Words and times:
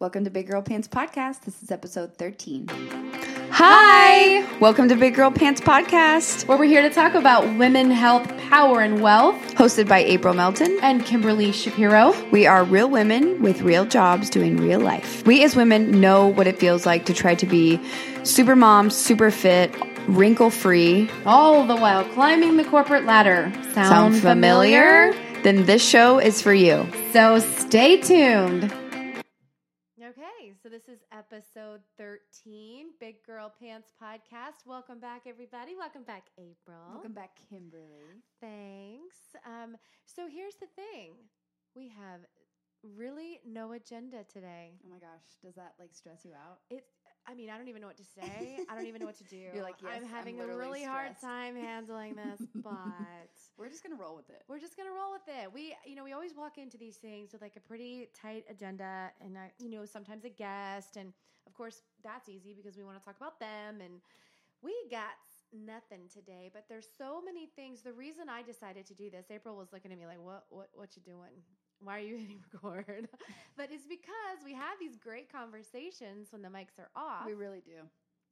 Welcome 0.00 0.24
to 0.24 0.30
Big 0.30 0.46
Girl 0.46 0.62
Pants 0.62 0.88
Podcast. 0.88 1.42
This 1.42 1.62
is 1.62 1.70
episode 1.70 2.16
13. 2.16 2.68
Hi, 3.50 4.58
Welcome 4.58 4.88
to 4.88 4.96
Big 4.96 5.14
Girl 5.14 5.30
Pants 5.30 5.60
Podcast, 5.60 6.48
where 6.48 6.56
we're 6.56 6.64
here 6.64 6.80
to 6.80 6.88
talk 6.88 7.12
about 7.12 7.44
women, 7.58 7.90
health, 7.90 8.26
power, 8.48 8.80
and 8.80 9.02
wealth. 9.02 9.36
hosted 9.56 9.88
by 9.88 9.98
April 9.98 10.32
Melton. 10.32 10.78
And 10.80 11.04
Kimberly 11.04 11.52
Shapiro. 11.52 12.14
We 12.30 12.46
are 12.46 12.64
real 12.64 12.88
women 12.88 13.42
with 13.42 13.60
real 13.60 13.84
jobs 13.84 14.30
doing 14.30 14.56
real 14.56 14.80
life. 14.80 15.26
We 15.26 15.44
as 15.44 15.54
women 15.54 16.00
know 16.00 16.28
what 16.28 16.46
it 16.46 16.58
feels 16.58 16.86
like 16.86 17.04
to 17.04 17.12
try 17.12 17.34
to 17.34 17.44
be 17.44 17.78
super 18.22 18.56
mom, 18.56 18.88
super 18.88 19.30
fit, 19.30 19.74
wrinkle 20.08 20.48
free. 20.48 21.10
All 21.26 21.66
the 21.66 21.76
while 21.76 22.04
climbing 22.04 22.56
the 22.56 22.64
corporate 22.64 23.04
ladder. 23.04 23.52
Sound, 23.74 23.74
Sound 23.74 24.20
familiar? 24.22 25.12
Then 25.42 25.66
this 25.66 25.86
show 25.86 26.18
is 26.18 26.40
for 26.40 26.54
you. 26.54 26.86
So 27.12 27.38
stay 27.38 28.00
tuned. 28.00 28.72
This 30.70 30.88
is 30.88 31.00
episode 31.10 31.80
13, 31.98 32.90
Big 33.00 33.24
Girl 33.26 33.52
Pants 33.60 33.88
Podcast. 34.00 34.64
Welcome 34.64 35.00
back, 35.00 35.22
everybody. 35.26 35.74
Welcome 35.76 36.04
back, 36.04 36.26
April. 36.38 36.78
Welcome 36.92 37.12
back, 37.12 37.30
Kimberly. 37.50 38.22
Thanks. 38.40 39.34
Um, 39.44 39.76
so 40.06 40.28
here's 40.28 40.54
the 40.54 40.68
thing 40.76 41.14
we 41.74 41.88
have 41.88 42.20
really 42.84 43.40
no 43.44 43.72
agenda 43.72 44.22
today. 44.32 44.74
Oh 44.86 44.88
my 44.88 44.98
gosh, 44.98 45.26
does 45.42 45.56
that 45.56 45.74
like 45.80 45.92
stress 45.92 46.24
you 46.24 46.34
out? 46.34 46.60
It's. 46.70 46.99
I 47.26 47.34
mean, 47.34 47.50
I 47.50 47.56
don't 47.58 47.68
even 47.68 47.80
know 47.80 47.86
what 47.86 47.98
to 47.98 48.04
say. 48.04 48.58
I 48.68 48.74
don't 48.74 48.86
even 48.86 49.00
know 49.00 49.06
what 49.06 49.18
to 49.18 49.24
do. 49.30 49.36
You're 49.54 49.62
like, 49.62 49.76
yes, 49.82 49.92
I'm 49.94 50.04
I'm 50.04 50.08
having 50.08 50.36
a 50.40 50.42
literally 50.42 50.80
really 50.80 50.84
hard 50.84 51.20
time 51.20 51.54
handling 51.56 52.14
this, 52.16 52.40
but 52.64 53.30
We're 53.58 53.68
just 53.68 53.82
gonna 53.82 53.96
roll 53.96 54.16
with 54.16 54.30
it. 54.30 54.42
we're 54.48 54.58
just 54.58 54.76
gonna 54.76 54.90
roll 54.90 55.12
with 55.12 55.22
it. 55.28 55.52
We, 55.52 55.76
you 55.86 55.94
know, 55.96 56.04
we 56.04 56.12
always 56.12 56.34
walk 56.34 56.58
into 56.58 56.76
these 56.78 56.96
things 56.96 57.32
with 57.32 57.42
like 57.42 57.56
a 57.56 57.60
pretty 57.60 58.08
tight 58.20 58.44
agenda, 58.50 59.10
and 59.20 59.36
uh, 59.36 59.40
you 59.58 59.68
know, 59.70 59.84
sometimes 59.84 60.24
a 60.24 60.30
guest, 60.30 60.96
and 60.96 61.12
of 61.46 61.54
course 61.54 61.82
that's 62.02 62.28
easy 62.28 62.54
because 62.54 62.76
we 62.76 62.84
want 62.84 62.98
to 62.98 63.04
talk 63.04 63.16
about 63.16 63.38
them, 63.38 63.80
and 63.80 64.00
we 64.62 64.74
got 64.90 65.14
nothing 65.52 66.08
today. 66.12 66.50
But 66.52 66.64
there's 66.68 66.88
so 66.98 67.20
many 67.22 67.46
things. 67.54 67.82
The 67.82 67.92
reason 67.92 68.28
I 68.28 68.42
decided 68.42 68.86
to 68.86 68.94
do 68.94 69.10
this, 69.10 69.26
April 69.30 69.56
was 69.56 69.68
looking 69.72 69.92
at 69.92 69.98
me 69.98 70.06
like, 70.06 70.20
"What, 70.22 70.44
what, 70.50 70.68
what 70.72 70.96
you 70.96 71.02
doing? 71.02 71.42
Why 71.82 71.96
are 71.98 72.02
you 72.02 72.16
hitting 72.22 72.42
record?" 72.62 73.08
but 73.56 73.70
it's 73.70 73.86
because 73.86 74.38
we 74.44 74.54
have 74.54 74.78
these 74.78 74.96
great 74.96 75.30
conversations 75.32 76.28
when 76.32 76.42
the 76.42 76.48
mics 76.48 76.78
are 76.78 76.90
off, 76.94 77.26
We 77.26 77.34
really 77.34 77.60
do, 77.60 77.80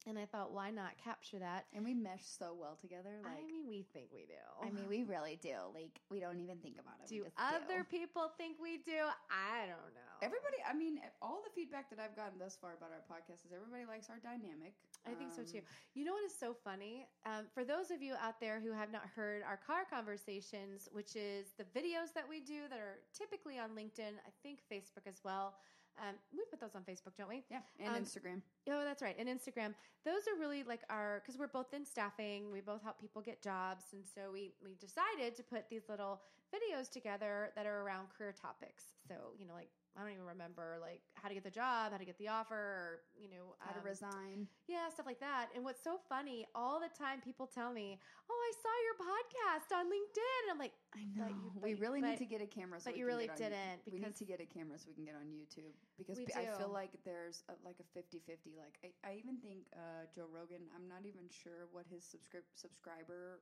and 0.07 0.17
I 0.17 0.25
thought, 0.25 0.53
why 0.53 0.71
not 0.71 0.91
capture 1.03 1.39
that? 1.39 1.65
and 1.73 1.83
we 1.83 1.93
mesh 1.93 2.23
so 2.25 2.55
well 2.59 2.75
together. 2.79 3.11
Like, 3.23 3.33
I 3.43 3.45
mean, 3.47 3.67
we 3.67 3.83
think 3.93 4.07
we 4.13 4.25
do. 4.25 4.65
I 4.65 4.69
mean, 4.71 4.87
we 4.87 5.03
really 5.03 5.37
do. 5.41 5.55
Like, 5.73 5.99
we 6.09 6.19
don't 6.19 6.39
even 6.39 6.57
think 6.57 6.77
about 6.79 6.95
it. 7.03 7.09
do 7.09 7.25
other 7.37 7.83
people 7.83 8.31
think 8.37 8.57
we 8.61 8.77
do? 8.77 9.03
I 9.29 9.65
don't 9.67 9.93
know. 9.93 10.08
Everybody, 10.21 10.57
I 10.67 10.73
mean, 10.73 10.99
all 11.21 11.41
the 11.43 11.51
feedback 11.55 11.89
that 11.89 11.99
I've 11.99 12.15
gotten 12.15 12.37
thus 12.39 12.57
far 12.59 12.73
about 12.75 12.91
our 12.91 13.03
podcast 13.07 13.45
is 13.45 13.51
everybody 13.55 13.85
likes 13.85 14.09
our 14.09 14.19
dynamic. 14.19 14.73
I 15.07 15.13
think 15.15 15.31
so 15.31 15.43
too. 15.43 15.59
Um, 15.59 15.63
You 15.93 16.03
know 16.05 16.13
what 16.13 16.23
is 16.25 16.35
so 16.37 16.53
funny? 16.53 17.07
Um, 17.25 17.45
for 17.53 17.63
those 17.63 17.89
of 17.91 18.01
you 18.01 18.15
out 18.19 18.39
there 18.39 18.59
who 18.59 18.71
have 18.71 18.91
not 18.91 19.07
heard 19.15 19.43
our 19.43 19.57
car 19.57 19.85
conversations, 19.89 20.89
which 20.91 21.15
is 21.15 21.53
the 21.57 21.63
videos 21.71 22.11
that 22.15 22.27
we 22.27 22.39
do 22.41 22.67
that 22.69 22.79
are 22.79 22.99
typically 23.13 23.57
on 23.59 23.71
LinkedIn, 23.71 24.19
I 24.27 24.31
think 24.43 24.59
Facebook 24.71 25.07
as 25.07 25.21
well. 25.23 25.55
Um, 25.99 26.15
we 26.31 26.43
put 26.49 26.61
those 26.61 26.75
on 26.75 26.83
Facebook, 26.83 27.15
don't 27.17 27.27
we? 27.27 27.43
Yeah, 27.49 27.59
and 27.79 27.89
Um, 27.95 28.03
Instagram. 28.03 28.41
Oh, 28.69 28.83
that's 28.83 29.01
right. 29.01 29.17
And 29.19 29.27
Instagram. 29.27 29.75
Those 30.05 30.27
are 30.29 30.35
really 30.39 30.63
like 30.63 30.81
our 30.89 31.19
because 31.19 31.37
we're 31.37 31.47
both 31.47 31.73
in 31.73 31.85
staffing. 31.85 32.51
We 32.51 32.61
both 32.61 32.81
help 32.83 32.99
people 33.01 33.21
get 33.21 33.41
jobs, 33.41 33.91
and 33.91 34.05
so 34.07 34.31
we 34.31 34.53
we 34.63 34.75
decided 34.75 35.35
to 35.35 35.43
put 35.43 35.67
these 35.69 35.89
little 35.89 36.21
videos 36.55 36.89
together 36.89 37.51
that 37.55 37.65
are 37.65 37.81
around 37.81 38.07
career 38.17 38.31
topics. 38.31 38.93
So 39.09 39.33
you 39.37 39.45
know, 39.45 39.53
like 39.53 39.71
I 39.97 40.01
don't 40.03 40.13
even 40.13 40.25
remember 40.25 40.77
like 40.79 41.01
how 41.13 41.27
to 41.27 41.33
get 41.33 41.43
the 41.43 41.51
job, 41.51 41.91
how 41.91 41.97
to 41.97 42.05
get 42.05 42.17
the 42.17 42.27
offer, 42.29 42.55
or 42.55 42.89
you 43.17 43.27
know, 43.29 43.55
How 43.59 43.73
to 43.73 43.79
um, 43.79 43.85
resign. 43.85 44.47
yeah, 44.67 44.87
stuff 44.89 45.05
like 45.05 45.19
that. 45.19 45.49
And 45.55 45.63
what's 45.65 45.83
so 45.83 45.99
funny, 46.07 46.45
all 46.55 46.79
the 46.79 46.87
time 46.95 47.19
people 47.21 47.47
tell 47.47 47.73
me, 47.73 47.99
"Oh, 48.29 48.39
I 48.39 48.51
saw 48.63 48.75
your 48.85 48.95
podcast 49.01 49.67
on 49.75 49.85
LinkedIn." 49.91 50.39
And 50.45 50.51
I'm 50.53 50.59
like, 50.61 50.73
I 50.95 51.03
know. 51.17 51.27
you- 51.27 51.51
we 51.61 51.73
really 51.75 51.99
but- 52.01 52.11
need 52.11 52.19
to 52.19 52.29
get 52.29 52.41
a 52.41 52.47
camera. 52.47 52.79
So 52.79 52.85
but 52.91 52.93
we 52.95 52.99
you 52.99 53.05
can 53.05 53.13
really 53.15 53.27
get 53.27 53.41
on- 53.41 53.51
didn't 53.51 53.79
we 53.91 53.99
need 53.99 54.15
to 54.15 54.25
get 54.25 54.39
a 54.39 54.45
camera 54.45 54.77
so 54.79 54.85
we 54.87 54.95
can 54.95 55.05
get 55.05 55.15
on 55.15 55.27
YouTube 55.33 55.73
because 55.97 56.19
I 56.35 56.45
feel 56.57 56.69
like 56.71 56.91
there's 57.03 57.43
a, 57.49 57.53
like 57.65 57.77
a 57.81 57.87
50-50. 57.97 58.55
Like 58.57 58.77
I, 58.85 58.89
I 59.09 59.15
even 59.17 59.37
think 59.41 59.67
uh, 59.75 60.05
Joe 60.15 60.27
Rogan. 60.31 60.69
I'm 60.75 60.87
not 60.87 61.03
even 61.05 61.27
sure 61.29 61.67
what 61.71 61.85
his 61.89 62.05
subscrip- 62.05 62.53
subscriber 62.55 63.41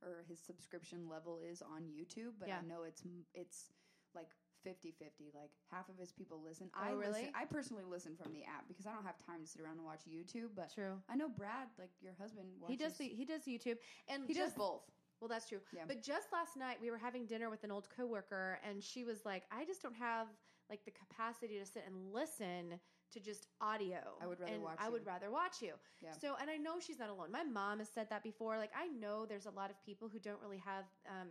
or 0.00 0.24
his 0.28 0.38
subscription 0.40 1.08
level 1.10 1.38
is 1.42 1.60
on 1.60 1.82
YouTube, 1.90 2.38
but 2.38 2.48
Yeah. 2.48 2.60
I 2.62 2.66
know 2.66 2.84
it's 2.86 3.02
it's 3.34 3.72
like 4.14 4.30
50-50. 4.68 5.32
Like 5.34 5.50
half 5.70 5.88
of 5.88 5.96
his 5.98 6.12
people 6.12 6.40
listen. 6.44 6.68
Oh, 6.76 6.80
I 6.84 6.90
really? 6.90 7.08
listen. 7.08 7.32
I 7.34 7.44
personally 7.46 7.84
listen 7.88 8.12
from 8.20 8.32
the 8.32 8.44
app 8.44 8.68
because 8.68 8.86
I 8.86 8.92
don't 8.92 9.04
have 9.04 9.16
time 9.24 9.40
to 9.40 9.46
sit 9.46 9.62
around 9.62 9.78
and 9.80 9.84
watch 9.84 10.02
YouTube. 10.04 10.50
But 10.54 10.72
"True." 10.74 11.00
I 11.08 11.16
know 11.16 11.28
Brad, 11.28 11.68
like 11.78 11.90
your 12.00 12.12
husband, 12.20 12.48
watches, 12.60 12.76
He 12.76 12.84
does 12.84 12.94
the 12.98 13.08
he 13.08 13.24
does 13.24 13.42
YouTube, 13.42 13.78
and 14.08 14.24
he 14.26 14.34
does 14.34 14.52
both. 14.52 14.82
Well, 15.20 15.28
that's 15.28 15.48
true. 15.48 15.58
Yeah. 15.74 15.82
But 15.86 16.02
just 16.02 16.32
last 16.32 16.56
night, 16.56 16.76
we 16.80 16.90
were 16.90 16.98
having 16.98 17.26
dinner 17.26 17.50
with 17.50 17.64
an 17.64 17.72
old 17.72 17.88
coworker, 17.96 18.60
and 18.68 18.82
she 18.82 19.04
was 19.04 19.24
like, 19.24 19.44
"I 19.50 19.64
just 19.64 19.82
don't 19.82 19.96
have 19.96 20.28
like 20.70 20.84
the 20.84 20.92
capacity 20.92 21.58
to 21.58 21.64
sit 21.64 21.84
and 21.86 22.12
listen 22.12 22.78
to 23.10 23.20
just 23.20 23.46
audio. 23.60 23.98
I 24.22 24.26
would 24.26 24.38
rather 24.38 24.52
and 24.52 24.62
watch 24.62 24.76
I 24.78 24.86
you." 24.86 24.92
would 24.92 25.06
rather 25.06 25.30
watch 25.30 25.60
you." 25.60 25.72
Yeah. 26.02 26.12
So, 26.12 26.36
and 26.40 26.48
I 26.50 26.56
know 26.56 26.78
she's 26.78 26.98
not 26.98 27.08
alone. 27.08 27.32
My 27.32 27.42
mom 27.42 27.78
has 27.78 27.88
said 27.88 28.08
that 28.10 28.22
before. 28.22 28.58
Like, 28.58 28.72
I 28.76 28.86
know 28.88 29.26
there's 29.26 29.46
a 29.46 29.50
lot 29.50 29.70
of 29.70 29.82
people 29.84 30.08
who 30.08 30.18
don't 30.20 30.40
really 30.40 30.62
have. 30.64 30.84
Um, 31.08 31.28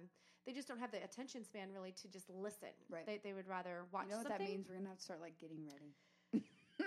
they 0.48 0.54
just 0.54 0.68
don't 0.68 0.80
have 0.80 0.96
the 0.96 1.04
attention 1.04 1.44
span 1.44 1.68
really 1.76 1.92
to 1.92 2.08
just 2.08 2.32
listen. 2.32 2.72
Right. 2.90 3.06
They, 3.06 3.20
they 3.22 3.34
would 3.36 3.48
rather 3.48 3.84
watch 3.92 4.08
You 4.08 4.16
know 4.16 4.24
what 4.24 4.32
that 4.32 4.40
means? 4.40 4.66
We're 4.68 4.80
gonna 4.80 4.88
have 4.88 4.98
to 4.98 5.04
start 5.04 5.20
like 5.20 5.36
getting 5.38 5.60
ready. 5.68 5.92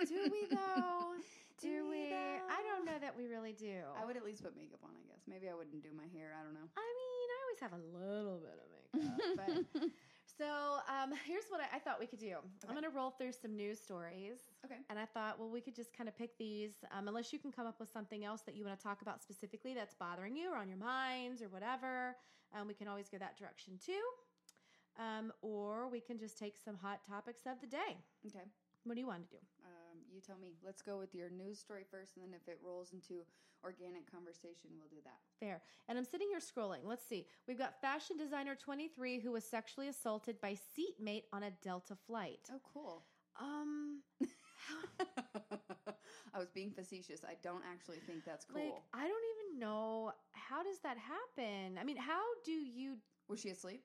Do 0.09 0.17
we 0.33 0.49
though? 0.49 1.13
Do 1.61 1.69
do 1.69 1.89
we, 1.93 2.09
we? 2.09 2.13
I 2.49 2.65
don't 2.65 2.89
know 2.89 2.97
that 2.97 3.13
we 3.13 3.29
really 3.29 3.53
do. 3.53 3.85
I 3.93 4.03
would 4.03 4.17
at 4.17 4.25
least 4.25 4.41
put 4.41 4.57
makeup 4.57 4.81
on, 4.81 4.97
I 4.97 5.05
guess. 5.05 5.21
Maybe 5.29 5.45
I 5.45 5.53
wouldn't 5.53 5.83
do 5.85 5.93
my 5.93 6.09
hair. 6.09 6.33
I 6.33 6.41
don't 6.41 6.57
know. 6.57 6.65
I 6.73 6.89
mean, 6.97 7.27
I 7.29 7.37
always 7.45 7.61
have 7.61 7.73
a 7.77 7.83
little 7.85 8.41
bit 8.41 8.57
of 8.57 8.67
makeup, 8.97 9.61
but 9.77 9.91
So 10.41 10.81
um, 10.89 11.13
here's 11.27 11.45
what 11.49 11.61
I, 11.61 11.75
I 11.75 11.79
thought 11.79 11.99
we 11.99 12.07
could 12.07 12.19
do. 12.19 12.37
I'm 12.67 12.73
going 12.73 12.83
to 12.83 12.89
roll 12.89 13.11
through 13.11 13.33
some 13.33 13.55
news 13.55 13.79
stories. 13.79 14.39
Okay. 14.65 14.77
And 14.89 14.97
I 14.97 15.05
thought, 15.05 15.39
well, 15.39 15.49
we 15.49 15.61
could 15.61 15.75
just 15.75 15.95
kind 15.95 16.09
of 16.09 16.17
pick 16.17 16.35
these, 16.39 16.83
um, 16.97 17.07
unless 17.07 17.31
you 17.31 17.37
can 17.37 17.51
come 17.51 17.67
up 17.67 17.79
with 17.79 17.91
something 17.91 18.25
else 18.25 18.41
that 18.41 18.55
you 18.55 18.65
want 18.65 18.77
to 18.77 18.83
talk 18.83 19.03
about 19.03 19.21
specifically 19.21 19.75
that's 19.75 19.93
bothering 19.93 20.35
you 20.35 20.51
or 20.51 20.57
on 20.57 20.67
your 20.67 20.79
minds 20.79 21.43
or 21.43 21.49
whatever. 21.49 22.15
Um, 22.57 22.67
we 22.67 22.73
can 22.73 22.87
always 22.87 23.07
go 23.07 23.19
that 23.19 23.37
direction 23.37 23.77
too. 23.85 24.01
Um, 24.99 25.31
or 25.41 25.87
we 25.87 26.01
can 26.01 26.17
just 26.17 26.37
take 26.37 26.57
some 26.57 26.75
hot 26.75 27.01
topics 27.07 27.43
of 27.45 27.61
the 27.61 27.67
day. 27.67 28.01
Okay. 28.25 28.45
What 28.83 28.95
do 28.95 28.99
you 28.99 29.07
want 29.07 29.29
to 29.29 29.37
do? 29.37 29.41
You 30.13 30.21
tell 30.21 30.37
me. 30.37 30.55
Let's 30.65 30.81
go 30.81 30.97
with 30.97 31.15
your 31.15 31.29
news 31.29 31.59
story 31.59 31.85
first, 31.89 32.15
and 32.15 32.25
then 32.25 32.33
if 32.33 32.47
it 32.47 32.59
rolls 32.63 32.91
into 32.93 33.21
organic 33.63 34.11
conversation, 34.11 34.71
we'll 34.77 34.89
do 34.89 35.01
that. 35.03 35.19
Fair. 35.39 35.61
And 35.87 35.97
I'm 35.97 36.05
sitting 36.05 36.27
here 36.29 36.39
scrolling. 36.39 36.83
Let's 36.83 37.05
see. 37.05 37.27
We've 37.47 37.57
got 37.57 37.79
fashion 37.79 38.17
designer 38.17 38.55
23 38.55 39.19
who 39.19 39.31
was 39.31 39.43
sexually 39.43 39.87
assaulted 39.87 40.41
by 40.41 40.57
seatmate 40.75 41.25
on 41.31 41.43
a 41.43 41.51
Delta 41.63 41.95
flight. 42.07 42.49
Oh, 42.51 42.59
cool. 42.73 43.03
Um, 43.39 44.01
I 46.33 46.39
was 46.39 46.49
being 46.49 46.71
facetious. 46.71 47.21
I 47.27 47.35
don't 47.43 47.63
actually 47.71 47.99
think 48.07 48.25
that's 48.25 48.45
cool. 48.45 48.61
Like, 48.61 48.81
I 48.93 49.07
don't 49.07 49.25
even 49.51 49.59
know 49.59 50.11
how 50.33 50.63
does 50.63 50.79
that 50.79 50.97
happen. 50.97 51.77
I 51.79 51.83
mean, 51.83 51.97
how 51.97 52.21
do 52.45 52.51
you? 52.51 52.97
was 53.27 53.39
she 53.39 53.49
asleep? 53.49 53.83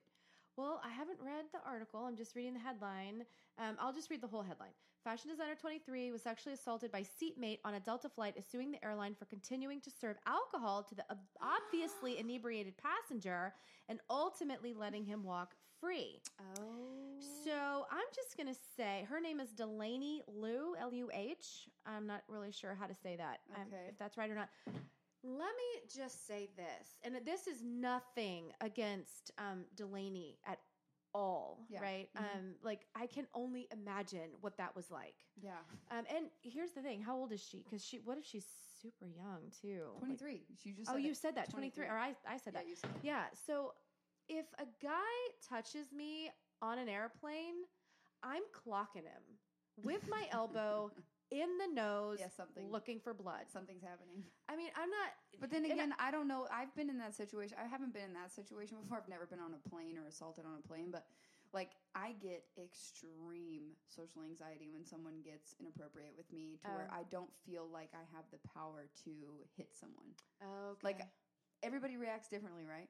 Well, 0.57 0.81
I 0.85 0.91
haven't 0.91 1.19
read 1.23 1.45
the 1.53 1.59
article. 1.67 2.01
I'm 2.01 2.17
just 2.17 2.35
reading 2.35 2.55
the 2.55 2.61
headline. 2.61 3.25
Um, 3.59 3.77
I'll 3.79 3.93
just 3.93 4.11
read 4.11 4.23
the 4.23 4.27
whole 4.27 4.43
headline. 4.43 4.73
Fashion 5.07 5.31
designer 5.31 5.55
23 5.55 6.11
was 6.11 6.21
sexually 6.21 6.55
assaulted 6.55 6.91
by 6.91 7.01
seatmate 7.01 7.61
on 7.65 7.75
a 7.75 7.79
Delta 7.79 8.09
flight, 8.09 8.35
is 8.37 8.45
suing 8.45 8.73
the 8.73 8.85
airline 8.85 9.15
for 9.15 9.25
continuing 9.27 9.81
to 9.83 9.89
serve 9.89 10.17
alcohol 10.27 10.83
to 10.83 10.97
the 10.97 11.05
obviously 11.41 12.19
inebriated 12.19 12.75
passenger 12.77 13.55
and 13.89 14.01
ultimately 14.11 14.75
letting 14.75 15.05
him 15.05 15.23
walk 15.23 15.55
free. 15.81 16.21
Oh. 16.59 16.65
So 17.45 17.87
I'm 17.89 18.09
just 18.17 18.37
going 18.37 18.53
to 18.53 18.61
say 18.77 19.07
her 19.09 19.21
name 19.21 19.39
is 19.39 19.51
Delaney 19.51 20.23
Luh, 20.27 20.75
L 20.77 20.93
U 20.93 21.09
H. 21.15 21.69
I'm 21.87 22.09
not 22.09 22.23
really 22.27 22.51
sure 22.51 22.75
how 22.75 22.87
to 22.87 22.95
say 23.01 23.15
that, 23.15 23.43
um, 23.55 23.69
if 23.89 23.97
that's 24.01 24.17
right 24.17 24.29
or 24.29 24.35
not. 24.35 24.49
Let 25.23 25.37
me 25.39 25.89
just 25.89 26.27
say 26.27 26.49
this, 26.57 26.97
and 27.05 27.15
this 27.25 27.47
is 27.47 27.63
nothing 27.63 28.47
against 28.61 29.31
um, 29.39 29.67
Delaney 29.77 30.39
at 30.49 30.59
all, 31.17 31.65
Yeah. 31.69 31.81
right? 31.83 32.09
Mhm. 32.15 32.37
Um, 32.37 32.47
like 32.63 32.83
I 32.95 33.07
can 33.07 33.27
only 33.33 33.65
imagine 33.73 34.31
what 34.43 34.57
that 34.59 34.73
was 34.77 34.91
like. 34.91 35.19
yeah. 35.41 35.63
Um, 35.91 36.05
and 36.15 36.25
here's 36.43 36.73
the 36.73 36.83
thing: 36.83 37.01
how 37.03 37.17
old 37.17 37.33
is 37.33 37.43
she? 37.43 37.59
Because 37.63 37.83
she, 37.85 37.99
what 38.01 38.19
if 38.19 38.25
she's 38.25 38.47
super 38.83 39.07
young 39.07 39.43
too? 39.63 39.85
Like- 39.95 40.19
23. 40.19 40.47
She 40.63 40.73
just 40.73 40.91
oh, 40.91 40.97
you 40.97 41.15
said 41.15 41.35
that 41.37 41.51
23, 41.51 41.85
23. 41.87 41.87
or 41.95 41.99
I, 41.99 42.15
I 42.35 42.37
said 42.39 42.53
Yeah, 42.55 42.61
that. 42.61 42.69
you 42.69 42.77
said 42.77 42.91
it. 42.97 43.01
Yeah. 43.03 43.25
So 43.47 43.73
if 44.29 44.47
a 44.59 44.67
guy 44.83 45.17
touches 45.49 45.93
me 45.93 46.31
on 46.61 46.79
an 46.79 46.89
airplane, 46.89 47.57
I'm 48.23 48.43
clocking 48.53 49.05
him 49.15 49.25
with 49.83 50.03
my 50.09 50.25
elbow 50.33 50.91
in 51.31 51.59
the 51.59 51.67
nose, 51.75 52.19
Yeah, 52.21 52.29
something. 52.37 52.71
looking 52.71 53.01
for 53.01 53.13
blood. 53.15 53.51
Something's 53.53 53.83
happening. 53.83 54.25
I 54.49 54.57
mean, 54.57 54.71
I'm 54.77 54.91
not. 54.91 55.11
But 55.41 55.51
then 55.51 55.65
and 55.65 55.73
I- 55.73 55.75
again, 55.75 55.95
I, 55.99 56.11
don't 56.11 56.29
know. 56.29 56.47
I've 56.53 56.75
been 56.77 56.89
in 56.89 56.99
that 56.99 57.15
situation. 57.15 57.57
I 57.63 57.67
haven't 57.67 57.93
been 57.93 58.05
in 58.05 58.15
that 58.15 58.31
situation 58.33 58.79
before. 58.81 58.99
I've 58.99 59.09
never 59.09 59.27
been 59.27 59.41
on 59.41 59.53
a 59.55 59.69
plane 59.69 59.99
or 59.99 60.07
assaulted 60.07 60.45
on 60.45 60.53
a 60.63 60.67
plane. 60.67 60.91
But 60.91 61.07
like 61.53 61.71
I 61.95 62.13
get 62.21 62.45
extreme 62.63 63.75
social 63.89 64.23
anxiety 64.23 64.69
when 64.71 64.85
someone 64.85 65.21
gets 65.25 65.55
inappropriate 65.61 66.13
with 66.17 66.31
me 66.33 66.59
to 66.65 66.71
where 66.71 66.89
Oh. 66.93 66.97
I 67.01 67.03
don't 67.11 67.31
feel 67.45 67.67
like 67.73 67.91
I 67.95 68.05
have 68.15 68.25
the 68.31 68.39
power 68.55 68.87
to 69.05 69.11
hit 69.57 69.75
someone. 69.75 70.15
Okay. 70.43 70.81
Like 70.83 71.01
everybody 71.63 71.97
reacts 71.97 72.29
differently, 72.29 72.65
right? 72.67 72.89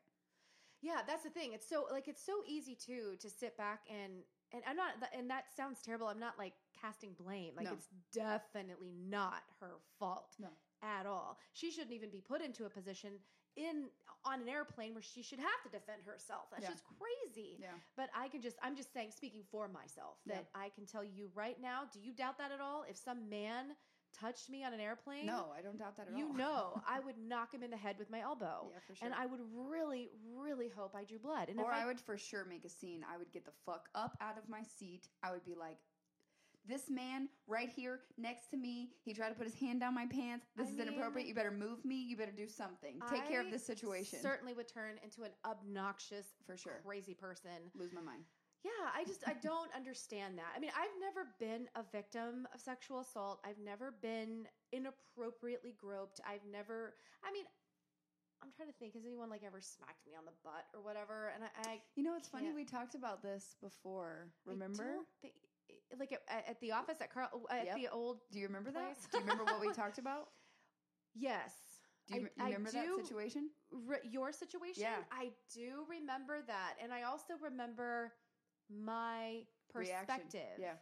Yeah, 0.83 1.01
that's 1.07 1.23
the 1.25 1.31
thing. 1.31 1.53
It's 1.53 1.69
so 1.69 1.87
like 1.91 2.09
it's 2.09 2.25
so 2.25 2.43
easy 2.47 2.75
too 2.75 3.17
to 3.21 3.31
sit 3.31 3.57
back 3.57 3.81
and 3.89 4.23
and 4.53 4.63
I'm 4.67 4.77
not 4.77 4.95
and 5.17 5.31
that 5.31 5.45
sounds 5.57 5.81
terrible. 5.83 6.07
I'm 6.07 6.21
not 6.21 6.39
like 6.39 6.55
casting 6.87 7.13
blame. 7.15 7.53
Like 7.57 7.67
No. 7.67 7.73
it's 7.73 7.89
definitely 8.13 8.93
not 8.93 9.43
her 9.61 9.75
fault 9.99 10.35
No. 10.39 10.49
at 10.83 11.07
all. 11.07 11.39
She 11.53 11.71
shouldn't 11.71 11.93
even 11.93 12.11
be 12.11 12.21
put 12.21 12.41
into 12.43 12.65
a 12.67 12.71
position 12.71 13.13
in 13.57 13.89
on 14.25 14.41
an 14.43 14.49
airplane 14.49 14.93
where 14.93 15.03
she 15.03 15.23
should 15.23 15.39
have 15.39 15.63
to 15.63 15.69
defend 15.71 16.03
herself. 16.05 16.51
That's 16.51 16.65
Yeah. 16.65 16.71
just 16.71 16.85
crazy. 16.85 17.57
Yeah. 17.61 17.73
But 17.97 18.11
I 18.15 18.29
can 18.29 18.43
just 18.43 18.57
I'm 18.63 18.77
just 18.77 18.93
saying 18.93 19.13
speaking 19.13 19.45
for 19.51 19.69
myself 19.69 20.19
that 20.27 20.49
I 20.55 20.69
can 20.71 20.85
tell 20.87 21.05
you 21.05 21.31
right 21.35 21.59
now, 21.61 21.85
do 21.93 22.01
you 22.01 22.13
doubt 22.13 22.39
that 22.39 22.53
at 22.53 22.61
all? 22.61 22.83
If 22.83 22.97
some 22.97 23.29
man 23.29 23.77
touched 24.13 24.49
me 24.49 24.65
on 24.65 24.73
an 24.73 24.81
airplane, 24.81 25.27
No, 25.27 25.53
I 25.57 25.61
don't 25.63 25.79
doubt 25.79 25.97
that 25.97 26.09
at 26.09 26.17
you 26.17 26.29
all. 26.29 26.33
know, 26.35 26.83
I 26.89 27.01
would 27.01 27.19
knock 27.19 27.53
him 27.53 27.63
in 27.63 27.71
the 27.71 27.77
head 27.77 27.99
with 27.99 28.11
my 28.11 28.21
elbow. 28.21 28.71
yeah, 28.73 28.79
for 28.87 28.95
sure. 28.95 29.07
And 29.07 29.15
I 29.15 29.27
would 29.27 29.41
really, 29.55 30.11
really 30.35 30.69
hope 30.69 30.95
I 30.95 31.05
drew 31.05 31.19
blood. 31.19 31.49
And 31.51 31.59
or 31.61 31.71
if 31.71 31.77
I, 31.77 31.85
would 31.87 32.01
for 32.01 32.17
sure 32.17 32.45
make 32.45 32.65
a 32.65 32.69
scene. 32.69 33.05
I 33.13 33.17
would 33.19 33.31
get 33.33 33.45
the 33.45 33.53
fuck 33.67 33.89
up 33.95 34.17
out 34.21 34.39
of 34.39 34.49
my 34.49 34.63
seat. 34.63 35.09
I 35.23 35.33
would 35.33 35.45
be 35.45 35.55
like, 35.55 35.79
this 36.69 36.89
man 36.91 37.29
right 37.47 37.69
here 37.69 38.01
next 38.19 38.49
to 38.51 38.57
me, 38.57 38.91
he 39.05 39.13
tried 39.15 39.29
to 39.31 39.35
put 39.35 39.45
his 39.47 39.55
hand 39.55 39.81
down 39.81 39.95
my 39.95 40.07
pants. 40.07 40.47
This 40.57 40.69
I 40.69 40.71
is 40.71 40.77
mean- 40.79 40.89
inappropriate. 40.89 41.27
You 41.29 41.35
better 41.35 41.51
move 41.51 41.85
me. 41.85 41.97
You 41.97 42.17
better 42.17 42.33
do 42.33 42.49
something. 42.49 43.01
Take 43.11 43.27
care 43.29 43.41
of 43.41 43.51
this 43.51 43.65
situation. 43.65 44.19
certainly 44.21 44.53
would 44.55 44.69
turn 44.69 44.99
into 45.03 45.23
an 45.23 45.31
obnoxious, 45.45 46.27
for 46.47 46.57
sure. 46.57 46.81
crazy 46.85 47.15
person. 47.15 47.71
Lose 47.75 47.93
my 47.93 48.01
mind. 48.01 48.23
Yeah, 48.65 48.71
I 48.95 49.05
just 49.05 49.23
I 49.29 49.35
don't 49.43 49.71
understand 49.77 50.39
that. 50.39 50.51
I 50.57 50.59
mean, 50.59 50.71
I've 50.77 50.91
never 51.01 51.29
been 51.39 51.69
a 51.77 51.83
victim 51.93 52.49
of 52.53 52.61
sexual 52.61 53.01
assault. 53.01 53.41
I've 53.45 53.59
never 53.65 53.95
been 54.03 54.49
inappropriately 54.73 55.75
groped. 55.81 56.21
I've 56.27 56.45
never. 56.51 56.95
I 57.25 57.31
mean, 57.33 57.45
I'm 58.43 58.51
trying 58.57 58.69
to 58.69 58.75
think. 58.75 58.95
Has 58.95 59.05
anyone 59.05 59.31
like 59.31 59.43
ever 59.47 59.61
smacked 59.61 60.05
me 60.07 60.13
on 60.19 60.25
the 60.25 60.33
butt 60.43 60.67
or 60.75 60.81
whatever? 60.83 61.31
And 61.35 61.45
I, 61.45 61.71
I 61.71 61.81
You 61.95 62.03
know, 62.03 62.17
it's 62.17 62.29
funny. 62.29 62.53
We 62.53 62.65
talked 62.65 62.95
about 62.97 63.23
this 63.23 63.55
before. 63.63 64.29
I 64.47 64.51
Remember? 64.51 64.95
don't 64.95 65.07
think- 65.23 65.35
like 65.99 66.13
at, 66.13 66.45
at 66.49 66.61
the 66.61 66.73
office 66.73 66.97
at 67.01 67.13
Carl 67.13 67.47
at 67.51 67.67
Yep. 67.67 67.77
the 67.77 67.89
old 67.89 68.19
Do 68.33 68.39
you 68.39 68.47
remember 68.47 68.71
that? 68.73 68.97
Do 69.11 69.19
you 69.19 69.25
remember 69.25 69.45
what 69.45 69.61
we 69.61 69.73
talked 69.83 69.99
about? 69.99 70.29
yes. 71.15 71.53
Do 72.07 72.15
you, 72.15 72.29
I- 72.39 72.49
you 72.51 72.57
remember 72.57 72.71
do- 72.71 72.77
that 72.97 73.05
situation? 73.07 73.51
Re- 73.73 73.99
your 74.05 74.31
situation 74.33 74.83
Yeah. 74.83 75.03
i 75.11 75.31
do 75.53 75.85
remember 75.91 76.41
that 76.47 76.75
and 76.81 76.93
i 76.95 77.03
also 77.03 77.35
remember 77.43 78.13
my 78.71 79.43
Reaction. 79.75 80.07
perspective 80.07 80.57
Yeah. 80.59 80.75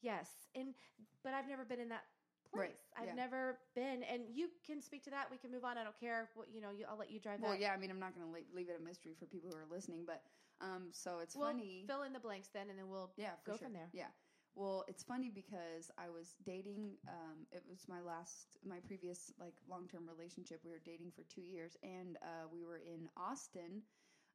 yes 0.00 0.28
and 0.54 0.74
but 1.22 1.34
i've 1.34 1.46
never 1.48 1.64
been 1.66 1.80
in 1.80 1.90
that 1.90 2.04
place 2.50 2.62
Right, 2.62 2.76
i've 2.98 3.08
yeah. 3.08 3.14
never 3.14 3.58
been 3.76 4.02
and 4.04 4.22
you 4.32 4.48
can 4.66 4.80
speak 4.80 5.04
to 5.04 5.10
that 5.10 5.30
we 5.30 5.36
can 5.36 5.50
move 5.52 5.64
on 5.64 5.76
i 5.76 5.84
don't 5.84 5.98
care 6.00 6.30
what 6.34 6.48
you 6.50 6.60
know 6.62 6.70
you, 6.70 6.86
i'll 6.90 6.96
let 6.98 7.10
you 7.10 7.20
drive 7.20 7.40
Well, 7.40 7.52
that 7.52 7.60
yeah. 7.60 7.72
I 7.72 7.76
mean, 7.76 7.90
I'm 7.90 8.00
not 8.00 8.14
going 8.14 8.26
to 8.26 8.32
leave 8.56 8.68
it 8.70 8.76
a 8.80 8.82
mystery 8.82 9.12
for 9.18 9.26
people 9.26 9.50
who 9.50 9.56
are 9.58 9.66
listening, 9.70 10.04
but 10.06 10.22
um, 10.62 10.88
so 10.92 11.18
it's 11.20 11.36
Well, 11.36 11.48
funny. 11.52 11.84
fill 11.86 12.02
in 12.02 12.12
the 12.12 12.18
blanks 12.20 12.48
then 12.52 12.68
and 12.70 12.78
then 12.78 12.88
we'll 12.88 13.12
Yeah, 13.16 13.30
Go 13.46 13.52
sure. 13.52 13.66
from 13.68 13.72
there. 13.74 13.88
Yeah. 13.92 14.08
Well, 14.54 14.84
it's 14.88 15.02
funny 15.02 15.30
because 15.30 15.90
I 15.96 16.10
was 16.10 16.34
dating. 16.44 16.98
Um, 17.06 17.46
it 17.52 17.62
was 17.68 17.86
my 17.88 18.00
last, 18.00 18.58
my 18.66 18.78
previous 18.86 19.32
like 19.38 19.54
long 19.68 19.86
term 19.86 20.08
relationship. 20.08 20.60
We 20.64 20.70
were 20.70 20.82
dating 20.84 21.12
for 21.14 21.22
two 21.32 21.42
years, 21.42 21.76
and 21.82 22.18
uh, 22.22 22.50
we 22.50 22.64
were 22.64 22.78
in 22.78 23.08
Austin 23.16 23.82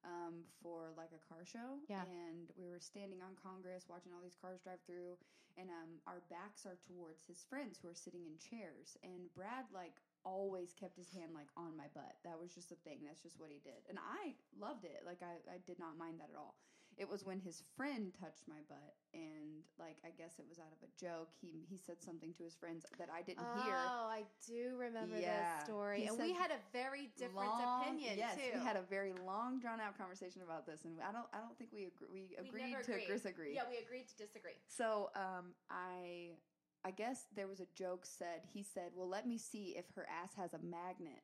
um, 0.07 0.47
for 0.63 0.95
like 0.95 1.12
a 1.12 1.21
car 1.27 1.44
show. 1.44 1.83
Yeah. 1.89 2.07
And 2.07 2.47
we 2.56 2.69
were 2.69 2.79
standing 2.79 3.19
on 3.19 3.35
Congress, 3.35 3.91
watching 3.91 4.15
all 4.15 4.23
these 4.23 4.39
cars 4.39 4.63
drive 4.63 4.79
through, 4.88 5.19
and 5.59 5.67
um, 5.67 6.00
our 6.07 6.23
backs 6.31 6.63
are 6.63 6.79
towards 6.79 7.27
his 7.27 7.44
friends 7.44 7.75
who 7.81 7.91
are 7.91 7.97
sitting 7.97 8.23
in 8.23 8.39
chairs. 8.39 8.95
And 9.03 9.27
Brad 9.35 9.68
like 9.75 10.00
always 10.23 10.71
kept 10.71 10.95
his 10.95 11.11
hand 11.11 11.35
like 11.35 11.51
on 11.59 11.75
my 11.75 11.91
butt. 11.91 12.15
That 12.23 12.39
was 12.39 12.56
just 12.56 12.71
a 12.71 12.79
thing. 12.88 13.03
That's 13.03 13.21
just 13.21 13.35
what 13.35 13.51
he 13.51 13.59
did, 13.59 13.83
and 13.91 14.00
I 14.00 14.33
loved 14.56 14.88
it. 14.88 15.03
Like 15.03 15.19
I, 15.19 15.44
I 15.51 15.59
did 15.68 15.75
not 15.75 16.00
mind 16.00 16.23
that 16.23 16.31
at 16.31 16.39
all 16.39 16.56
it 16.97 17.09
was 17.09 17.25
when 17.25 17.39
his 17.39 17.62
friend 17.75 18.13
touched 18.19 18.47
my 18.47 18.62
butt 18.69 18.95
and 19.13 19.63
like 19.80 19.97
i 20.06 20.09
guess 20.18 20.39
it 20.39 20.45
was 20.47 20.59
out 20.59 20.71
of 20.71 20.80
a 20.83 20.92
joke. 21.00 21.30
He 21.42 21.65
he 21.69 21.77
said 21.77 22.01
something 22.01 22.33
to 22.33 22.44
his 22.44 22.56
friends 22.56 22.86
that 22.97 23.09
i 23.13 23.21
didn't 23.21 23.45
hear. 23.63 23.75
Oh 23.75 24.07
i 24.12 24.24
do 24.47 24.75
remember 24.77 25.18
Yeah. 25.19 25.56
this 25.57 25.65
story. 25.65 26.01
He 26.01 26.07
and 26.07 26.18
we 26.19 26.33
had 26.33 26.51
a 26.51 26.59
very 26.71 27.12
different 27.18 27.50
Long- 27.51 27.81
opinion 27.83 28.18
yes 28.18 28.36
too. 28.36 28.59
we 28.59 28.63
had 28.65 28.75
a 28.77 28.81
very 28.89 29.13
long 29.25 29.59
drawn 29.59 29.80
out 29.81 29.97
conversation 29.97 30.42
about 30.42 30.65
this 30.65 30.86
and 30.86 30.95
i 31.07 31.12
don't 31.12 31.27
i 31.33 31.39
don't 31.39 31.57
think 31.57 31.71
we 31.74 31.86
agree 31.92 32.07
we 32.12 32.21
We 32.42 32.47
agreed 32.47 32.71
never 32.71 32.83
to 32.83 32.92
agreed. 32.94 33.07
disagree. 33.07 33.53
Yeah 33.56 33.63
we 33.69 33.77
agreed 33.77 34.07
to 34.09 34.15
disagree. 34.18 34.57
So 34.68 35.09
um 35.15 35.53
i 35.69 36.31
i 36.83 36.92
guess 36.92 37.25
there 37.36 37.47
was 37.47 37.59
a 37.59 37.68
joke 37.75 38.06
said 38.06 38.42
he 38.53 38.63
said 38.63 38.92
well 38.95 39.07
let 39.09 39.27
me 39.27 39.38
see 39.38 39.75
if 39.77 39.86
her 39.95 40.06
ass 40.09 40.33
has 40.36 40.53
a 40.53 40.59
magnet 40.59 41.24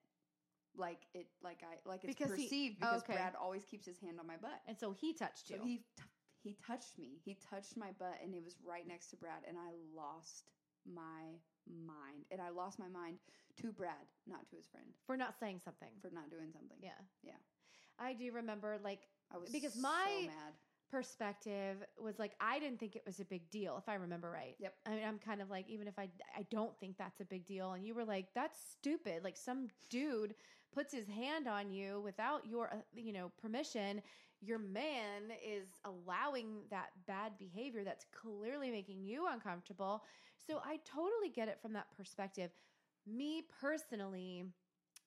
like 0.78 1.00
it 1.14 1.28
like 1.44 1.62
i 1.64 1.76
like 1.90 2.04
it's 2.04 2.16
Because 2.16 2.36
he- 2.36 2.44
perceived 2.44 2.80
because 2.80 3.02
okay. 3.04 3.14
brad 3.14 3.34
always 3.40 3.64
keeps 3.66 3.86
his 3.86 4.00
hand 4.00 4.20
on 4.20 4.26
my 4.28 4.38
butt 4.38 4.62
and 4.68 4.78
so 4.78 4.92
he 4.92 5.14
touched 5.14 5.48
So 5.50 5.56
you 5.56 5.62
he 5.64 5.78
t- 5.98 6.04
he 6.44 6.56
touched 6.66 6.98
me. 6.98 7.20
He 7.24 7.38
touched 7.52 7.78
my 7.78 7.92
butt, 8.00 8.16
and 8.24 8.34
it 8.34 8.44
was 8.44 8.56
right 8.66 8.88
next 8.88 9.12
to 9.12 9.16
Brad, 9.16 9.44
and 9.48 9.58
I 9.60 9.74
lost 9.96 10.46
my 10.92 11.38
mind. 11.70 12.26
And 12.32 12.42
I 12.42 12.50
lost 12.50 12.80
my 12.80 12.88
mind 12.88 13.18
to 13.62 13.72
Brad, 13.72 14.08
not 14.26 14.48
to 14.50 14.56
his 14.56 14.66
friend, 14.66 14.88
for 15.06 15.16
not 15.16 15.36
saying 15.40 15.60
something 15.64 15.90
for 16.02 16.10
not 16.12 16.32
doing 16.32 16.50
something. 16.52 16.78
yeah 16.82 16.98
Yeah. 17.22 17.38
i 18.00 18.14
do 18.14 18.32
remember 18.32 18.80
like 18.84 19.02
I 19.32 19.38
was 19.38 19.50
Because 19.52 19.76
so 19.76 19.82
my- 19.82 20.24
mad. 20.26 20.54
perspective 20.90 21.78
was 22.00 22.18
like 22.18 22.34
I 22.40 22.58
didn't 22.60 22.80
think 22.80 22.96
it 22.96 23.04
was 23.06 23.20
a 23.20 23.26
big 23.26 23.50
deal 23.52 23.78
if 23.78 23.88
I 23.88 23.94
remember 23.96 24.32
right. 24.32 24.56
Yep. 24.60 24.74
I 24.88 24.90
mean 24.96 25.04
I'm 25.08 25.20
kind 25.20 25.42
of 25.42 25.50
like 25.52 25.70
even 25.70 25.88
if 25.88 26.00
I 26.00 26.10
I 26.36 26.44
don't 26.50 26.76
think 26.80 26.98
that's 26.98 27.20
a 27.22 27.26
big 27.26 27.46
deal 27.46 27.74
and 27.74 27.86
you 27.86 27.94
were 27.94 28.04
like 28.06 28.28
that's 28.34 28.60
stupid 28.72 29.24
like 29.24 29.38
some 29.38 29.68
dude 29.92 30.34
puts 30.74 30.94
his 30.94 31.08
hand 31.08 31.48
on 31.48 31.70
you 31.70 32.02
without 32.02 32.46
your 32.48 32.68
uh, 32.74 32.78
you 32.96 33.14
know 33.14 33.32
permission 33.42 34.02
your 34.44 34.58
man 34.58 35.32
is 35.46 35.68
allowing 35.86 36.62
that 36.72 36.90
bad 37.06 37.34
behavior 37.38 37.84
that's 37.84 38.06
clearly 38.12 38.72
making 38.72 39.04
you 39.04 39.28
uncomfortable. 39.32 40.04
So 40.48 40.60
I 40.66 40.80
totally 40.84 41.30
get 41.34 41.48
it 41.48 41.60
from 41.62 41.74
that 41.74 41.86
perspective. 41.96 42.50
Me 43.06 43.44
personally 43.62 44.46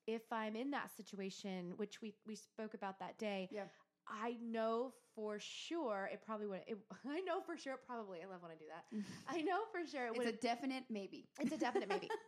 if 0.06 0.22
I'm 0.30 0.54
in 0.54 0.70
that 0.70 0.90
situation 0.96 1.72
which 1.76 2.00
we 2.02 2.14
we 2.26 2.34
spoke 2.36 2.74
about 2.74 2.98
that 3.00 3.18
day 3.18 3.48
Yeah. 3.52 3.64
I 4.06 4.36
know 4.42 4.92
for 5.14 5.38
sure 5.38 6.10
it 6.12 6.20
probably 6.24 6.46
would. 6.46 6.60
It, 6.66 6.76
I 7.08 7.20
know 7.20 7.40
for 7.40 7.56
sure 7.56 7.74
it 7.74 7.80
probably. 7.86 8.18
I 8.22 8.26
love 8.30 8.42
when 8.42 8.50
I 8.50 8.54
do 8.54 8.66
that. 8.68 8.84
I 9.28 9.40
know 9.42 9.60
for 9.72 9.86
sure 9.86 10.06
it 10.06 10.12
It's 10.14 10.26
a 10.26 10.32
definite 10.46 10.84
maybe. 10.90 11.24
it's 11.40 11.52
a 11.52 11.58
definite 11.58 11.88
maybe. 11.88 12.10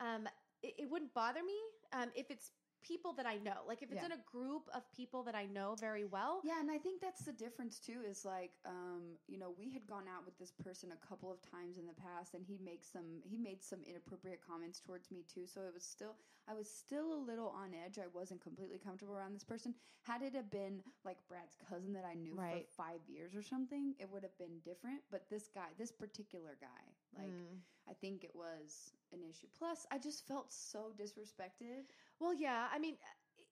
Um, 0.00 0.26
it, 0.64 0.74
it 0.78 0.90
wouldn't 0.90 1.14
bother 1.14 1.44
me 1.44 1.54
um, 1.92 2.10
if 2.16 2.28
it's 2.30 2.50
people 2.82 3.12
that 3.14 3.26
I 3.26 3.36
know. 3.38 3.62
Like 3.66 3.82
if 3.82 3.90
it's 3.90 4.00
Yeah. 4.00 4.06
in 4.06 4.12
a 4.12 4.22
group 4.30 4.68
of 4.74 4.82
people 4.92 5.22
that 5.24 5.34
I 5.34 5.46
know 5.46 5.74
very 5.78 6.04
well. 6.04 6.40
Yeah, 6.44 6.60
and 6.60 6.70
I 6.70 6.78
think 6.78 7.00
that's 7.00 7.22
the 7.22 7.32
difference 7.32 7.78
too. 7.78 8.00
Is 8.02 8.24
like, 8.24 8.52
um, 8.64 9.16
you 9.26 9.38
know, 9.38 9.50
we 9.50 9.70
had 9.70 9.86
gone 9.86 10.08
out 10.08 10.24
with 10.24 10.36
this 10.38 10.50
person 10.52 10.92
a 10.92 11.06
couple 11.06 11.30
of 11.30 11.40
times 11.42 11.78
in 11.78 11.86
the 11.86 11.94
past, 11.94 12.34
and 12.34 12.44
he 12.44 12.58
makes 12.58 12.88
some 12.88 13.22
he 13.24 13.36
made 13.38 13.62
some 13.62 13.82
inappropriate 13.84 14.40
comments 14.46 14.80
towards 14.80 15.10
me 15.10 15.24
too. 15.32 15.46
So 15.46 15.62
it 15.62 15.74
was 15.74 15.84
still 15.84 16.16
I 16.48 16.54
was 16.54 16.68
still 16.68 17.12
a 17.14 17.20
little 17.30 17.48
on 17.50 17.72
edge. 17.74 17.98
I 17.98 18.08
wasn't 18.12 18.40
completely 18.42 18.78
comfortable 18.78 19.16
around 19.16 19.34
this 19.34 19.44
person. 19.44 19.74
Had 20.02 20.22
it 20.22 20.34
have 20.34 20.50
been 20.50 20.82
like 21.04 21.18
Brad's 21.28 21.56
cousin 21.68 21.92
that 21.92 22.04
I 22.04 22.14
knew 22.14 22.34
Right. 22.34 22.66
for 22.68 22.82
five 22.82 23.00
years 23.08 23.34
or 23.36 23.42
something, 23.42 23.94
it 24.00 24.08
would 24.10 24.24
have 24.24 24.36
been 24.38 24.58
different. 24.64 25.02
But 25.10 25.28
this 25.30 25.48
guy, 25.48 25.68
this 25.78 25.92
particular 25.92 26.56
guy, 26.60 26.84
like. 27.16 27.30
Mm. 27.30 27.60
I 27.88 27.94
think 27.94 28.22
it 28.22 28.30
was 28.32 28.94
an 29.12 29.24
issue. 29.28 29.48
Plus, 29.58 29.86
I 29.90 29.98
just 29.98 30.24
felt 30.28 30.52
so 30.52 30.92
disrespected. 30.96 31.86
Well, 32.22 32.34
yeah. 32.34 32.68
I 32.72 32.78
mean, 32.78 32.96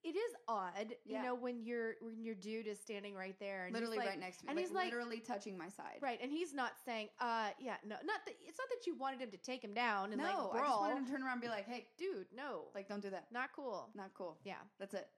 it 0.03 0.17
is 0.17 0.33
odd, 0.49 0.95
Yeah. 1.05 1.19
you 1.19 1.25
know, 1.27 1.35
when 1.35 1.63
your 1.63 1.97
when 2.01 2.23
your 2.25 2.35
dude 2.37 2.67
is 2.67 2.81
standing 2.81 3.15
right 3.15 3.37
there 3.39 3.67
and 3.67 3.75
he's 3.75 3.81
literally 3.81 3.99
like- 3.99 4.09
right 4.09 4.19
next 4.19 4.39
to 4.39 4.45
me, 4.47 4.51
and 4.51 4.57
like, 4.57 4.65
he's 4.67 4.75
like- 4.75 4.85
literally 4.87 5.21
touching 5.21 5.59
my 5.59 5.69
side. 5.69 5.99
Right, 6.01 6.19
and 6.23 6.31
he's 6.33 6.55
not 6.55 6.79
saying, 6.87 7.11
uh, 7.19 7.51
yeah, 7.59 7.77
no, 7.85 7.97
not 8.05 8.25
that 8.25 8.35
it's 8.41 8.59
not 8.59 8.69
that 8.71 8.87
you 8.87 8.95
wanted 8.95 9.21
him 9.21 9.31
to 9.33 9.37
take 9.37 9.63
him 9.63 9.75
down 9.75 10.13
and 10.13 10.23
no, 10.23 10.25
like 10.55 10.63
I 10.63 10.67
just 10.69 10.81
wanted 10.81 10.97
him 10.99 11.05
to 11.07 11.11
turn 11.13 11.23
around 11.23 11.33
and 11.33 11.43
be 11.43 11.49
like, 11.49 11.67
"Hey, 11.67 11.89
Dude, 11.99 12.33
no, 12.33 12.71
like, 12.75 12.89
don't 12.89 13.01
do 13.03 13.11
that. 13.11 13.31
not 13.31 13.53
cool. 13.53 13.91
Not 13.95 14.15
cool. 14.15 14.39
Yeah. 14.45 14.61
That's 14.79 14.95
it." 14.95 15.11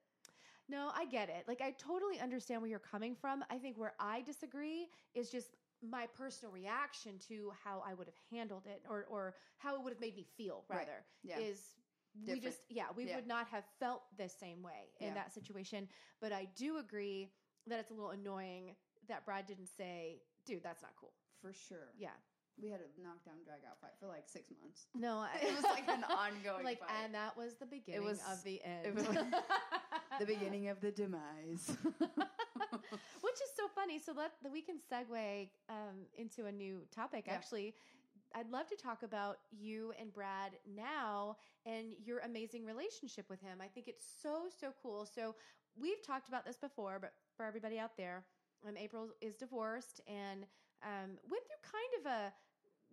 No, 0.68 0.90
I 0.94 1.04
get 1.04 1.28
it. 1.28 1.46
Like 1.46 1.60
I 1.60 1.72
totally 1.72 2.18
understand 2.18 2.60
where 2.62 2.70
you're 2.70 2.78
coming 2.80 3.14
from. 3.14 3.44
I 3.50 3.58
think 3.58 3.76
where 3.78 3.94
I 4.00 4.22
disagree 4.22 4.88
is 5.14 5.30
just 5.30 5.54
my 5.80 6.06
personal 6.08 6.52
reaction 6.52 7.18
to 7.28 7.50
how 7.50 7.80
I 7.86 7.94
would 7.94 8.06
have 8.08 8.16
handled 8.30 8.66
it 8.66 8.82
or 8.88 9.04
or 9.06 9.36
how 9.58 9.76
it 9.76 9.82
would 9.82 9.92
have 9.92 10.00
made 10.00 10.16
me 10.16 10.24
feel 10.24 10.64
Right. 10.68 10.78
rather 10.78 11.04
Yeah. 11.22 11.38
is 11.38 11.74
we 12.26 12.40
just 12.40 12.60
yeah, 12.68 12.84
we 12.96 13.06
Yeah. 13.06 13.16
would 13.16 13.26
not 13.26 13.46
have 13.48 13.64
felt 13.80 14.02
the 14.18 14.28
same 14.28 14.62
way 14.62 14.90
in 15.00 15.08
Yeah. 15.08 15.14
that 15.14 15.32
situation. 15.32 15.88
But 16.20 16.32
I 16.32 16.46
do 16.56 16.78
agree 16.78 17.30
that 17.66 17.78
it's 17.80 17.90
a 17.90 17.94
little 17.94 18.10
annoying 18.10 18.76
that 19.08 19.24
Brad 19.24 19.46
didn't 19.46 19.68
say, 19.76 20.22
dude, 20.46 20.62
that's 20.62 20.82
not 20.82 20.92
cool. 20.96 21.12
For 21.40 21.52
sure. 21.52 21.88
Yeah. 21.98 22.10
We 22.62 22.68
had 22.68 22.80
a 22.80 23.00
knockdown 23.02 23.42
drag 23.44 23.60
out 23.68 23.80
fight 23.80 23.92
for 23.98 24.06
like 24.06 24.28
six 24.28 24.50
months. 24.60 24.86
No, 24.94 25.18
I, 25.32 25.38
It 25.42 25.54
was 25.54 25.64
like 25.64 25.88
an 25.88 26.04
ongoing 26.10 26.64
like, 26.64 26.80
fight. 26.80 26.90
and 27.04 27.14
that 27.14 27.36
was 27.36 27.54
the 27.54 27.66
beginning 27.66 28.04
was- 28.04 28.20
of 28.30 28.42
the 28.44 28.62
end. 28.62 28.86
it 28.86 28.94
was 28.94 29.04
the 30.20 30.26
beginning 30.26 30.68
of 30.68 30.80
the 30.80 30.90
demise. 30.92 31.76
Which 33.22 33.34
is 33.34 33.50
so 33.56 33.68
funny. 33.74 33.98
So 33.98 34.12
let 34.16 34.32
that 34.42 34.52
we 34.52 34.60
can 34.60 34.76
segue 34.90 35.48
um, 35.68 36.06
into 36.16 36.46
a 36.46 36.52
new 36.52 36.82
topic. 36.94 37.24
Yeah. 37.26 37.34
Actually, 37.34 37.74
I'd 38.34 38.50
love 38.50 38.66
to 38.68 38.76
talk 38.76 39.02
about 39.02 39.38
you 39.50 39.92
and 39.98 40.12
Brad 40.12 40.52
now 40.76 41.36
and 41.66 41.92
your 42.04 42.18
amazing 42.20 42.64
relationship 42.64 43.28
with 43.30 43.40
him. 43.40 43.58
I 43.62 43.68
think 43.68 43.88
it's 43.88 44.04
so 44.22 44.48
so 44.60 44.72
cool. 44.82 45.06
So 45.06 45.34
we've 45.78 46.04
talked 46.06 46.28
about 46.28 46.44
this 46.44 46.56
before, 46.56 46.98
but 47.00 47.12
for 47.36 47.44
everybody 47.46 47.78
out 47.78 47.96
there, 47.96 48.24
um, 48.66 48.76
April 48.76 49.08
is 49.20 49.36
divorced 49.36 50.00
and 50.06 50.44
um, 50.82 51.18
went 51.30 51.42
through 51.46 51.62
kind 51.70 52.00
of 52.00 52.12
a 52.12 52.32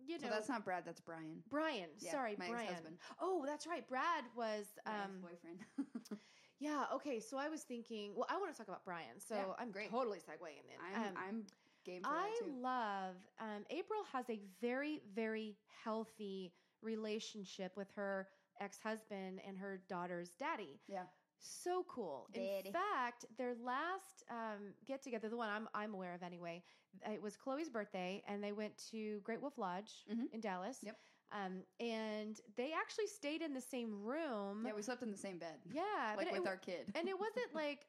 you 0.06 0.18
know 0.18 0.28
so 0.28 0.30
that's 0.34 0.48
not 0.48 0.64
Brad. 0.64 0.84
That's 0.86 1.00
Brian. 1.00 1.42
Brian. 1.50 1.88
Yeah, 1.98 2.12
sorry, 2.12 2.34
my 2.38 2.48
Brian. 2.48 2.66
ex-husband. 2.68 2.96
Oh, 3.20 3.44
that's 3.46 3.66
right. 3.66 3.86
Brad 3.86 4.24
was 4.36 4.64
My 4.86 4.92
um, 5.04 5.10
boyfriend. 5.20 5.58
yeah. 6.58 6.84
Okay, 6.94 7.20
so 7.20 7.36
I 7.36 7.48
was 7.50 7.62
thinking. 7.62 8.12
Well, 8.16 8.26
I 8.30 8.38
want 8.38 8.50
to 8.52 8.56
talk 8.56 8.68
about 8.68 8.84
Brian. 8.84 9.18
So 9.18 9.34
Yeah, 9.34 9.44
I'm 9.58 9.70
great. 9.70 9.90
totally 9.90 10.18
segueing 10.18 10.64
in. 10.72 10.78
I'm 10.96 11.02
Um, 11.08 11.14
I'm 11.28 11.42
game 11.84 12.02
I 12.04 12.30
love 12.60 13.16
um, 13.40 13.64
April 13.70 14.00
has 14.12 14.24
a 14.30 14.40
very 14.60 15.00
very 15.14 15.56
healthy 15.84 16.52
relationship 16.82 17.72
with 17.76 17.88
her 17.96 18.28
ex 18.60 18.78
husband 18.82 19.40
and 19.46 19.56
her 19.58 19.80
daughter's 19.88 20.30
daddy. 20.38 20.80
Yeah. 20.88 21.04
So 21.38 21.84
cool. 21.88 22.28
Daddy. 22.34 22.66
In 22.68 22.72
fact, 22.72 23.24
their 23.38 23.54
last 23.64 24.24
um, 24.30 24.74
get 24.86 25.02
together, 25.02 25.28
the 25.30 25.36
one 25.36 25.48
I'm 25.48 25.68
I'm 25.74 25.94
aware 25.94 26.14
of 26.14 26.22
anyway, 26.22 26.62
it 27.10 27.22
was 27.22 27.36
Chloe's 27.36 27.70
birthday, 27.70 28.22
and 28.28 28.44
they 28.44 28.52
went 28.52 28.76
to 28.90 29.20
Great 29.20 29.40
Wolf 29.40 29.56
Lodge 29.56 30.04
Mhm. 30.12 30.30
in 30.32 30.40
Dallas. 30.40 30.78
Yep. 30.82 30.96
Um, 31.32 31.62
and 31.78 32.38
they 32.56 32.72
actually 32.78 33.06
stayed 33.06 33.40
in 33.40 33.54
the 33.54 33.60
same 33.60 34.02
room. 34.02 34.64
Yeah, 34.66 34.72
we 34.74 34.82
slept 34.82 35.02
in 35.02 35.10
the 35.12 35.16
same 35.16 35.38
bed. 35.38 35.60
Yeah, 35.72 36.14
like 36.16 36.30
with 36.32 36.42
it, 36.42 36.46
our 36.46 36.56
kid. 36.56 36.90
and 36.94 37.08
it 37.08 37.18
wasn't 37.18 37.54
like 37.54 37.86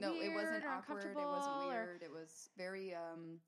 no, 0.00 0.14
it 0.14 0.32
wasn't 0.32 0.64
or 0.64 0.68
awkward. 0.68 1.04
It 1.04 1.14
wasn't 1.16 1.56
or- 1.64 1.68
weird. 1.68 2.02
It 2.02 2.10
was 2.10 2.50
very 2.56 2.94
um, 2.94 3.38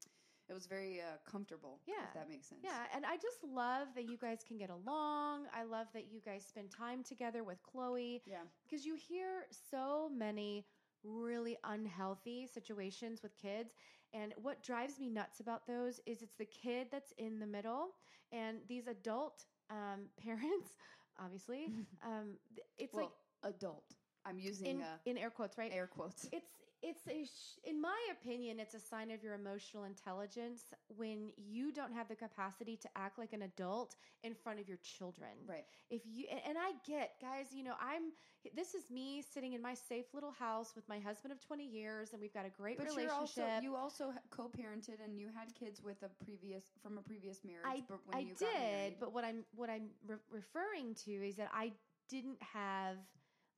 it 0.49 0.53
was 0.53 0.67
very 0.67 1.01
uh, 1.01 1.17
comfortable. 1.31 1.81
Yeah. 1.87 1.95
if 2.09 2.15
that 2.15 2.29
makes 2.29 2.49
sense. 2.49 2.61
Yeah, 2.63 2.85
and 2.95 3.07
I 3.07 3.17
just 3.17 3.43
love 3.45 3.89
that 3.95 4.05
you 4.05 4.17
guys 4.17 4.41
can 4.47 4.59
get 4.59 4.71
along. 4.71 5.47
I 5.55 5.63
love 5.63 5.87
that 5.95 6.11
you 6.11 6.21
guys 6.21 6.45
spend 6.47 6.71
time 6.71 7.03
together 7.03 7.45
with 7.45 7.63
Chloe 7.63 8.23
yeah. 8.27 8.39
because 8.63 8.85
you 8.85 8.95
hear 8.95 9.47
so 9.71 10.11
many 10.15 10.67
really 11.05 11.57
unhealthy 11.65 12.47
situations 12.53 13.23
with 13.23 13.37
kids. 13.37 13.73
And 14.15 14.35
what 14.37 14.63
drives 14.63 14.99
me 14.99 15.09
nuts 15.09 15.41
about 15.41 15.67
those 15.67 16.01
is 16.07 16.23
it's 16.23 16.35
the 16.39 16.45
kid 16.45 16.89
that's 16.91 17.13
in 17.19 17.39
the 17.39 17.47
middle, 17.47 17.89
and 18.31 18.59
these 18.69 18.87
adult 18.87 19.45
um, 19.71 20.07
parents, 20.23 20.77
obviously, 21.19 21.69
um, 22.05 22.37
it's 22.77 22.93
well, 22.95 23.15
adult. 23.43 23.85
I'm 24.27 24.39
using 24.39 24.67
in, 24.67 24.81
uh, 24.81 24.97
in 25.07 25.19
air 25.19 25.31
quotes, 25.31 25.59
right? 25.59 25.73
air 25.73 25.87
quotes. 25.87 26.29
It's 26.33 26.47
it's 26.83 27.07
a 27.07 27.25
sh- 27.25 27.59
in 27.65 27.81
my 27.81 27.97
opinion 28.11 28.59
it's 28.59 28.75
a 28.75 28.81
sign 28.81 29.11
of 29.13 29.23
your 29.23 29.35
emotional 29.35 29.85
intelligence 29.85 30.75
when 30.97 31.31
you 31.37 31.71
don't 31.73 31.93
have 31.93 32.09
the 32.09 32.17
capacity 32.17 32.77
to 32.77 32.89
act 32.97 33.19
like 33.19 33.33
an 33.33 33.43
adult 33.43 33.95
in 34.25 34.35
front 34.35 34.59
of 34.59 34.69
your 34.69 34.79
children. 34.79 35.31
Right. 35.49 35.65
If 35.91 36.03
you 36.05 36.27
and, 36.45 36.57
I 36.59 36.73
get 36.85 37.13
guys, 37.21 37.53
you 37.53 37.63
know, 37.63 37.75
I'm 37.81 38.13
this 38.57 38.75
is 38.75 38.91
me 38.91 39.23
sitting 39.23 39.53
in 39.53 39.63
my 39.63 39.75
safe 39.75 40.07
little 40.13 40.33
house 40.33 40.75
with 40.75 40.89
my 40.89 40.99
husband 40.99 41.31
of 41.33 41.41
20 41.41 41.65
years 41.65 42.13
and 42.13 42.21
we've 42.21 42.35
got 42.35 42.47
a 42.47 42.51
great 42.51 42.79
But 42.79 42.89
relationship. 42.89 43.45
also 43.47 43.63
you 43.63 43.77
also 43.77 44.13
co-parented 44.31 44.99
and 45.05 45.17
you 45.17 45.29
had 45.29 45.55
kids 45.55 45.81
with 45.81 46.03
a 46.03 46.25
previous 46.25 46.65
from 46.83 46.99
a 46.99 47.03
previous 47.03 47.45
marriage. 47.45 47.63
I, 47.65 47.83
but 47.89 48.01
when 48.07 48.17
I 48.19 48.25
did, 48.37 48.99
but 48.99 49.13
what 49.13 49.25
I'm 49.25 49.45
what 49.55 49.71
I'm 49.71 49.91
re- 50.07 50.17
referring 50.31 50.95
to 51.07 51.13
is 51.13 51.37
that 51.37 51.51
I 51.55 51.73
didn't 52.09 52.43
have 52.43 52.97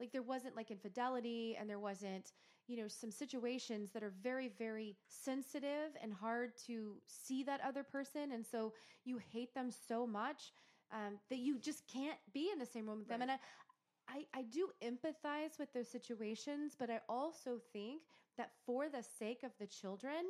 like 0.01 0.13
there 0.13 0.23
wasn't 0.23 0.57
like 0.57 0.71
infidelity 0.71 1.57
and 1.59 1.69
there 1.69 1.79
wasn't 1.79 2.33
you 2.67 2.77
know 2.77 2.89
some 2.89 3.11
situations 3.11 3.91
that 3.93 4.03
are 4.03 4.13
very 4.23 4.49
very 4.49 4.97
sensitive 5.09 5.97
and 6.03 6.13
hard 6.13 6.53
to 6.67 6.97
see 7.07 7.43
that 7.45 7.61
other 7.67 7.83
person. 7.83 8.33
And 8.33 8.45
so 8.45 8.73
you 9.05 9.19
hate 9.19 9.55
them 9.55 9.71
so 9.71 10.07
much 10.07 10.53
um, 10.93 11.19
that 11.31 11.39
you 11.39 11.59
just 11.59 11.87
can't 11.87 12.19
be 12.33 12.51
in 12.53 12.59
the 12.59 12.67
same 12.67 12.89
room 12.89 13.01
with 13.01 13.09
them. 13.09 13.23
And 13.23 13.31
I, 13.33 13.39
I 14.09 14.25
I 14.35 14.43
do 14.43 14.69
empathize 14.83 15.59
with 15.59 15.73
those 15.73 15.89
situations 15.89 16.75
but 16.79 16.91
I 16.91 17.01
also 17.09 17.59
think 17.73 18.03
that 18.37 18.51
for 18.67 18.89
the 18.89 19.03
sake 19.03 19.43
of 19.43 19.53
the 19.59 19.67
children 19.67 20.25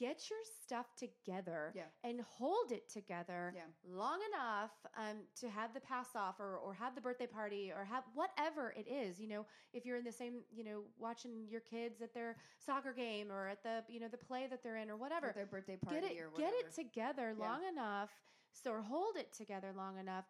get 0.00 0.30
your 0.30 0.38
stuff 0.62 0.86
together 0.96 1.72
Yeah. 1.76 1.84
and 2.02 2.22
hold 2.22 2.72
it 2.72 2.88
together 2.88 3.52
Yeah. 3.54 3.66
long 3.84 4.18
enough 4.32 4.70
um, 4.96 5.18
to 5.36 5.50
have 5.50 5.74
the 5.74 5.80
pass 5.80 6.08
off 6.16 6.40
or, 6.40 6.56
or 6.56 6.72
have 6.72 6.94
the 6.94 7.02
birthday 7.02 7.26
party 7.26 7.70
or 7.70 7.84
have 7.84 8.04
whatever 8.14 8.72
it 8.76 8.88
is 8.88 9.20
you 9.20 9.28
know 9.28 9.44
if 9.74 9.84
you're 9.84 9.98
in 9.98 10.04
the 10.04 10.10
same 10.12 10.40
you 10.50 10.64
know 10.64 10.84
watching 10.98 11.46
your 11.48 11.60
kids 11.60 12.00
at 12.00 12.14
their 12.14 12.36
soccer 12.58 12.94
game 12.94 13.30
or 13.30 13.48
at 13.48 13.62
the 13.62 13.84
you 13.88 14.00
know 14.00 14.08
the 14.08 14.16
play 14.16 14.46
that 14.48 14.62
they're 14.62 14.78
in 14.78 14.90
or 14.90 14.96
whatever 14.96 15.28
Or 15.28 15.32
their 15.34 15.46
birthday 15.46 15.76
party 15.76 16.00
get 16.00 16.10
it 16.10 16.18
or 16.18 16.30
whatever. 16.30 16.50
get 16.50 16.54
it 16.66 16.74
together 16.74 17.34
Yeah. 17.38 17.44
long 17.48 17.60
enough 17.68 18.10
so 18.52 18.70
or 18.72 18.80
hold 18.82 19.16
it 19.16 19.32
together 19.34 19.72
long 19.76 19.98
enough 19.98 20.24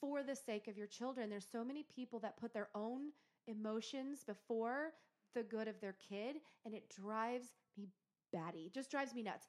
for 0.00 0.22
the 0.22 0.34
sake 0.34 0.66
of 0.66 0.78
your 0.78 0.86
children 0.86 1.28
there's 1.28 1.46
so 1.46 1.62
many 1.62 1.84
people 1.94 2.18
that 2.20 2.38
put 2.38 2.54
their 2.54 2.70
own 2.74 3.12
emotions 3.46 4.24
before 4.24 4.92
the 5.34 5.42
good 5.42 5.68
of 5.68 5.78
their 5.80 5.92
kid 6.08 6.36
and 6.64 6.74
it 6.74 6.88
drives 6.88 7.52
me 7.76 7.90
batty 8.32 8.70
just 8.74 8.90
drives 8.90 9.14
me 9.14 9.22
nuts. 9.22 9.46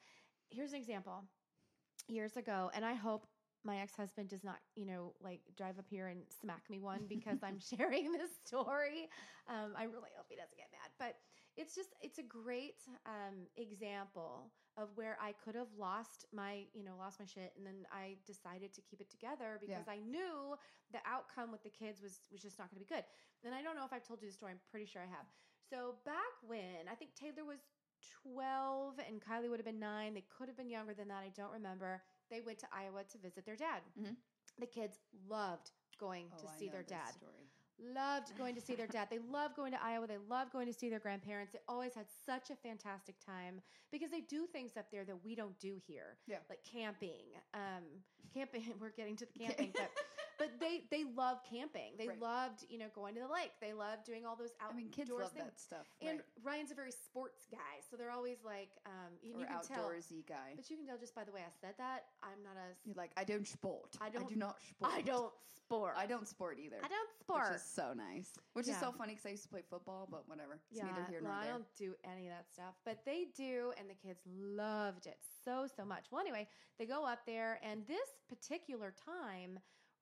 Here's 0.49 0.73
an 0.73 0.79
example. 0.79 1.23
Years 2.07 2.35
ago 2.35 2.71
and 2.73 2.83
i 2.83 2.93
hope 2.93 3.27
my 3.63 3.77
ex-husband 3.77 4.27
does 4.27 4.43
not 4.43 4.57
you 4.75 4.85
know 4.85 5.13
like 5.21 5.41
drive 5.55 5.77
up 5.77 5.85
here 5.87 6.07
and 6.07 6.21
smack 6.41 6.63
me 6.69 6.79
one 6.79 7.05
because 7.07 7.39
i'm 7.43 7.59
sharing 7.77 8.11
this 8.11 8.31
story. 8.43 9.07
Um, 9.47 9.73
i 9.77 9.83
really 9.83 10.09
hope 10.17 10.25
he 10.29 10.35
doesn't 10.35 10.57
get 10.57 10.67
mad 10.71 10.89
but 10.97 11.15
it's 11.57 11.75
just 11.75 11.89
it's 12.01 12.17
a 12.17 12.23
great 12.23 12.81
um, 13.05 13.45
example 13.55 14.51
of 14.77 14.89
where 14.95 15.17
i 15.21 15.33
could 15.43 15.55
have 15.55 15.67
lost 15.77 16.25
my 16.33 16.63
you 16.73 16.83
know 16.83 16.95
lost 16.97 17.19
my 17.19 17.25
shit 17.25 17.53
and 17.57 17.65
then 17.65 17.85
i 17.91 18.15
decided 18.25 18.73
to 18.73 18.81
keep 18.81 19.01
it 19.01 19.11
together 19.11 19.59
because 19.59 19.87
i 19.87 19.99
knew 19.99 20.55
the 20.91 20.99
outcome 21.05 21.51
with 21.51 21.61
the 21.63 21.69
kids 21.69 22.01
was 22.01 22.19
was 22.31 22.41
just 22.41 22.57
not 22.57 22.71
going 22.71 22.79
to 22.81 22.85
be 22.87 22.93
good. 22.93 23.03
And 23.43 23.53
i 23.53 23.61
don't 23.61 23.75
know 23.75 23.85
if 23.85 23.93
i've 23.93 24.05
told 24.07 24.21
you 24.21 24.27
the 24.27 24.33
story. 24.33 24.51
I'm 24.53 24.63
pretty 24.71 24.85
sure 24.85 25.01
i 25.01 25.09
have. 25.11 25.27
So 25.69 25.95
back 26.03 26.33
when 26.41 26.87
i 26.91 26.95
think 26.95 27.15
taylor 27.15 27.45
was 27.45 27.59
12 28.23 28.95
and 29.07 29.21
kylie 29.21 29.49
would 29.49 29.59
have 29.59 29.65
been 29.65 29.79
9 29.79 30.13
they 30.13 30.23
could 30.37 30.47
have 30.47 30.57
been 30.57 30.69
younger 30.69 30.93
than 30.93 31.07
that 31.07 31.23
i 31.23 31.29
don't 31.35 31.51
remember 31.51 32.01
they 32.29 32.41
went 32.41 32.59
to 32.59 32.67
iowa 32.71 33.03
to 33.11 33.17
visit 33.17 33.45
their 33.45 33.55
dad 33.55 33.81
Mhm. 33.99 34.15
the 34.59 34.65
kids 34.65 34.99
loved 35.27 35.71
going 35.99 36.27
Oh, 36.33 36.41
to 36.41 36.47
see 36.59 36.69
their 36.69 36.83
dad 36.83 37.09
Story. 37.13 37.49
loved 37.79 38.35
going 38.37 38.55
to 38.55 38.61
see 38.61 38.75
their 38.75 38.87
dad. 38.87 39.07
They 39.09 39.19
love 39.19 39.55
going 39.55 39.71
to 39.71 39.83
Iowa. 39.83 40.05
They 40.07 40.17
love 40.29 40.51
going 40.51 40.67
to 40.67 40.73
see 40.73 40.89
their 40.89 40.99
grandparents. 40.99 41.51
They 41.53 41.59
always 41.67 41.93
had 41.95 42.05
such 42.25 42.49
a 42.51 42.55
fantastic 42.55 43.15
time 43.23 43.61
because 43.91 44.09
they 44.11 44.21
do 44.21 44.45
things 44.47 44.77
up 44.77 44.91
there 44.91 45.03
that 45.05 45.23
we 45.23 45.35
don't 45.35 45.57
do 45.59 45.77
here. 45.87 46.17
Yeah. 46.27 46.37
Like 46.49 46.59
camping. 46.63 47.25
Um, 47.53 47.83
camping, 48.33 48.63
we're 48.79 48.89
getting 48.91 49.15
to 49.17 49.25
the 49.25 49.33
camping, 49.39 49.71
but 49.73 49.89
but 50.41 50.59
they 50.59 50.83
they 50.89 51.03
love 51.15 51.37
camping. 51.49 51.93
They 51.97 52.07
Right. 52.07 52.19
loved, 52.19 52.65
you 52.69 52.77
know, 52.79 52.87
going 52.95 53.13
to 53.15 53.21
the 53.21 53.27
lake. 53.27 53.51
They 53.61 53.73
loved 53.73 54.03
doing 54.05 54.25
all 54.25 54.35
those 54.35 54.49
I 54.59 54.65
outdoors 54.65 54.77
mean, 54.83 54.89
kids 54.89 55.09
love 55.11 55.31
things. 55.31 55.45
that 55.45 55.59
stuff. 55.59 55.87
And 56.01 56.17
right. 56.19 56.25
Ryan's 56.43 56.71
a 56.71 56.75
very 56.75 56.91
sports 56.91 57.45
guy, 57.51 57.79
so 57.89 57.95
they're 57.95 58.11
always 58.11 58.37
like, 58.43 58.69
um, 58.85 59.13
and 59.23 59.35
or 59.35 59.39
you 59.39 59.45
can 59.45 59.61
tell. 59.61 59.89
outdoorsy 59.89 60.25
guy. 60.27 60.53
But 60.55 60.69
you 60.69 60.77
can 60.77 60.85
tell 60.87 60.97
just 60.97 61.13
by 61.13 61.23
the 61.23 61.31
way 61.31 61.41
I 61.41 61.51
said 61.61 61.75
that, 61.77 62.05
I'm 62.23 62.41
not 62.43 62.57
a. 62.57 62.73
You're 62.85 62.95
like, 62.95 63.11
I 63.17 63.23
don't 63.23 63.47
sport. 63.47 63.95
I 64.01 64.09
don't- 64.09 64.25
I 64.25 64.29
do 64.29 64.35
not 64.35 64.61
sport. 64.61 64.91
I 64.91 65.01
don't 65.01 65.33
sport. 65.55 65.93
I 65.95 66.05
don't 66.05 66.27
sport 66.27 66.57
either. 66.59 66.77
I 66.83 66.87
don't 66.87 67.09
sport. 67.19 67.51
Which 67.51 67.55
is 67.57 67.63
so 67.63 67.93
nice. 67.93 68.33
Which 68.53 68.67
is 68.67 68.77
so 68.79 68.91
funny 68.91 69.13
because 69.13 69.25
I 69.27 69.29
used 69.29 69.43
to 69.43 69.49
play 69.49 69.61
football, 69.69 70.07
but 70.09 70.27
whatever. 70.27 70.59
It's 70.71 70.81
neither 70.81 71.05
here 71.05 71.21
no, 71.21 71.29
there. 71.29 71.37
I 71.37 71.47
don't 71.47 71.65
do 71.77 71.95
any 72.03 72.27
of 72.27 72.33
that 72.33 72.51
stuff, 72.51 72.75
but 72.83 73.05
they 73.05 73.27
do, 73.35 73.71
and 73.77 73.89
the 73.89 73.93
kids 73.93 74.21
loved 74.25 75.05
it 75.07 75.19
so 75.45 75.67
so 75.67 75.85
much. 75.85 76.11
Well, 76.11 76.19
anyway, 76.21 76.47
they 76.77 76.85
go 76.85 77.05
up 77.05 77.25
there, 77.25 77.59
and 77.63 77.85
this 77.87 78.09
particular 78.27 78.91
time, 79.05 79.59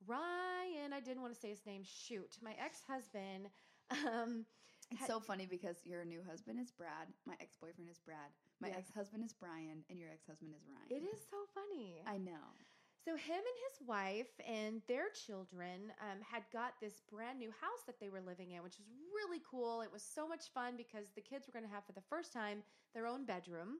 Ryan, 0.08 0.94
I 0.94 1.00
didn't 1.00 1.22
want 1.22 1.34
to 1.34 1.39
say 1.39 1.50
his 1.50 1.65
name. 1.65 1.82
Shoot, 1.84 2.38
my 2.41 2.53
ex 2.63 2.82
husband. 2.88 3.50
Um, 3.91 4.46
It's 4.91 5.01
had- 5.01 5.08
so 5.08 5.20
funny 5.20 5.46
because 5.46 5.77
your 5.86 6.03
new 6.06 6.24
husband 6.24 6.60
is 6.60 6.72
Brad, 6.72 7.08
my 7.25 7.36
ex 7.39 7.56
boyfriend 7.58 7.89
is 7.91 8.00
Brad, 8.00 8.32
my 8.60 8.70
Yes. 8.70 8.77
ex 8.79 8.91
husband 8.91 9.24
is 9.24 9.34
Brian, 9.34 9.84
and 9.89 10.00
your 10.00 10.10
ex 10.10 10.25
husband 10.25 10.53
is 10.56 10.65
Ryan. 10.68 10.88
it 10.89 11.03
is 11.08 11.27
so 11.29 11.46
funny. 11.53 12.01
I 12.08 12.18
know. 12.18 12.41
So 13.06 13.15
him 13.15 13.38
and 13.38 13.60
his 13.70 13.88
wife 13.88 14.39
and 14.46 14.82
their 14.88 15.10
children 15.12 15.94
um, 16.01 16.22
had 16.22 16.44
got 16.51 16.79
this 16.82 17.01
brand 17.01 17.39
new 17.39 17.50
house 17.51 17.84
that 17.88 18.00
they 18.00 18.10
were 18.10 18.20
living 18.22 18.51
in, 18.51 18.62
which 18.63 18.77
was 18.77 18.88
really 19.15 19.41
cool. 19.50 19.82
It 19.82 19.91
was 19.91 20.03
so 20.03 20.27
much 20.27 20.50
fun 20.53 20.75
because 20.75 21.06
the 21.15 21.22
kids 21.22 21.48
were 21.48 21.53
going 21.53 21.65
to 21.65 21.72
have 21.72 21.86
for 21.86 21.94
the 21.94 22.01
first 22.10 22.34
time 22.34 22.62
their 22.94 23.06
own 23.08 23.25
bedroom. 23.25 23.79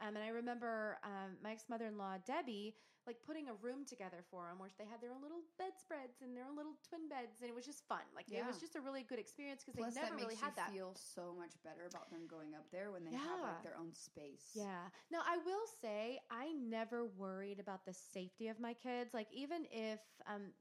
Um, 0.00 0.14
and 0.16 0.18
I 0.24 0.28
remember 0.28 0.98
um, 1.04 1.36
my 1.42 1.52
ex 1.52 1.68
mother 1.68 1.86
in 1.86 1.98
law 1.98 2.16
Debbie, 2.26 2.76
like 3.10 3.18
putting 3.26 3.50
a 3.50 3.56
room 3.58 3.82
together 3.82 4.22
for 4.30 4.46
them 4.46 4.62
where 4.62 4.70
they 4.78 4.86
had 4.86 5.02
their 5.02 5.10
own 5.10 5.18
little 5.18 5.42
bedspreads 5.58 6.22
and 6.22 6.30
their 6.38 6.46
own 6.46 6.54
little 6.54 6.78
twin 6.86 7.10
beds, 7.10 7.42
and 7.42 7.50
it 7.50 7.56
was 7.58 7.66
just 7.66 7.82
fun. 7.90 8.06
Like 8.14 8.30
it 8.30 8.46
was 8.46 8.62
just 8.62 8.78
a 8.78 8.80
really 8.80 9.02
good 9.02 9.18
experience 9.18 9.66
because 9.66 9.90
they 9.90 9.98
never 9.98 10.14
really 10.14 10.38
had 10.38 10.54
that. 10.54 10.70
feel 10.70 10.94
so 10.94 11.34
much 11.34 11.58
better 11.66 11.90
about 11.90 12.06
them 12.14 12.30
going 12.30 12.54
up 12.54 12.70
there 12.70 12.94
when 12.94 13.02
they 13.02 13.10
have 13.10 13.42
like 13.42 13.66
their 13.66 13.74
own 13.74 13.90
space. 13.90 14.54
Yeah. 14.54 14.86
Now, 15.10 15.26
I 15.26 15.42
will 15.42 15.66
say 15.82 16.22
I 16.30 16.54
never 16.54 17.10
worried 17.18 17.58
about 17.58 17.82
the 17.82 17.92
safety 17.92 18.46
of 18.46 18.62
my 18.62 18.78
kids. 18.78 19.10
Like 19.10 19.26
even 19.34 19.66
if 19.74 19.98
um, 20.30 20.54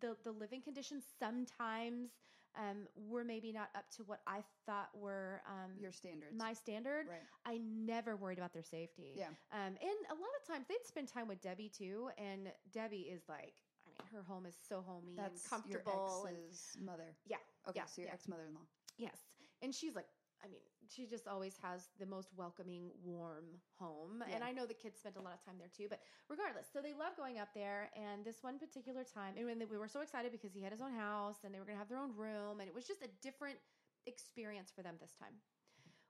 the 0.00 0.16
the 0.24 0.32
living 0.32 0.64
conditions 0.64 1.04
sometimes 1.20 2.16
um, 2.56 2.86
were 3.08 3.24
maybe 3.24 3.52
not 3.52 3.68
up 3.76 3.84
to 3.96 4.02
what 4.04 4.20
I 4.26 4.40
thought 4.66 4.88
were 4.94 5.42
um, 5.46 5.72
your 5.80 5.92
standards. 5.92 6.32
my 6.36 6.52
standard, 6.52 7.06
right. 7.08 7.20
I 7.46 7.58
never 7.62 8.16
worried 8.16 8.38
about 8.38 8.52
their 8.52 8.62
safety. 8.62 9.12
Yeah. 9.16 9.26
Um, 9.52 9.76
and 9.80 9.98
a 10.10 10.14
lot 10.14 10.30
of 10.40 10.46
times 10.52 10.66
they'd 10.68 10.84
spend 10.84 11.08
time 11.08 11.28
with 11.28 11.40
Debbie 11.40 11.70
too, 11.76 12.10
and 12.18 12.52
Debbie 12.72 13.08
is 13.12 13.22
like, 13.28 13.54
I 13.86 13.90
mean, 13.90 13.96
her 14.12 14.22
home 14.22 14.46
is 14.46 14.56
so 14.68 14.82
homey 14.86 15.14
That's 15.16 15.42
and 15.42 15.50
comfortable. 15.50 16.22
Your 16.24 16.28
and 16.28 16.38
ex's 16.48 16.76
mother. 16.84 17.16
Yeah, 17.26 17.36
Okay, 17.68 17.80
yeah, 17.80 17.86
so 17.86 18.02
your 18.02 18.08
yeah. 18.08 18.14
ex 18.14 18.28
mother-in-law. 18.28 18.66
Yes. 18.98 19.16
And 19.62 19.74
she's 19.74 19.94
like, 19.94 20.06
I 20.44 20.48
mean, 20.48 20.60
she 20.88 21.06
just 21.06 21.28
always 21.28 21.54
has 21.62 21.88
the 21.98 22.06
most 22.06 22.30
welcoming, 22.36 22.90
warm 23.04 23.44
home. 23.78 24.24
And 24.32 24.42
I 24.42 24.52
know 24.52 24.64
the 24.66 24.74
kids 24.74 24.98
spent 24.98 25.16
a 25.16 25.20
lot 25.20 25.34
of 25.34 25.44
time 25.44 25.56
there 25.58 25.68
too, 25.68 25.86
but 25.88 26.00
regardless, 26.28 26.66
so 26.72 26.80
they 26.80 26.94
love 26.94 27.16
going 27.16 27.38
up 27.38 27.48
there. 27.54 27.90
And 27.94 28.24
this 28.24 28.42
one 28.42 28.58
particular 28.58 29.04
time, 29.04 29.34
and 29.36 29.46
when 29.46 29.58
they- 29.58 29.66
we 29.66 29.76
were 29.76 29.88
so 29.88 30.00
excited 30.00 30.32
because 30.32 30.54
he 30.54 30.62
had 30.62 30.72
his 30.72 30.80
own 30.80 30.94
house 30.94 31.44
and 31.44 31.54
they 31.54 31.58
were 31.60 31.66
going 31.66 31.76
to 31.76 31.78
have 31.78 31.88
their 31.88 31.98
own 31.98 32.16
room, 32.16 32.60
and 32.60 32.68
it 32.68 32.74
was 32.74 32.86
just 32.86 33.02
a 33.02 33.08
different 33.22 33.58
experience 34.06 34.70
for 34.70 34.82
them 34.82 34.96
this 34.98 35.12
time. 35.12 35.40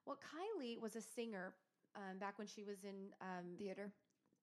Well, 0.06 0.16
Kylie 0.18 0.78
was 0.80 0.96
a 0.96 1.00
singer 1.02 1.54
um, 1.96 2.18
back 2.18 2.38
when 2.38 2.46
she 2.46 2.62
was 2.62 2.84
in 2.84 3.12
um, 3.20 3.56
Theater. 3.58 3.92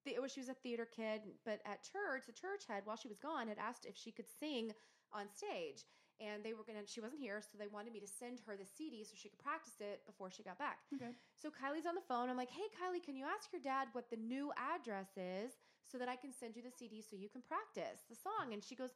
the, 0.03 0.19
well, 0.19 0.27
she 0.27 0.41
was 0.41 0.49
a 0.49 0.53
theater 0.53 0.85
kid, 0.85 1.21
but 1.45 1.61
at 1.65 1.81
church, 1.81 2.25
the 2.27 2.33
church 2.33 2.65
head, 2.67 2.85
while 2.85 2.97
she 2.97 3.07
was 3.07 3.17
gone, 3.17 3.47
had 3.47 3.57
asked 3.57 3.85
if 3.85 3.95
she 3.95 4.11
could 4.11 4.27
sing 4.29 4.73
on 5.13 5.29
stage. 5.29 5.85
And 6.19 6.41
they 6.43 6.53
were 6.53 6.65
gonna. 6.65 6.81
She 6.85 6.99
wasn't 6.99 7.21
here, 7.21 7.41
so 7.45 7.57
they 7.61 7.67
wanted 7.69 7.93
me 7.93 7.99
to 8.01 8.07
send 8.09 8.41
her 8.47 8.57
the 8.57 8.65
CD 8.65 9.03
so 9.03 9.13
she 9.13 9.29
could 9.29 9.37
practice 9.37 9.77
it 9.79 10.01
before 10.05 10.31
she 10.31 10.41
got 10.41 10.57
back. 10.57 10.79
Okay. 10.95 11.13
So 11.37 11.49
Kylie's 11.49 11.85
on 11.85 11.93
the 11.93 12.01
phone. 12.09 12.29
I'm 12.29 12.37
like, 12.37 12.49
"Hey, 12.49 12.65
Kylie, 12.73 13.03
can 13.03 13.15
you 13.15 13.25
ask 13.25 13.53
your 13.53 13.61
dad 13.61 13.89
what 13.93 14.09
the 14.09 14.17
new 14.17 14.51
address 14.57 15.13
is 15.15 15.53
so 15.85 15.97
that 15.99 16.09
I 16.09 16.15
can 16.15 16.33
send 16.33 16.55
you 16.55 16.63
the 16.63 16.73
CD 16.73 17.01
so 17.05 17.15
you 17.15 17.29
can 17.29 17.41
practice 17.45 18.01
the 18.09 18.15
song?" 18.17 18.53
And 18.53 18.63
she 18.63 18.73
goes, 18.73 18.89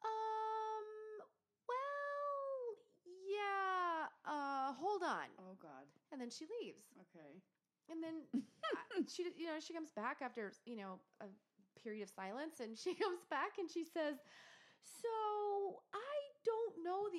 "Um, 0.00 0.86
well, 1.68 2.80
yeah. 3.28 4.08
Uh, 4.24 4.72
hold 4.72 5.02
on." 5.02 5.28
Oh 5.38 5.54
God. 5.60 5.84
And 6.12 6.20
then 6.20 6.30
she 6.30 6.46
leaves. 6.60 6.84
Okay. 6.96 7.42
And 7.90 8.02
then 8.02 8.24
she, 9.12 9.24
you 9.36 9.46
know, 9.46 9.60
she 9.60 9.74
comes 9.74 9.90
back 9.90 10.18
after 10.22 10.52
you 10.64 10.76
know 10.76 10.98
a 11.20 11.26
period 11.82 12.02
of 12.02 12.10
silence, 12.10 12.60
and 12.60 12.76
she 12.82 12.94
comes 12.94 13.20
back 13.28 13.58
and 13.58 13.68
she 13.70 13.84
says, 13.84 14.16
"So 14.82 15.08
I 15.08 15.10
don't 15.12 15.21
know 15.21 15.21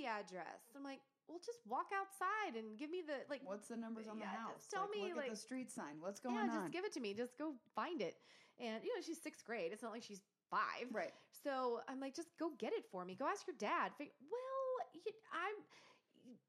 the 0.04 0.10
address." 0.12 0.62
I'm 0.76 0.84
like, 0.84 1.00
"Well, 1.28 1.40
just 1.40 1.60
walk 1.66 1.88
outside 1.96 2.60
and 2.60 2.78
give 2.78 2.90
me 2.92 3.02
the 3.02 3.24
like." 3.30 3.42
What's 3.48 3.68
the 3.70 3.78
numbers 3.78 4.08
on 4.08 4.20
the 4.20 4.26
Yeah, 4.28 4.36
house? 4.52 4.68
tell 4.68 4.88
me, 4.90 5.02
look 5.02 5.12
at 5.12 5.18
like- 5.18 5.30
the 5.32 5.36
street 5.48 5.72
sign. 5.72 6.02
What's 6.02 6.20
going 6.20 6.36
yeah, 6.36 6.52
on? 6.52 6.60
just 6.68 6.72
give 6.72 6.86
it 6.86 6.92
to 6.94 7.00
me. 7.00 7.14
Just 7.14 7.38
go 7.38 7.56
find 7.76 8.02
it. 8.02 8.18
And 8.60 8.84
you 8.84 8.94
know, 8.96 9.02
she's 9.02 9.22
sixth 9.22 9.46
grade. 9.46 9.72
It's 9.72 9.82
not 9.82 9.92
like 9.92 10.04
she's 10.04 10.22
five. 10.52 10.92
right. 10.92 11.14
So 11.32 11.80
I'm 11.88 12.00
like, 12.00 12.14
just 12.16 12.30
go 12.38 12.52
get 12.60 12.74
it 12.74 12.86
for 12.92 13.04
me. 13.06 13.16
Go 13.16 13.26
ask 13.28 13.48
your 13.48 13.56
dad. 13.58 13.92
Well, 14.00 14.10
I'm, 15.34 15.56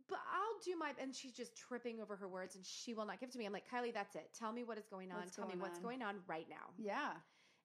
but 0.09 0.19
I'll 0.31 0.59
do 0.65 0.77
my. 0.77 0.93
And 1.01 1.15
she's 1.15 1.33
just 1.33 1.57
tripping 1.57 2.01
over 2.01 2.15
her 2.17 2.29
words, 2.29 2.55
and 2.57 2.65
she 2.65 2.93
will 2.95 3.07
not 3.07 3.19
give 3.21 3.31
it 3.31 3.33
to 3.33 3.39
me. 3.39 3.47
I'm 3.47 3.53
like, 3.53 3.69
Kylie, 3.69 3.95
that's 3.95 4.15
it. 4.17 4.29
Tell 4.39 4.53
me 4.53 4.63
what 4.65 4.77
is 4.79 4.87
going 4.87 5.11
on. 5.11 5.21
What's 5.21 5.35
Tell 5.37 5.47
me 5.49 5.55
what's 5.59 5.79
on?" 5.79 5.83
going 5.83 6.03
on 6.03 6.17
right 6.29 6.47
now. 6.51 6.71
Yeah. 6.79 7.13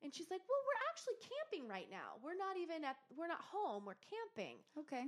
And 0.02 0.16
she's 0.16 0.32
like, 0.32 0.40
well, 0.48 0.64
we're 0.64 0.84
actually 0.90 1.20
camping 1.20 1.68
right 1.68 1.88
now. 1.92 2.16
We're 2.24 2.38
not 2.38 2.56
even 2.56 2.86
at. 2.86 2.96
We're 3.18 3.28
not 3.28 3.42
home. 3.42 3.84
We're 3.86 4.00
camping. 4.00 4.56
Okay. 4.78 5.04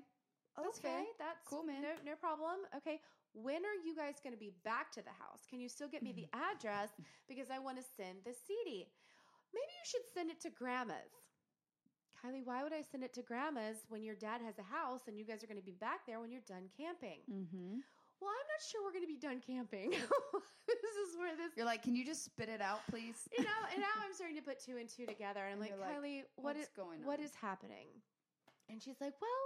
That's 0.58 0.80
okay, 0.80 0.88
fair. 0.88 1.04
that's 1.20 1.48
Cool, 1.48 1.64
man. 1.64 1.82
No, 1.82 1.94
no 2.12 2.16
problem. 2.16 2.66
Okay. 2.78 3.00
When 3.34 3.64
are 3.64 3.80
you 3.86 3.96
guys 3.96 4.20
going 4.22 4.34
to 4.36 4.40
be 4.40 4.52
back 4.64 4.92
to 4.94 5.02
the 5.02 5.16
house? 5.24 5.48
Can 5.50 5.60
you 5.62 5.70
still 5.70 5.88
get 5.88 6.04
me 6.04 6.12
the 6.12 6.28
address 6.36 6.90
because 7.30 7.48
I 7.50 7.60
want 7.60 7.78
to 7.78 7.84
send 7.96 8.20
the 8.26 8.34
CD? 8.36 8.88
Maybe 9.56 9.72
you 9.72 9.86
should 9.88 10.04
send 10.14 10.30
it 10.30 10.40
to 10.42 10.50
grandma's. 10.50 11.16
Kylie, 12.20 12.44
why 12.46 12.62
would 12.62 12.74
I 12.74 12.82
send 12.84 13.04
it 13.04 13.14
to 13.16 13.22
grandma's 13.24 13.86
when 13.90 14.04
your 14.04 14.16
dad 14.16 14.42
has 14.46 14.60
a 14.60 14.68
house 14.68 15.08
and 15.08 15.18
you 15.18 15.26
guys 15.26 15.44
are 15.44 15.48
going 15.48 15.60
to 15.60 15.66
be 15.66 15.74
back 15.80 16.06
there 16.06 16.20
when 16.20 16.30
you're 16.32 16.46
done 16.48 16.68
camping? 16.76 17.24
Mm-hmm. 17.32 17.80
Well, 18.22 18.30
I'm 18.30 18.48
not 18.52 18.62
sure 18.62 18.84
we're 18.86 18.94
going 18.94 19.08
to 19.08 19.10
be 19.10 19.18
done 19.18 19.42
camping. 19.42 19.90
this 20.70 20.96
is 21.08 21.18
where 21.18 21.34
this, 21.36 21.50
You're 21.58 21.66
like, 21.66 21.82
can 21.82 21.96
you 21.96 22.06
just 22.06 22.24
spit 22.24 22.50
it 22.50 22.62
out, 22.62 22.82
please? 22.92 23.26
you 23.36 23.44
know, 23.44 23.60
and 23.74 23.82
now 23.82 23.90
I'm 24.06 24.14
starting 24.14 24.36
to 24.38 24.44
put 24.44 24.60
two 24.62 24.78
and 24.78 24.88
two 24.88 25.08
together. 25.08 25.42
And 25.42 25.56
I'm 25.56 25.62
And 25.62 25.62
like, 25.62 25.70
you're 25.72 25.80
like, 25.80 25.98
Kylie, 25.98 26.24
What's 26.36 26.68
going 26.76 27.00
on? 27.02 27.08
what 27.08 27.20
is 27.20 27.32
happening? 27.34 27.88
And 28.70 28.80
she's 28.84 29.02
like, 29.02 29.16
Well, 29.20 29.42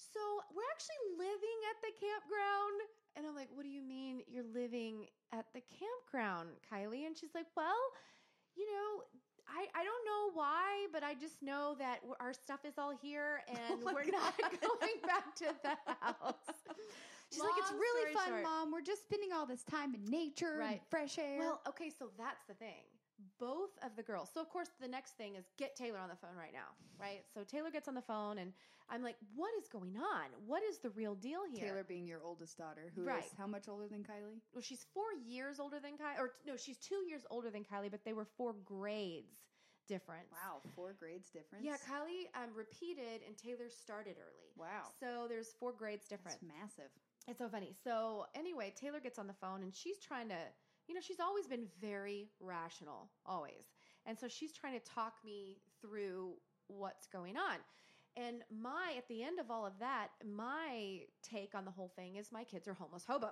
so 0.00 0.20
we're 0.54 0.66
actually 0.72 1.04
living 1.20 1.58
at 1.70 1.76
the 1.84 1.92
campground. 2.00 2.76
And 3.16 3.26
I'm 3.26 3.34
like, 3.36 3.48
What 3.52 3.64
do 3.64 3.70
you 3.70 3.82
mean 3.82 4.22
you're 4.26 4.48
living 4.54 5.06
at 5.32 5.46
the 5.52 5.60
campground, 5.68 6.50
Kylie? 6.64 7.06
And 7.06 7.16
she's 7.16 7.34
like, 7.34 7.46
Well, 7.56 7.78
you 8.56 8.66
know, 8.66 9.04
I, 9.48 9.66
I 9.74 9.82
don't 9.84 10.04
know 10.06 10.38
why, 10.38 10.86
but 10.92 11.02
I 11.02 11.14
just 11.14 11.42
know 11.42 11.74
that 11.78 12.00
our 12.20 12.32
stuff 12.32 12.60
is 12.64 12.74
all 12.78 12.92
here 13.02 13.42
oh 13.48 13.52
and 13.54 13.80
Oh 13.82 13.90
we're 13.92 14.10
not 14.10 14.34
going 14.60 14.98
back 15.06 15.34
to 15.36 15.48
the 15.62 15.76
house. 16.00 16.48
She's 17.32 17.38
like, 17.42 17.54
it's 17.58 17.70
really 17.70 18.12
fun, 18.12 18.26
short. 18.28 18.42
mom. 18.42 18.72
We're 18.72 18.82
just 18.82 19.04
spending 19.04 19.30
all 19.32 19.46
this 19.46 19.62
time 19.62 19.94
in 19.94 20.04
nature 20.04 20.50
and 20.50 20.58
Right. 20.58 20.82
fresh 20.90 21.16
air. 21.16 21.38
Well, 21.38 21.60
okay, 21.68 21.88
so 21.96 22.10
that's 22.18 22.42
the 22.48 22.54
thing. 22.54 22.82
Both 23.38 23.70
of 23.82 23.96
the 23.96 24.02
girls. 24.02 24.30
So 24.32 24.40
of 24.40 24.48
course 24.48 24.68
the 24.80 24.88
next 24.88 25.16
thing 25.16 25.36
is 25.36 25.44
get 25.56 25.76
Taylor 25.76 25.98
on 25.98 26.08
the 26.08 26.16
phone 26.16 26.36
right 26.36 26.52
now, 26.52 26.74
right? 26.98 27.24
So 27.34 27.44
Taylor 27.44 27.70
gets 27.70 27.88
on 27.88 27.94
the 27.94 28.02
phone 28.02 28.38
and 28.38 28.52
I'm 28.88 29.02
like, 29.02 29.16
"What 29.34 29.50
is 29.60 29.68
going 29.68 29.96
on? 29.96 30.26
What 30.46 30.62
is 30.62 30.78
the 30.78 30.90
real 30.90 31.14
deal 31.14 31.40
here?" 31.52 31.68
Taylor 31.68 31.84
being 31.84 32.06
your 32.06 32.22
oldest 32.22 32.58
daughter, 32.58 32.90
who 32.94 33.02
is 33.02 33.06
Right. 33.06 33.30
how 33.38 33.46
much 33.46 33.68
older 33.68 33.88
than 33.88 34.02
Kylie? 34.02 34.40
well, 34.52 34.62
she's 34.62 34.84
4 34.94 35.12
years 35.14 35.60
older 35.60 35.80
than 35.80 35.96
Kylie 35.96 36.18
or 36.18 36.34
no, 36.46 36.56
she's 36.56 36.78
2 36.78 37.04
years 37.06 37.24
older 37.30 37.50
than 37.50 37.64
Kylie, 37.64 37.90
but 37.90 38.04
they 38.04 38.12
were 38.12 38.24
4 38.24 38.52
grades 38.64 39.44
difference. 39.86 40.30
Wow, 40.30 40.60
four 40.76 40.92
grades 40.92 41.30
difference. 41.30 41.64
Yeah, 41.64 41.76
Kylie 41.78 42.28
um, 42.40 42.54
repeated 42.54 43.22
and 43.26 43.36
Taylor 43.36 43.68
started 43.68 44.16
early. 44.18 44.52
Wow. 44.56 44.86
So 45.00 45.26
there's 45.28 45.52
4 45.58 45.72
grades 45.72 46.06
difference. 46.06 46.38
That's 46.40 46.60
massive. 46.60 46.90
It's 47.26 47.38
so 47.38 47.48
funny. 47.48 47.74
So 47.84 48.26
anyway, 48.34 48.72
Taylor 48.76 49.00
gets 49.00 49.18
on 49.18 49.26
the 49.26 49.34
phone 49.34 49.62
and 49.62 49.74
she's 49.74 49.98
trying 49.98 50.28
to, 50.28 50.38
you 50.90 50.94
know, 50.96 51.00
she's 51.00 51.20
always 51.20 51.46
been 51.46 51.66
very 51.80 52.26
rational, 52.40 53.08
always. 53.24 53.70
And 54.06 54.18
so 54.18 54.26
she's 54.26 54.52
trying 54.52 54.72
to 54.72 54.84
talk 54.84 55.14
me 55.24 55.58
through 55.80 56.32
what's 56.66 57.06
going 57.06 57.36
on. 57.36 57.58
And 58.16 58.42
my, 58.50 58.94
at 58.98 59.06
the 59.06 59.22
end 59.22 59.38
of 59.38 59.52
all 59.52 59.64
of 59.64 59.74
that, 59.78 60.08
my 60.26 61.02
take 61.22 61.54
on 61.54 61.64
the 61.64 61.70
whole 61.70 61.92
thing 61.94 62.16
is 62.16 62.32
my 62.32 62.42
kids 62.42 62.66
are 62.66 62.74
homeless 62.74 63.04
hobos. 63.06 63.30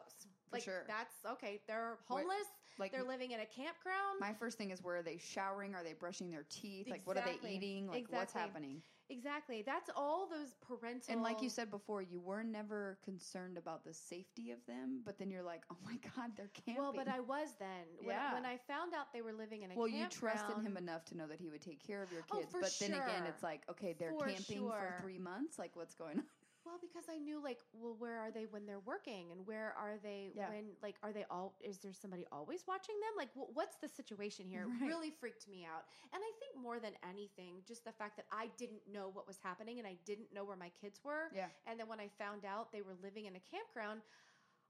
For 0.49 0.55
like 0.57 0.63
sure. 0.63 0.85
that's 0.87 1.17
okay. 1.33 1.61
They're 1.67 1.99
homeless. 2.07 2.47
Like 2.79 2.93
they're 2.93 3.05
living 3.05 3.33
in 3.33 3.41
a 3.41 3.47
campground. 3.47 4.21
my 4.21 4.33
first 4.33 4.57
thing 4.59 4.71
is 4.71 4.83
where 4.83 4.97
are 4.97 5.03
they 5.03 5.19
showering? 5.19 5.75
Are 5.75 5.83
they 5.85 5.95
brushing 5.95 6.31
their 6.31 6.45
teeth? 6.49 6.89
Like 6.89 7.03
what 7.07 7.17
are 7.17 7.25
they 7.25 7.49
eating? 7.49 7.89
Like 7.89 8.07
what's 8.11 8.33
happening? 8.33 8.83
exactly. 9.11 9.63
That's 9.65 9.89
all 9.97 10.29
those 10.29 10.55
parental. 10.61 11.11
And 11.13 11.23
like 11.23 11.41
you 11.41 11.49
said 11.49 11.71
before, 11.71 12.03
you 12.03 12.21
were 12.21 12.43
never 12.45 12.99
concerned 13.03 13.57
about 13.57 13.83
the 13.83 13.95
safety 13.95 14.51
of 14.51 14.59
them, 14.67 15.01
but 15.05 15.19
then 15.19 15.31
you're 15.31 15.43
like, 15.43 15.63
oh 15.73 15.77
my 15.85 15.97
god, 16.15 16.33
they're 16.37 16.51
camping. 16.55 16.83
well, 16.83 16.93
but 16.95 17.09
I 17.09 17.21
was 17.21 17.55
then. 17.59 17.87
When, 17.99 18.15
Yeah. 18.15 18.35
when 18.35 18.45
I 18.45 18.59
found 18.69 18.93
out 18.95 19.13
they 19.15 19.23
were 19.23 19.33
living 19.33 19.63
in 19.63 19.73
a 19.73 19.75
well, 19.75 19.89
you 19.89 20.07
trusted 20.09 20.59
him 20.63 20.77
enough 20.77 21.05
to 21.07 21.17
know 21.17 21.27
that 21.27 21.41
he 21.41 21.49
would 21.49 21.63
take 21.63 21.85
care 21.85 22.03
of 22.03 22.13
your 22.13 22.23
Oh, 22.31 22.39
kids. 22.39 22.53
for 22.53 22.61
but 22.61 22.77
then 22.79 22.93
again, 22.93 23.25
it's 23.27 23.43
like, 23.43 23.63
okay, 23.71 23.95
they're 23.99 24.13
For 24.13 24.27
camping 24.27 24.59
sure. 24.59 24.95
for 24.97 25.03
three 25.03 25.19
months. 25.19 25.59
Like, 25.59 25.75
what's 25.75 25.95
going 25.95 26.19
on? 26.19 26.25
Well, 26.69 26.77
because 26.83 27.05
I 27.11 27.17
knew 27.17 27.43
like, 27.43 27.61
well, 27.73 27.97
where 27.99 28.19
are 28.19 28.31
they 28.31 28.45
when 28.45 28.67
they're 28.67 28.85
working, 28.85 29.33
and 29.33 29.47
where 29.47 29.73
are 29.73 29.97
they 30.03 30.33
Yeah. 30.37 30.51
when 30.51 30.77
like 30.83 30.97
are 31.03 31.13
they 31.15 31.25
all? 31.31 31.57
Is 31.65 31.79
there 31.79 31.95
somebody 31.95 32.27
always 32.31 32.67
watching 32.69 32.95
them? 33.01 33.15
Like, 33.17 33.33
wh- 33.33 33.57
what's 33.57 33.77
the 33.77 33.89
situation 33.89 34.47
here? 34.47 34.67
Right. 34.69 34.87
really 34.89 35.11
freaked 35.11 35.49
me 35.49 35.65
out, 35.65 35.85
and 36.13 36.21
I 36.23 36.31
think 36.39 36.63
more 36.63 36.79
than 36.79 36.93
anything, 37.09 37.63
just 37.67 37.85
the 37.87 37.93
fact 37.93 38.17
that 38.17 38.27
I 38.31 38.51
didn't 38.59 38.83
know 38.93 39.09
what 39.09 39.27
was 39.27 39.39
happening, 39.43 39.79
and 39.79 39.89
I 39.89 39.97
didn't 40.05 40.31
know 40.35 40.45
where 40.45 40.57
my 40.59 40.69
kids 40.71 41.01
were, 41.03 41.31
Yeah. 41.35 41.49
and 41.67 41.81
then 41.81 41.89
when 41.89 42.01
I 42.01 42.09
found 42.19 42.45
out 42.45 42.71
they 42.71 42.83
were 42.83 42.95
living 43.03 43.25
in 43.25 43.35
a 43.37 43.41
campground, 43.41 44.03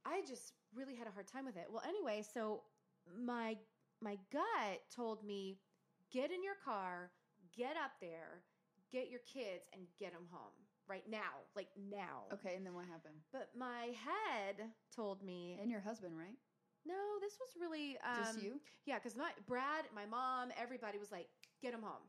I 0.05 0.23
just 0.27 0.53
really 0.73 0.95
had 0.95 1.09
a 1.09 1.11
hard 1.11 1.27
time 1.27 1.45
with 1.45 1.57
it. 1.57 1.67
Well, 1.69 1.83
anyway, 1.85 2.23
so 2.23 2.63
my 3.19 3.59
my 4.01 4.17
gut 4.31 4.83
told 4.95 5.25
me, 5.25 5.59
get 6.13 6.31
in 6.31 6.45
your 6.45 6.55
car, 6.65 7.11
get 7.57 7.77
up 7.77 7.99
there, 8.01 8.45
get 8.93 9.11
your 9.11 9.21
kids, 9.27 9.67
and 9.73 9.83
get 9.99 10.13
them 10.13 10.29
home 10.31 10.55
right 10.89 11.09
now, 11.09 11.45
like 11.55 11.69
now. 11.77 12.25
Okay, 12.33 12.55
and 12.57 12.65
then 12.65 12.75
what 12.75 12.87
happened? 12.87 13.15
But 13.33 13.51
my 13.57 13.93
head 14.07 14.57
told 14.95 15.23
me, 15.23 15.59
And 15.61 15.71
your 15.71 15.81
husband, 15.81 16.17
right? 16.19 16.37
no, 16.87 16.95
this 17.21 17.37
was 17.39 17.51
really 17.61 17.99
um, 18.05 18.25
Just 18.25 18.43
you? 18.43 18.61
Yeah, 18.87 18.97
because 18.97 19.17
my 19.17 19.31
Brad, 19.47 19.85
my 19.95 20.07
mom, 20.07 20.49
everybody 20.61 20.99
was 20.99 21.13
like, 21.13 21.29
get 21.61 21.75
him 21.75 21.83
home, 21.83 22.05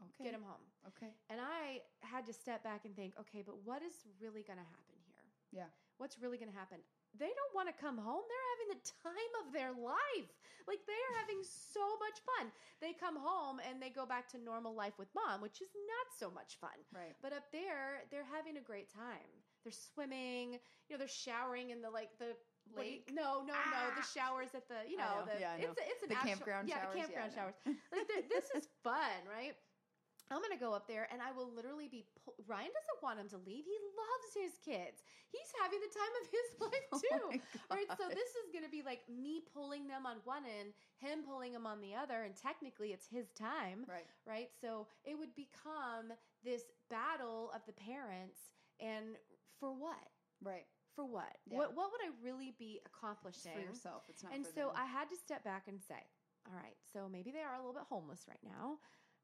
Okay. 0.00 0.24
get 0.24 0.34
him 0.34 0.42
home. 0.42 0.62
Okay. 0.86 1.10
And 1.28 1.40
I 1.40 1.80
had 2.00 2.24
to 2.26 2.32
step 2.32 2.62
back 2.62 2.84
and 2.84 2.94
think, 2.94 3.14
okay, 3.18 3.42
but 3.44 3.56
what 3.64 3.82
is 3.82 4.06
really 4.20 4.42
going 4.42 4.58
to 4.58 4.64
happen 4.64 4.96
here? 5.06 5.24
Yeah. 5.52 5.70
What's 5.98 6.18
really 6.18 6.38
going 6.38 6.50
to 6.52 6.56
happen? 6.56 6.78
They 7.18 7.28
don't 7.30 7.54
want 7.54 7.68
to 7.68 7.76
come 7.76 7.98
home. 7.98 8.22
They're 8.28 8.50
having 8.54 8.70
the 8.78 8.82
time 9.02 9.32
of 9.42 9.52
their 9.52 9.72
life. 9.72 10.30
Like 10.68 10.80
they 10.86 10.94
are 10.94 11.16
having 11.18 11.42
so 11.42 11.82
much 11.98 12.18
fun. 12.22 12.52
They 12.80 12.92
come 12.94 13.16
home 13.18 13.58
and 13.66 13.82
they 13.82 13.90
go 13.90 14.06
back 14.06 14.28
to 14.32 14.38
normal 14.38 14.74
life 14.76 14.94
with 14.98 15.08
mom, 15.14 15.40
which 15.40 15.60
is 15.60 15.72
not 15.74 16.06
so 16.14 16.30
much 16.30 16.58
fun. 16.60 16.76
Right. 16.94 17.16
But 17.22 17.32
up 17.32 17.50
there, 17.50 18.06
they're 18.10 18.28
having 18.30 18.56
a 18.56 18.62
great 18.62 18.92
time. 18.92 19.26
They're 19.64 19.74
swimming, 19.74 20.60
you 20.88 20.90
know, 20.94 20.98
they're 20.98 21.08
showering 21.10 21.70
in 21.70 21.82
the 21.82 21.90
like 21.90 22.10
the 22.18 22.36
you- 22.70 22.78
Lake? 22.78 23.10
no, 23.12 23.40
no, 23.42 23.56
no. 23.56 23.82
The 23.98 24.04
Ah! 24.04 24.12
showers 24.14 24.54
at 24.54 24.68
the, 24.68 24.86
you 24.88 24.96
know, 24.96 25.26
know. 25.26 25.32
the 25.34 25.40
Yeah, 25.40 25.56
know. 25.58 25.74
it's 25.74 25.80
a, 25.80 25.84
it's 25.90 26.02
an 26.04 26.08
The 26.10 26.14
actual- 26.16 26.28
campground 26.30 26.68
yeah, 26.68 26.80
showers? 26.80 26.92
the 26.94 27.00
campground 27.00 27.30
know. 27.32 27.36
showers. 27.36 27.56
Like 27.90 28.28
this 28.30 28.46
is 28.54 28.68
fun, 28.84 29.18
right? 29.26 29.56
I'm 30.30 30.40
gonna 30.40 30.56
go 30.60 30.72
up 30.72 30.86
there 30.86 31.08
and 31.12 31.20
I 31.20 31.32
will 31.32 31.50
literally 31.52 31.88
be. 31.88 32.06
Pull- 32.24 32.38
Ryan 32.46 32.70
doesn't 32.70 33.00
want 33.02 33.18
him 33.18 33.28
to 33.34 33.38
leave. 33.42 33.64
He 33.66 33.78
loves 33.98 34.30
his 34.34 34.54
kids. 34.64 35.02
He's 35.30 35.50
having 35.60 35.80
the 35.82 35.90
time 35.92 36.14
of 36.22 36.24
his 36.30 36.48
life 36.64 36.86
oh 36.92 36.98
too. 37.02 37.26
Oh 37.68 37.74
Right, 37.74 37.90
so 37.98 38.08
this 38.08 38.30
is 38.38 38.46
going 38.52 38.64
to 38.64 38.70
be 38.70 38.82
like 38.82 39.02
me 39.10 39.42
pulling 39.52 39.86
them 39.88 40.06
on 40.06 40.18
one 40.24 40.42
end, 40.46 40.72
him 40.98 41.22
pulling 41.26 41.52
them 41.52 41.66
on 41.66 41.80
the 41.80 41.94
other, 41.94 42.22
and 42.22 42.34
technically 42.36 42.90
it's 42.94 43.06
his 43.06 43.30
time, 43.34 43.84
Right. 43.90 44.06
right? 44.26 44.48
So 44.60 44.86
it 45.04 45.18
would 45.18 45.34
become 45.34 46.14
this 46.44 46.62
battle 46.88 47.50
of 47.54 47.62
the 47.66 47.74
parents, 47.74 48.54
and 48.78 49.18
for 49.58 49.70
what? 49.74 49.98
Right. 50.42 50.66
For 50.96 51.04
what? 51.04 51.30
Yeah. 51.46 51.58
What 51.58 51.74
What 51.76 51.90
would 51.92 52.02
I 52.02 52.10
really 52.22 52.54
be 52.58 52.80
It's 52.82 52.86
accomplishing? 52.86 53.52
for 53.54 53.60
yourself. 53.60 54.04
It's 54.08 54.22
not 54.22 54.32
and 54.34 54.44
so 54.46 54.70
them. 54.72 54.78
I 54.78 54.86
had 54.86 55.08
to 55.10 55.16
step 55.16 55.44
back 55.44 55.66
and 55.68 55.80
say, 55.80 56.00
all 56.48 56.54
right, 56.56 56.76
so 56.92 57.08
maybe 57.10 57.30
they 57.30 57.42
are 57.44 57.54
a 57.54 57.58
little 57.58 57.74
bit 57.74 57.84
homeless 57.88 58.24
right 58.28 58.42
now, 58.42 58.78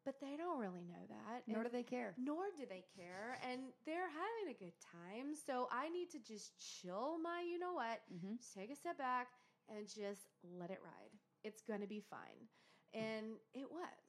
but 0.06 0.20
they 0.20 0.36
don't 0.38 0.58
really 0.58 0.84
know 0.86 1.04
that. 1.10 1.42
Nor 1.48 1.62
and 1.62 1.70
do 1.70 1.76
they 1.76 1.82
care. 1.82 2.14
nor 2.16 2.44
do 2.56 2.64
they 2.68 2.84
care 2.96 3.36
and 3.50 3.60
they're 3.84 4.08
having 4.08 4.54
a 4.54 4.58
good 4.58 4.72
time 4.80 5.34
so 5.34 5.68
i 5.72 5.88
need 5.90 6.08
to 6.10 6.18
just 6.18 6.52
chill 6.56 7.18
my 7.22 7.42
you 7.42 7.58
know 7.58 7.74
what 7.74 8.00
Mm-hmm. 8.14 8.36
just 8.38 8.54
take 8.54 8.70
a 8.70 8.76
step 8.76 8.96
back 8.96 9.28
and 9.68 9.86
just 9.88 10.30
let 10.58 10.70
it 10.70 10.78
ride 10.82 11.12
it's 11.44 11.60
gonna 11.60 11.86
be 11.86 12.00
fine 12.00 12.46
and 12.94 13.36
it 13.52 13.66
was 13.70 14.00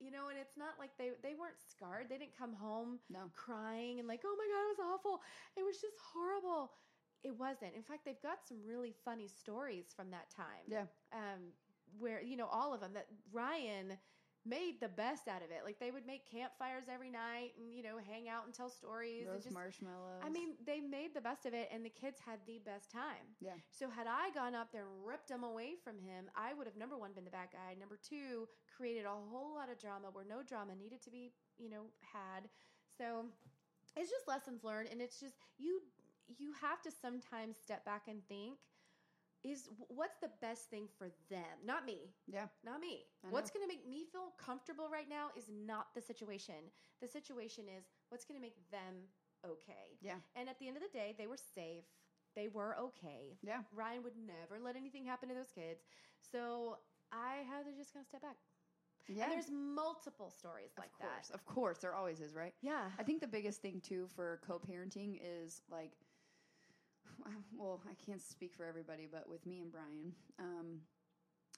you 0.00 0.10
know 0.10 0.28
and 0.30 0.38
it's 0.40 0.56
not 0.56 0.74
like 0.80 0.90
they 0.98 1.10
they 1.22 1.34
weren't 1.38 1.60
scarred 1.60 2.06
they 2.08 2.18
didn't 2.18 2.36
come 2.36 2.54
home 2.54 2.98
No. 3.10 3.30
crying 3.36 3.98
and 4.00 4.08
like 4.08 4.22
oh 4.24 4.34
my 4.40 4.48
god 4.48 4.64
it 4.66 4.72
was 4.74 4.82
awful 4.94 5.20
it 5.56 5.62
was 5.64 5.76
just 5.76 5.96
horrible 6.12 6.72
it 7.22 7.38
wasn't 7.38 7.76
in 7.76 7.82
fact 7.82 8.04
they've 8.04 8.22
got 8.22 8.38
some 8.48 8.58
really 8.66 8.94
funny 9.04 9.28
stories 9.28 9.92
from 9.94 10.10
that 10.10 10.30
time 10.34 10.66
Yeah. 10.66 10.86
um, 11.12 11.52
where 11.98 12.20
you 12.22 12.36
know 12.36 12.48
all 12.50 12.72
of 12.74 12.80
them 12.80 12.92
that 12.94 13.06
Ryan 13.32 13.92
made 14.44 14.80
the 14.80 14.88
best 14.88 15.28
out 15.28 15.42
of 15.42 15.50
it. 15.50 15.62
Like 15.64 15.78
they 15.78 15.90
would 15.90 16.06
make 16.06 16.26
campfires 16.30 16.84
every 16.92 17.10
night 17.10 17.54
and 17.58 17.72
you 17.72 17.82
know 17.82 17.98
hang 17.98 18.28
out 18.28 18.44
and 18.44 18.54
tell 18.54 18.68
stories. 18.68 19.22
and 19.22 19.30
Roast 19.30 19.44
just, 19.44 19.54
marshmallows. 19.54 20.22
I 20.24 20.28
mean, 20.28 20.54
they 20.66 20.80
made 20.80 21.14
the 21.14 21.20
best 21.20 21.46
of 21.46 21.54
it, 21.54 21.68
and 21.72 21.84
the 21.84 21.90
kids 21.90 22.18
had 22.24 22.38
the 22.46 22.58
best 22.64 22.90
time. 22.90 23.38
Yeah. 23.40 23.58
So 23.70 23.88
had 23.88 24.06
I 24.06 24.30
gone 24.34 24.54
up 24.54 24.72
there 24.72 24.86
and 24.90 25.06
ripped 25.06 25.28
them 25.28 25.44
away 25.44 25.74
from 25.82 25.98
him, 25.98 26.26
I 26.36 26.54
would 26.54 26.66
have 26.66 26.76
number 26.76 26.98
one 26.98 27.12
been 27.12 27.24
the 27.24 27.30
bad 27.30 27.48
guy. 27.52 27.74
Number 27.78 27.98
two, 27.98 28.48
created 28.76 29.04
a 29.04 29.14
whole 29.30 29.54
lot 29.54 29.70
of 29.70 29.78
drama 29.78 30.08
where 30.12 30.24
no 30.24 30.42
drama 30.42 30.74
needed 30.74 31.02
to 31.02 31.10
be 31.10 31.32
you 31.58 31.70
know 31.70 31.86
had. 32.00 32.48
So 32.98 33.26
it's 33.96 34.10
just 34.10 34.26
lessons 34.26 34.64
learned, 34.64 34.88
and 34.90 35.00
it's 35.00 35.20
just 35.20 35.34
you 35.58 35.80
you 36.38 36.52
have 36.60 36.80
to 36.82 36.90
sometimes 36.90 37.56
step 37.62 37.84
back 37.84 38.08
and 38.08 38.26
think 38.28 38.58
is 39.44 39.68
what's 39.88 40.18
the 40.18 40.30
best 40.40 40.70
thing 40.70 40.86
for 40.98 41.08
them 41.30 41.58
not 41.64 41.84
me 41.84 42.14
Yeah. 42.26 42.46
not 42.64 42.80
me 42.80 43.06
what's 43.30 43.50
going 43.50 43.64
to 43.64 43.68
make 43.68 43.88
me 43.88 44.04
feel 44.10 44.32
comfortable 44.38 44.88
right 44.92 45.08
now 45.08 45.28
is 45.36 45.48
not 45.50 45.88
the 45.94 46.00
situation 46.00 46.70
the 47.00 47.08
situation 47.08 47.64
is 47.68 47.84
what's 48.08 48.24
going 48.24 48.38
to 48.38 48.42
make 48.42 48.56
them 48.70 49.08
okay 49.44 49.98
Yeah. 50.00 50.16
and 50.36 50.48
at 50.48 50.58
the 50.58 50.68
end 50.68 50.76
of 50.76 50.82
the 50.82 50.88
day 50.96 51.14
they 51.18 51.26
were 51.26 51.36
safe 51.54 51.84
they 52.36 52.48
were 52.48 52.76
okay 52.78 53.38
Yeah. 53.42 53.62
ryan 53.74 54.02
would 54.04 54.16
never 54.16 54.62
let 54.62 54.76
anything 54.76 55.04
happen 55.04 55.28
to 55.28 55.34
those 55.34 55.50
kids 55.54 55.82
so 56.20 56.76
i 57.12 57.42
had 57.48 57.64
to 57.66 57.72
just 57.76 57.92
kind 57.92 58.02
of 58.04 58.08
step 58.08 58.22
back 58.22 58.36
Yeah. 59.08 59.24
and 59.24 59.32
there's 59.32 59.50
multiple 59.50 60.30
stories 60.30 60.70
of 60.76 60.82
like 60.84 60.92
course. 60.92 61.28
that 61.28 61.34
Of 61.34 61.44
course. 61.44 61.78
There 61.78 61.94
always 61.94 62.20
is, 62.20 62.34
right? 62.34 62.54
yeah 62.62 62.90
I 62.98 63.02
think 63.02 63.20
the 63.20 63.26
biggest 63.26 63.60
thing 63.60 63.80
too 63.80 64.06
for 64.14 64.40
co-parenting 64.46 65.18
is 65.22 65.62
like, 65.68 65.92
well, 67.56 67.80
I 67.88 67.94
can't 68.04 68.22
speak 68.22 68.54
for 68.54 68.64
everybody, 68.64 69.08
but 69.10 69.28
with 69.28 69.44
me 69.46 69.60
and 69.60 69.70
Brian, 69.70 70.12
um, 70.38 70.80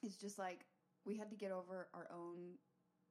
it's 0.03 0.17
just 0.17 0.37
like 0.37 0.65
we 1.05 1.17
had 1.17 1.29
to 1.29 1.35
get 1.35 1.51
over 1.51 1.87
our 1.93 2.07
own 2.11 2.57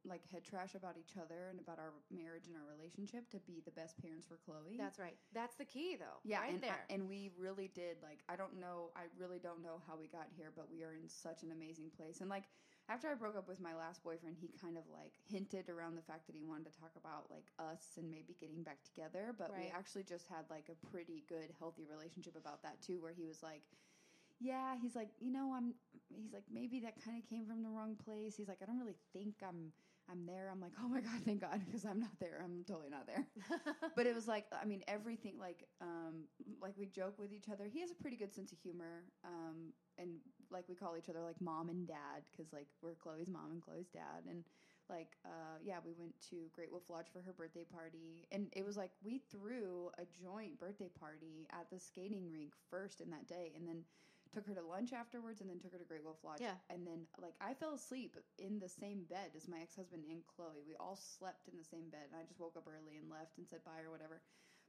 like 0.06 0.22
head 0.30 0.44
trash 0.44 0.74
about 0.74 0.96
each 0.98 1.16
other 1.16 1.48
and 1.50 1.58
about 1.60 1.78
our 1.78 1.92
marriage 2.10 2.46
and 2.46 2.56
our 2.56 2.68
relationship 2.68 3.28
to 3.30 3.38
be 3.48 3.62
the 3.64 3.72
best 3.72 3.96
parents 4.00 4.26
for 4.26 4.38
Chloe. 4.44 4.76
that's 4.76 4.98
right 4.98 5.16
that's 5.32 5.56
the 5.56 5.64
key 5.64 5.96
though 5.98 6.20
yeah, 6.24 6.40
right 6.40 6.52
and, 6.52 6.62
there 6.62 6.84
and 6.90 7.08
we 7.08 7.30
really 7.38 7.70
did 7.74 7.96
like 8.02 8.20
I 8.28 8.36
don't 8.36 8.58
know, 8.58 8.90
I 8.96 9.06
really 9.20 9.38
don't 9.38 9.62
know 9.62 9.80
how 9.86 9.94
we 9.96 10.08
got 10.08 10.26
here, 10.36 10.52
but 10.54 10.70
we 10.70 10.82
are 10.82 10.92
in 10.92 11.08
such 11.08 11.42
an 11.42 11.52
amazing 11.52 11.90
place. 11.96 12.20
And 12.20 12.30
like 12.30 12.44
after 12.88 13.08
I 13.08 13.14
broke 13.14 13.36
up 13.36 13.48
with 13.48 13.60
my 13.60 13.74
last 13.74 14.02
boyfriend, 14.04 14.36
he 14.40 14.52
kind 14.60 14.76
of 14.76 14.84
like 14.92 15.12
hinted 15.24 15.68
around 15.68 15.96
the 15.96 16.04
fact 16.04 16.26
that 16.26 16.36
he 16.36 16.44
wanted 16.44 16.72
to 16.72 16.76
talk 16.80 16.92
about 16.96 17.30
like 17.30 17.48
us 17.58 17.96
and 17.96 18.10
maybe 18.10 18.36
getting 18.40 18.62
back 18.62 18.82
together, 18.84 19.34
but 19.36 19.52
we 19.56 19.72
actually 19.72 20.04
just 20.04 20.28
had 20.28 20.44
like 20.50 20.68
a 20.68 20.76
pretty 20.88 21.24
good 21.28 21.52
healthy 21.58 21.84
relationship 21.88 22.36
about 22.36 22.62
that 22.62 22.80
too 22.80 23.00
where 23.00 23.12
he 23.12 23.24
was 23.24 23.42
like 23.42 23.62
yeah, 24.40 24.74
he's 24.82 24.96
like, 24.96 25.08
you 25.20 25.32
know, 25.32 25.54
I'm 25.56 25.74
he's 26.10 26.32
like 26.32 26.44
maybe 26.52 26.80
that 26.80 27.02
kind 27.02 27.16
of 27.16 27.28
came 27.28 27.46
from 27.46 27.62
the 27.62 27.70
wrong 27.70 27.96
place. 28.04 28.36
He's 28.36 28.48
like 28.48 28.58
I 28.62 28.66
don't 28.66 28.78
really 28.78 28.98
think 29.12 29.36
I'm 29.46 29.72
I'm 30.10 30.26
there. 30.26 30.50
I'm 30.52 30.60
like, 30.60 30.72
"Oh 30.82 30.88
my 30.88 31.00
god, 31.00 31.20
thank 31.24 31.40
God 31.40 31.60
because 31.64 31.84
I'm 31.84 32.00
not 32.00 32.18
there. 32.20 32.40
I'm 32.44 32.64
totally 32.66 32.90
not 32.90 33.06
there." 33.06 33.26
but 33.96 34.06
it 34.06 34.14
was 34.14 34.26
like 34.28 34.46
i 34.60 34.64
mean 34.64 34.82
everything 34.88 35.34
like 35.38 35.64
um 35.80 36.24
like 36.60 36.74
we 36.76 36.86
joke 36.86 37.18
with 37.18 37.32
each 37.32 37.48
other 37.52 37.68
he 37.72 37.80
has 37.80 37.90
a 37.90 37.94
pretty 37.94 38.16
good 38.16 38.34
sense 38.34 38.52
of 38.52 38.58
humor 38.58 39.04
um 39.24 39.72
and 39.98 40.10
like 40.50 40.64
we 40.68 40.74
call 40.74 40.96
each 40.96 41.08
other 41.08 41.20
like 41.22 41.40
mom 41.40 41.68
and 41.68 41.86
dad 41.86 42.22
because 42.30 42.52
like 42.52 42.66
we're 42.82 42.94
chloe's 42.94 43.28
mom 43.28 43.50
and 43.52 43.62
chloe's 43.62 43.88
dad 43.92 44.24
and 44.28 44.44
like 44.88 45.16
uh 45.24 45.56
yeah 45.62 45.78
we 45.84 45.92
went 45.98 46.12
to 46.30 46.48
great 46.52 46.70
wolf 46.70 46.84
lodge 46.88 47.06
for 47.12 47.22
her 47.22 47.32
birthday 47.32 47.64
party 47.64 48.26
and 48.32 48.48
it 48.52 48.64
was 48.64 48.76
like 48.76 48.90
we 49.02 49.18
threw 49.30 49.90
a 49.98 50.04
joint 50.22 50.58
birthday 50.58 50.90
party 50.98 51.46
at 51.52 51.66
the 51.70 51.78
skating 51.78 52.30
rink 52.30 52.52
first 52.70 53.00
in 53.00 53.10
that 53.10 53.26
day 53.26 53.52
and 53.56 53.66
then 53.66 53.84
took 54.34 54.46
her 54.46 54.54
to 54.54 54.66
lunch 54.66 54.92
afterwards 54.92 55.40
and 55.40 55.48
then 55.48 55.58
took 55.60 55.72
her 55.72 55.78
to 55.78 55.84
great 55.84 56.02
wolf 56.02 56.18
lodge. 56.24 56.40
Yeah. 56.40 56.58
and 56.68 56.86
then 56.86 57.06
like 57.22 57.34
i 57.40 57.54
fell 57.54 57.74
asleep 57.74 58.16
in 58.38 58.58
the 58.58 58.68
same 58.68 59.04
bed 59.08 59.30
as 59.36 59.48
my 59.48 59.60
ex-husband 59.62 60.02
and 60.10 60.20
chloe. 60.26 60.66
We 60.66 60.74
all 60.76 60.98
slept 60.98 61.48
in 61.48 61.56
the 61.56 61.64
same 61.64 61.88
bed 61.90 62.10
and 62.10 62.20
i 62.20 62.26
just 62.26 62.40
woke 62.40 62.56
up 62.56 62.66
early 62.66 62.96
and 62.98 63.08
left 63.10 63.38
and 63.38 63.46
said 63.46 63.62
bye 63.64 63.82
or 63.86 63.90
whatever. 63.90 64.20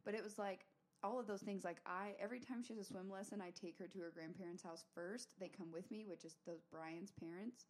But 0.06 0.14
it 0.14 0.24
was 0.24 0.38
like 0.38 0.66
all 1.04 1.20
of 1.20 1.28
those 1.28 1.42
things 1.42 1.64
like 1.64 1.82
i 1.86 2.14
every 2.20 2.40
time 2.40 2.64
she 2.64 2.74
has 2.74 2.82
a 2.82 2.86
swim 2.88 3.10
lesson 3.10 3.42
i 3.42 3.52
take 3.52 3.78
her 3.78 3.88
to 3.88 4.00
her 4.00 4.14
grandparents 4.14 4.64
house 4.64 4.86
first. 4.94 5.34
They 5.40 5.50
come 5.50 5.72
with 5.72 5.90
me 5.90 6.06
which 6.06 6.24
is 6.26 6.36
those 6.46 6.62
brian's 6.72 7.12
parents 7.12 7.66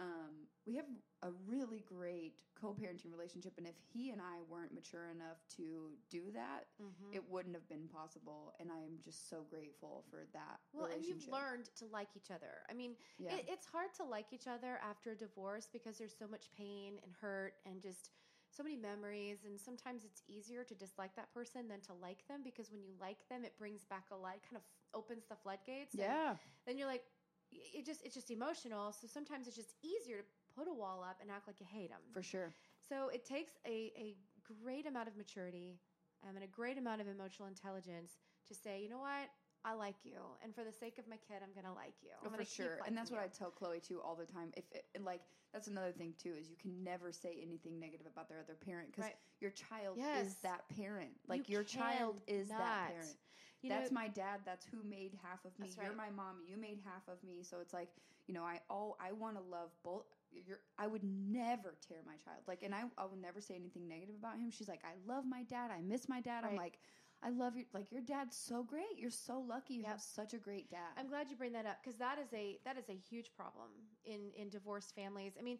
um, 0.00 0.46
we 0.66 0.76
have 0.76 0.86
a 1.22 1.30
really 1.46 1.84
great 1.88 2.42
co-parenting 2.60 3.10
relationship 3.10 3.52
and 3.58 3.66
if 3.66 3.74
he 3.92 4.10
and 4.10 4.20
i 4.20 4.38
weren't 4.48 4.72
mature 4.74 5.06
enough 5.10 5.38
to 5.56 5.90
do 6.10 6.30
that 6.32 6.66
Mhm. 6.80 7.14
it 7.14 7.22
wouldn't 7.28 7.54
have 7.54 7.68
been 7.68 7.88
possible 7.88 8.52
and 8.60 8.70
i 8.70 8.78
am 8.78 8.98
just 9.02 9.28
so 9.28 9.44
grateful 9.50 10.04
for 10.10 10.24
that 10.32 10.58
Well, 10.72 10.86
and 10.94 11.04
you've 11.04 11.26
learned 11.28 11.70
to 11.76 11.86
like 11.86 12.08
each 12.14 12.30
other. 12.30 12.62
I 12.70 12.74
mean, 12.74 12.94
yeah 13.18 13.36
it, 13.36 13.46
it's 13.48 13.66
hard 13.66 13.92
to 13.96 14.04
like 14.04 14.32
each 14.32 14.46
other 14.46 14.78
after 14.82 15.12
a 15.12 15.16
divorce 15.16 15.68
because 15.72 15.98
there's 15.98 16.16
so 16.16 16.28
much 16.28 16.46
pain 16.56 16.98
and 17.02 17.12
hurt 17.20 17.54
and 17.66 17.80
just 17.82 18.10
so 18.50 18.62
many 18.62 18.76
memories. 18.76 19.38
And 19.44 19.58
sometimes 19.60 20.04
it's 20.04 20.22
easier 20.28 20.64
to 20.64 20.74
dislike 20.74 21.14
that 21.16 21.32
person 21.32 21.68
than 21.68 21.80
to 21.82 21.92
like 21.94 22.26
them 22.28 22.40
because 22.44 22.70
when 22.70 22.82
you 22.82 22.92
like 23.00 23.28
them, 23.28 23.44
it 23.44 23.56
brings 23.58 23.84
back 23.84 24.04
a 24.12 24.16
light, 24.16 24.42
kind 24.48 24.56
of 24.56 24.62
opens 24.94 25.24
the 25.28 25.36
floodgates. 25.36 25.94
and 25.94 26.02
yeah 26.08 26.34
then 26.66 26.76
you're 26.78 26.86
like, 26.86 27.04
it 27.52 27.84
just 27.86 28.04
it's 28.04 28.14
just 28.14 28.30
emotional. 28.30 28.92
So 28.92 29.06
sometimes 29.06 29.46
it's 29.46 29.56
just 29.56 29.74
easier 29.82 30.18
to 30.18 30.24
put 30.54 30.68
a 30.68 30.74
wall 30.74 31.04
up 31.08 31.18
and 31.20 31.30
act 31.30 31.46
like 31.46 31.60
you 31.60 31.66
hate 31.66 31.90
them. 31.90 32.00
for 32.12 32.22
sure 32.22 32.52
So 32.88 33.08
it 33.08 33.24
takes 33.24 33.52
a, 33.66 33.92
a 33.96 34.16
great 34.62 34.86
amount 34.86 35.08
of 35.08 35.16
maturity 35.16 35.78
um, 36.26 36.34
and 36.36 36.44
a 36.44 36.48
great 36.48 36.78
amount 36.78 37.00
of 37.00 37.08
emotional 37.08 37.48
intelligence 37.48 38.12
to 38.48 38.54
say, 38.54 38.80
you 38.82 38.88
know 38.88 38.98
what, 38.98 39.28
I 39.64 39.74
like 39.74 40.04
you, 40.04 40.18
and 40.42 40.54
for 40.54 40.64
the 40.64 40.72
sake 40.72 40.98
of 40.98 41.08
my 41.08 41.16
kid, 41.16 41.42
I'm 41.42 41.52
gonna 41.54 41.74
like 41.74 41.94
you. 42.02 42.10
I'm 42.24 42.32
Oh, 42.32 42.36
for 42.36 42.44
sure, 42.44 42.80
and 42.86 42.96
that's 42.96 43.10
what 43.10 43.20
I 43.20 43.26
tell 43.26 43.50
Chloe 43.50 43.80
too 43.80 44.00
all 44.00 44.14
the 44.16 44.24
time. 44.24 44.52
If 44.56 44.64
it, 44.72 44.84
and, 44.94 45.04
like 45.04 45.20
that's 45.52 45.68
another 45.68 45.92
thing 45.92 46.14
too 46.20 46.34
is 46.38 46.48
you 46.48 46.56
can 46.56 46.82
never 46.82 47.12
say 47.12 47.38
anything 47.42 47.78
negative 47.78 48.06
about 48.10 48.28
their 48.28 48.38
other 48.40 48.54
parent 48.54 48.88
because 48.92 49.04
Right. 49.04 49.16
your 49.40 49.50
child 49.50 49.98
Yes. 49.98 50.26
is 50.26 50.34
that 50.42 50.68
parent. 50.68 51.10
Like 51.28 51.48
You 51.48 51.54
your 51.54 51.64
child 51.64 52.20
is 52.26 52.48
that 52.48 52.86
parent. 52.88 53.16
You 53.62 53.70
that's 53.70 53.90
know, 53.90 54.00
my 54.00 54.08
dad. 54.08 54.40
That's 54.44 54.64
who 54.66 54.82
made 54.88 55.12
half 55.22 55.44
of 55.44 55.58
me. 55.58 55.68
That's 55.74 55.76
You're 55.86 55.96
my 55.96 56.10
mom. 56.10 56.36
You 56.46 56.56
made 56.56 56.78
half 56.84 57.08
of 57.08 57.22
me. 57.24 57.42
So 57.42 57.58
it's 57.60 57.72
like 57.74 57.88
you 58.26 58.34
know, 58.34 58.42
I 58.42 58.60
all 58.70 58.96
I 59.00 59.12
want 59.12 59.36
to 59.36 59.42
love 59.42 59.70
both. 59.82 60.04
You're, 60.30 60.60
I 60.78 60.86
would 60.86 61.02
never 61.02 61.74
tear 61.88 61.98
my 62.06 62.16
child 62.24 62.42
like, 62.46 62.62
and 62.62 62.74
I 62.74 62.82
I 62.98 63.04
will 63.06 63.16
never 63.20 63.40
say 63.40 63.54
anything 63.54 63.88
negative 63.88 64.14
about 64.18 64.36
him. 64.38 64.50
She's 64.50 64.68
like, 64.68 64.82
I 64.84 64.94
love 65.12 65.24
my 65.26 65.42
dad. 65.44 65.70
I 65.70 65.80
miss 65.80 66.08
my 66.08 66.20
dad. 66.20 66.44
I'm 66.44 66.54
like, 66.56 66.78
I 67.22 67.30
love 67.30 67.56
your 67.56 67.64
like 67.72 67.90
your 67.90 68.02
dad's 68.02 68.36
so 68.36 68.62
great. 68.62 68.94
You're 68.96 69.10
so 69.10 69.40
lucky. 69.40 69.74
You 69.74 69.82
Yep. 69.82 69.90
have 69.90 70.00
such 70.02 70.34
a 70.34 70.38
great 70.38 70.70
dad. 70.70 70.92
I'm 70.96 71.08
glad 71.08 71.30
you 71.30 71.36
bring 71.36 71.52
that 71.54 71.66
up 71.66 71.78
because 71.82 71.98
that 71.98 72.18
is 72.18 72.28
a 72.34 72.58
that 72.64 72.76
is 72.76 72.88
a 72.90 72.96
huge 73.10 73.32
problem 73.34 73.70
in 74.04 74.30
in 74.36 74.50
divorced 74.50 74.94
families. 74.94 75.32
I 75.38 75.42
mean, 75.42 75.58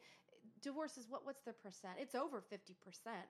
divorces 0.62 1.06
what 1.08 1.24
what's 1.24 1.42
the 1.42 1.52
percent? 1.54 1.94
It's 1.98 2.14
over 2.14 2.40
50%. 2.42 2.60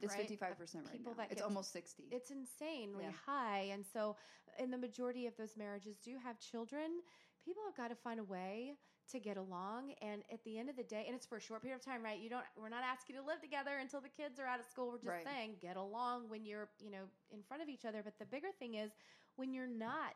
It's 0.03 0.15
fifty 0.15 0.37
five 0.37 0.59
percent 0.59 0.85
right 0.85 0.93
people 0.93 1.13
now. 1.13 1.23
that 1.23 1.31
It's 1.33 1.41
get- 1.41 1.45
almost 1.45 1.73
sixty. 1.73 2.05
It's 2.11 2.31
insanely 2.31 3.05
Yeah. 3.05 3.13
high. 3.27 3.69
And 3.73 3.85
so 3.93 4.17
and 4.59 4.73
the 4.73 4.79
majority 4.79 5.27
of 5.27 5.37
those 5.37 5.57
marriages 5.57 5.97
do 5.99 6.16
have 6.23 6.38
children. 6.38 7.01
People 7.44 7.62
have 7.66 7.77
got 7.77 7.88
to 7.88 7.94
find 7.94 8.21
a 8.21 8.25
way 8.25 8.75
to 9.11 9.18
get 9.18 9.38
along 9.38 9.92
and 10.03 10.23
at 10.31 10.44
the 10.44 10.59
end 10.59 10.68
of 10.68 10.77
the 10.77 10.83
day 10.83 11.05
and 11.07 11.16
it's 11.16 11.25
for 11.25 11.38
a 11.38 11.40
short 11.40 11.62
period 11.62 11.77
of 11.77 11.83
time 11.83 12.03
right 12.03 12.18
you 12.21 12.29
don't 12.29 12.44
we're 12.61 12.68
not 12.68 12.83
asking 12.85 13.16
you 13.16 13.23
to 13.23 13.27
live 13.27 13.40
together 13.40 13.79
until 13.81 14.03
the 14.03 14.09
kids 14.09 14.38
are 14.38 14.44
out 14.44 14.61
of 14.61 14.66
school 14.66 14.88
we're 14.90 14.99
just 14.99 15.09
Right. 15.09 15.25
saying 15.25 15.53
get 15.62 15.77
along 15.79 16.29
when 16.29 16.44
you're 16.44 16.68
you 16.79 16.90
know 16.90 17.05
in 17.31 17.42
front 17.42 17.62
of 17.62 17.71
each 17.71 17.87
other 17.87 18.03
but 18.05 18.18
the 18.18 18.27
bigger 18.27 18.49
thing 18.59 18.75
is 18.75 18.92
when 19.37 19.55
you're 19.55 19.66
not 19.66 20.12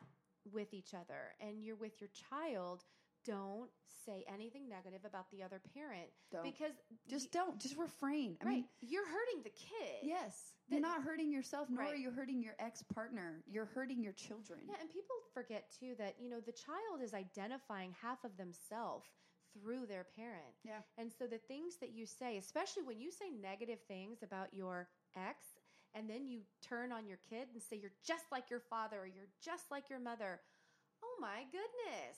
with 0.51 0.73
each 0.75 0.93
other 0.93 1.33
and 1.41 1.63
you're 1.63 1.75
with 1.75 1.99
your 1.99 2.09
child 2.29 2.83
don't 3.25 3.69
say 4.05 4.25
anything 4.27 4.67
negative 4.67 5.01
about 5.05 5.31
the 5.31 5.41
other 5.41 5.61
parent 5.73 6.09
don't 6.31 6.43
because 6.43 6.73
just 7.07 7.27
y- 7.33 7.39
don't 7.39 7.59
just 7.59 7.77
refrain. 7.77 8.37
I 8.41 8.45
right 8.45 8.53
mean, 8.55 8.65
you're 8.81 9.05
hurting 9.07 9.43
the 9.43 9.49
kid 9.51 9.99
yes, 10.03 10.51
The- 10.67 10.75
you're 10.75 10.81
not 10.81 11.03
hurting 11.03 11.31
yourself, 11.31 11.69
nor 11.69 11.85
are 11.85 11.95
you 11.95 12.11
hurting 12.11 12.41
your 12.43 12.55
ex 12.59 12.83
partner. 12.83 13.41
You're 13.47 13.65
hurting 13.73 14.03
your 14.03 14.11
children. 14.13 14.59
Yeah, 14.67 14.75
and 14.81 14.89
people 14.89 15.15
forget 15.33 15.71
too 15.79 15.95
that 15.99 16.15
you 16.19 16.29
know 16.29 16.41
the 16.41 16.51
child 16.51 17.01
is 17.01 17.13
identifying 17.13 17.95
half 18.01 18.23
of 18.25 18.35
themselves 18.35 19.07
through 19.53 19.85
their 19.85 20.03
parent. 20.17 20.55
Yeah. 20.65 20.81
And 20.97 21.11
so 21.11 21.25
the 21.27 21.37
things 21.37 21.77
that 21.79 21.91
you 21.93 22.05
say, 22.05 22.37
especially 22.37 22.83
when 22.83 22.99
you 22.99 23.11
say 23.11 23.29
negative 23.29 23.79
things 23.87 24.23
about 24.23 24.53
your 24.53 24.89
ex 25.15 25.45
and 25.93 26.09
then 26.09 26.27
you 26.27 26.41
turn 26.67 26.91
on 26.91 27.05
your 27.07 27.19
kid 27.29 27.47
and 27.53 27.61
say 27.61 27.77
you're 27.77 27.93
just 28.05 28.25
like 28.31 28.49
your 28.49 28.59
father 28.59 28.97
or 29.01 29.05
you're 29.05 29.29
just 29.45 29.69
like 29.69 29.89
your 29.91 29.99
mother. 29.99 30.41
Oh 31.03 31.15
my 31.21 31.43
goodness. 31.51 32.17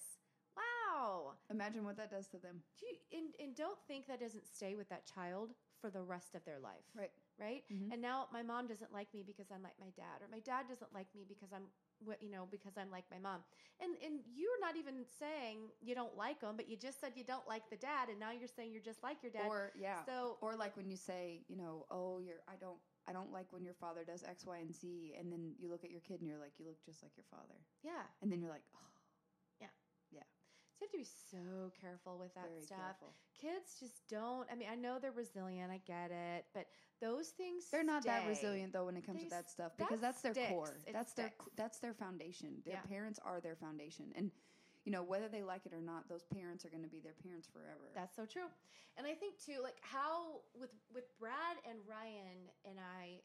Wow. 0.96 1.34
Imagine 1.52 1.84
what 1.86 1.98
that 1.98 2.10
does 2.10 2.28
to 2.28 2.38
them. 2.38 2.62
Do 2.80 2.86
you, 2.88 3.20
and, 3.20 3.28
and 3.40 3.56
don't 3.56 3.78
think 3.88 4.08
that 4.08 4.20
doesn't 4.20 4.48
stay 4.48 4.76
with 4.76 4.90
that 4.90 5.04
child 5.06 5.52
for 5.82 5.90
the 5.90 6.02
rest 6.02 6.36
of 6.36 6.44
their 6.46 6.60
life 6.60 6.88
Right. 6.96 7.12
right? 7.38 7.64
Mhm. 7.72 7.92
And 7.92 8.02
now 8.02 8.28
my 8.32 8.42
mom 8.42 8.68
doesn't 8.68 8.94
like 8.94 9.14
me 9.14 9.24
because 9.24 9.52
I'm 9.52 9.62
like 9.62 9.78
my 9.80 9.90
dad, 9.96 10.22
or 10.22 10.28
my 10.32 10.40
dad 10.40 10.68
doesn't 10.68 10.94
like 10.94 11.08
me 11.14 11.26
because 11.28 11.52
I'm, 11.54 11.68
wh- 12.08 12.22
you 12.24 12.32
know, 12.32 12.48
because 12.50 12.78
I'm 12.78 12.90
like 12.90 13.04
my 13.12 13.20
mom. 13.20 13.44
And 13.82 13.92
and 14.04 14.22
you're 14.34 14.60
not 14.62 14.76
even 14.78 15.06
saying 15.20 15.70
you 15.82 15.96
don't 15.96 16.16
like 16.16 16.40
them 16.40 16.56
but 16.56 16.70
you 16.70 16.78
just 16.78 17.00
said 17.02 17.12
you 17.16 17.24
don't 17.26 17.48
like 17.48 17.70
the 17.70 17.76
dad, 17.78 18.10
and 18.10 18.20
now 18.20 18.32
you're 18.32 18.48
saying 18.48 18.72
you're 18.72 18.82
just 18.82 19.04
like 19.04 19.22
your 19.22 19.32
dad. 19.32 19.46
Or 19.48 19.74
yeah. 19.76 20.04
so 20.06 20.38
or 20.42 20.56
like 20.56 20.76
when 20.78 20.90
you 20.90 20.98
say, 20.98 21.44
you 21.50 21.58
know, 21.58 21.86
oh, 21.92 22.20
you're 22.20 22.42
I 22.48 22.56
don't 22.56 22.80
I 23.08 23.12
don't 23.14 23.32
like 23.32 23.52
when 23.52 23.64
your 23.64 23.76
father 23.76 24.04
does 24.06 24.24
X, 24.24 24.46
Y, 24.46 24.58
and 24.58 24.74
Z, 24.74 25.14
and 25.20 25.32
then 25.32 25.54
you 25.60 25.70
look 25.70 25.84
at 25.84 25.92
your 25.92 26.02
kid 26.02 26.22
and 26.22 26.30
you're 26.30 26.40
like, 26.40 26.58
you 26.58 26.66
look 26.66 26.82
just 26.86 27.04
like 27.04 27.12
your 27.18 27.26
father, 27.30 27.60
yeah, 27.84 28.04
and 28.22 28.32
then 28.32 28.40
you're 28.42 28.50
like, 28.50 28.66
oh, 28.76 28.90
so 30.78 30.84
you 30.84 30.88
have 30.88 30.92
to 30.92 30.98
be 30.98 31.08
so 31.32 31.72
careful 31.80 32.18
with 32.20 32.34
that 32.36 32.50
very 32.52 32.62
stuff. 32.62 33.00
careful. 33.00 33.14
Kids 33.40 33.80
just 33.80 34.04
don't. 34.10 34.48
I 34.52 34.56
mean, 34.56 34.68
I 34.72 34.76
know 34.76 34.98
they're 35.00 35.12
resilient. 35.12 35.72
I 35.72 35.80
get 35.88 36.12
it, 36.12 36.46
but 36.54 36.68
those 37.02 37.30
things 37.30 37.66
They're 37.72 37.84
not 37.84 38.04
that 38.04 38.28
resilient 38.28 38.74
though 38.74 38.86
when 38.86 38.98
it 38.98 39.06
comes 39.06 39.22
They 39.24 39.30
to 39.30 39.36
that 39.36 39.50
stuff 39.50 39.72
that 39.78 39.88
because 39.88 40.02
that's 40.02 40.22
their 40.22 40.34
sticks. 40.34 40.52
core. 40.52 40.76
It 40.88 40.94
that's 40.94 41.14
their 41.14 41.32
that's 41.56 41.80
their 41.80 41.94
foundation. 41.94 42.62
Their 42.66 42.76
Yeah. 42.76 42.88
parents 42.90 43.20
are 43.24 43.40
their 43.40 43.56
foundation, 43.56 44.12
and 44.16 44.32
you 44.84 44.92
know 44.92 45.04
whether 45.04 45.28
they 45.28 45.44
like 45.44 45.66
it 45.66 45.74
or 45.74 45.82
not, 45.82 46.08
those 46.10 46.24
parents 46.26 46.66
are 46.66 46.70
going 46.70 46.84
to 46.84 46.90
be 46.90 47.00
their 47.00 47.16
parents 47.24 47.48
forever. 47.48 47.92
That's 47.96 48.16
so 48.16 48.26
true. 48.26 48.48
And 48.98 49.08
I 49.08 49.14
think 49.14 49.40
too, 49.40 49.60
like 49.64 49.78
how 49.82 50.42
with 50.60 50.72
with 50.94 51.06
Brad 51.20 51.58
and 51.70 51.80
Ryan 51.88 52.52
and 52.68 52.80
I, 52.80 53.20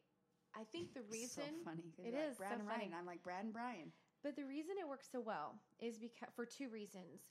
I 0.58 0.64
think 0.70 0.94
the 0.94 1.02
reason 1.10 1.44
so 1.46 1.64
funny. 1.64 1.82
it 1.98 2.14
you're 2.14 2.26
like, 2.28 2.38
Brad 2.38 2.52
so 2.52 2.58
and 2.58 2.68
Ryan. 2.68 2.80
funny. 2.80 2.94
I'm 2.98 3.06
like 3.06 3.22
Brad 3.22 3.44
and 3.44 3.52
Brian. 3.52 3.92
But 4.22 4.36
the 4.36 4.44
reason 4.44 4.74
it 4.78 4.86
works 4.86 5.08
so 5.10 5.20
well 5.20 5.54
is 5.80 5.98
because 5.98 6.28
for 6.34 6.44
two 6.44 6.68
reasons. 6.68 7.22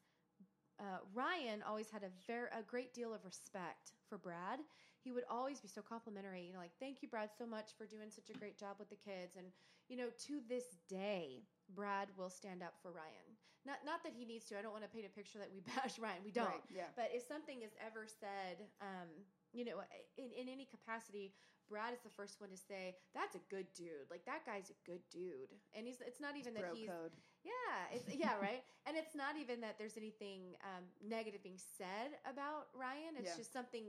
Uh, 0.80 1.04
Ryan 1.14 1.62
always 1.68 1.90
had 1.90 2.04
a 2.04 2.12
very 2.26 2.48
a 2.58 2.64
great 2.64 2.94
deal 2.94 3.14
of 3.14 3.26
respect 3.26 3.92
for 4.08 4.18
Brad. 4.18 4.60
He 5.04 5.12
would 5.12 5.24
always 5.30 5.60
be 5.60 5.68
so 5.68 5.82
complimentary, 5.82 6.44
you 6.44 6.54
know, 6.54 6.60
like 6.60 6.76
thank 6.80 7.02
you, 7.02 7.08
Brad, 7.08 7.30
so 7.38 7.46
much 7.46 7.72
for 7.78 7.86
doing 7.86 8.10
such 8.10 8.30
a 8.30 8.38
great 8.38 8.58
job 8.58 8.76
with 8.80 8.90
the 8.90 8.96
kids. 8.96 9.36
And 9.38 9.48
you 9.88 9.98
know, 9.98 10.08
to 10.28 10.40
this 10.48 10.78
day, 10.88 11.44
Brad 11.76 12.08
will 12.18 12.30
stand 12.30 12.64
up 12.64 12.76
for 12.82 12.92
Ryan. 12.92 13.36
Not 13.66 13.84
not 13.86 14.04
that 14.04 14.14
he 14.16 14.24
needs 14.24 14.46
to. 14.46 14.58
I 14.58 14.62
don't 14.62 14.72
want 14.72 14.84
to 14.84 14.90
paint 14.90 15.06
a 15.06 15.12
picture 15.12 15.40
that 15.40 15.52
we 15.52 15.60
bash 15.76 16.00
Ryan. 16.00 16.24
We 16.24 16.32
don't. 16.32 16.48
Right, 16.48 16.64
yeah. 16.72 16.96
But 16.96 17.12
if 17.12 17.28
something 17.28 17.62
is 17.62 17.76
ever 17.84 18.08
said, 18.08 18.64
um, 18.80 19.12
you 19.52 19.66
know, 19.66 19.84
in, 20.18 20.32
in 20.32 20.48
any 20.48 20.64
capacity, 20.64 21.36
Brad 21.68 21.94
is 21.94 22.00
the 22.02 22.10
first 22.16 22.40
one 22.40 22.50
to 22.50 22.58
say, 22.58 22.96
"That's 23.14 23.36
a 23.36 23.44
good 23.52 23.68
dude. 23.76 24.08
Like 24.10 24.26
that 24.26 24.46
guy's 24.46 24.72
a 24.72 24.80
good 24.90 25.04
dude." 25.12 25.52
And 25.76 25.86
he's 25.86 26.00
it's 26.00 26.20
not 26.20 26.40
even 26.40 26.54
that 26.56 26.72
Bro 26.72 26.76
he's 26.76 26.90
code. 26.90 27.14
Yeah, 27.44 27.96
it's, 27.96 28.08
yeah, 28.16 28.36
right. 28.42 28.64
And 28.88 28.98
it's 28.98 29.14
not 29.14 29.38
even 29.38 29.62
that 29.62 29.78
there's 29.78 29.98
anything 29.98 30.58
um, 30.66 30.86
negative 31.06 31.44
being 31.44 31.60
said 31.78 32.18
about 32.26 32.68
Ryan. 32.74 33.16
It's 33.18 33.32
Yeah. 33.32 33.38
just 33.38 33.54
something 33.54 33.86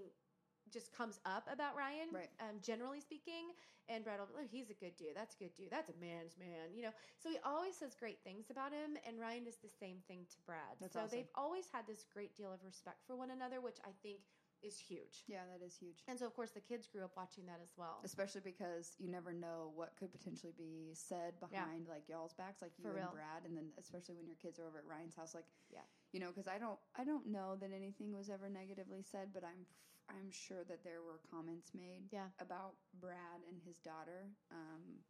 just 0.70 0.92
comes 0.92 1.18
up 1.24 1.48
about 1.50 1.74
Ryan, 1.74 2.08
Right. 2.12 2.28
um, 2.38 2.60
generally 2.60 3.00
speaking. 3.00 3.52
And 3.88 4.04
Brad 4.04 4.20
will 4.20 4.26
be 4.26 4.34
like, 4.34 4.50
he's 4.50 4.70
a 4.70 4.74
good 4.74 4.94
dude. 4.96 5.16
That's 5.16 5.34
a 5.34 5.38
good 5.38 5.54
dude. 5.54 5.70
That's 5.70 5.88
a 5.88 5.96
man's 5.98 6.36
man, 6.38 6.74
you 6.74 6.82
know. 6.82 6.92
So 7.18 7.30
he 7.30 7.38
always 7.44 7.74
says 7.74 7.94
great 7.98 8.22
things 8.22 8.50
about 8.50 8.72
him, 8.72 8.96
and 9.06 9.18
Ryan 9.18 9.46
is 9.46 9.56
the 9.56 9.68
same 9.80 9.98
thing 10.06 10.26
to 10.30 10.36
Brad. 10.46 10.76
That's 10.78 10.92
so 10.92 11.00
awesome. 11.00 11.18
they've 11.18 11.34
always 11.34 11.66
had 11.72 11.86
this 11.88 12.04
great 12.12 12.36
deal 12.36 12.52
of 12.52 12.62
respect 12.62 13.02
for 13.06 13.16
one 13.16 13.30
another, 13.30 13.60
which 13.60 13.78
I 13.84 13.90
think 14.02 14.20
is 14.62 14.78
huge. 14.78 15.24
Yeah, 15.26 15.42
that 15.52 15.64
is 15.64 15.76
huge. 15.76 16.02
And 16.08 16.18
so, 16.18 16.26
of 16.26 16.34
course, 16.34 16.50
the 16.50 16.60
kids 16.60 16.86
grew 16.86 17.04
up 17.04 17.12
watching 17.16 17.46
that 17.46 17.60
as 17.62 17.72
well. 17.76 18.00
Especially 18.04 18.40
because 18.44 18.94
you 18.98 19.08
never 19.08 19.32
know 19.32 19.72
what 19.74 19.96
could 19.98 20.12
potentially 20.12 20.52
be 20.56 20.90
said 20.94 21.34
behind 21.40 21.88
like 21.88 22.08
y'all's 22.08 22.34
backs, 22.34 22.62
like 22.62 22.72
you 22.78 22.84
For 22.84 22.90
and 22.90 22.98
real. 22.98 23.10
Brad, 23.12 23.44
and 23.44 23.56
then 23.56 23.72
especially 23.78 24.14
when 24.14 24.26
your 24.26 24.36
kids 24.36 24.58
are 24.58 24.66
over 24.66 24.78
at 24.78 24.84
Ryan's 24.86 25.16
house, 25.16 25.34
like 25.34 25.46
Yeah. 25.72 25.80
you 26.12 26.20
know, 26.20 26.28
because 26.28 26.48
I 26.48 26.58
don't, 26.58 26.78
I 26.96 27.04
don't 27.04 27.26
know 27.26 27.56
that 27.60 27.70
anything 27.72 28.12
was 28.12 28.28
ever 28.30 28.48
negatively 28.48 29.02
said, 29.02 29.30
but 29.32 29.44
I'm, 29.44 29.66
I'm 30.08 30.30
sure 30.30 30.64
that 30.68 30.82
there 30.84 31.02
were 31.02 31.20
comments 31.30 31.70
made, 31.74 32.08
Yeah. 32.10 32.28
about 32.40 32.74
Brad 33.00 33.40
and 33.48 33.60
his 33.64 33.78
daughter, 33.78 34.28
um, 34.50 35.04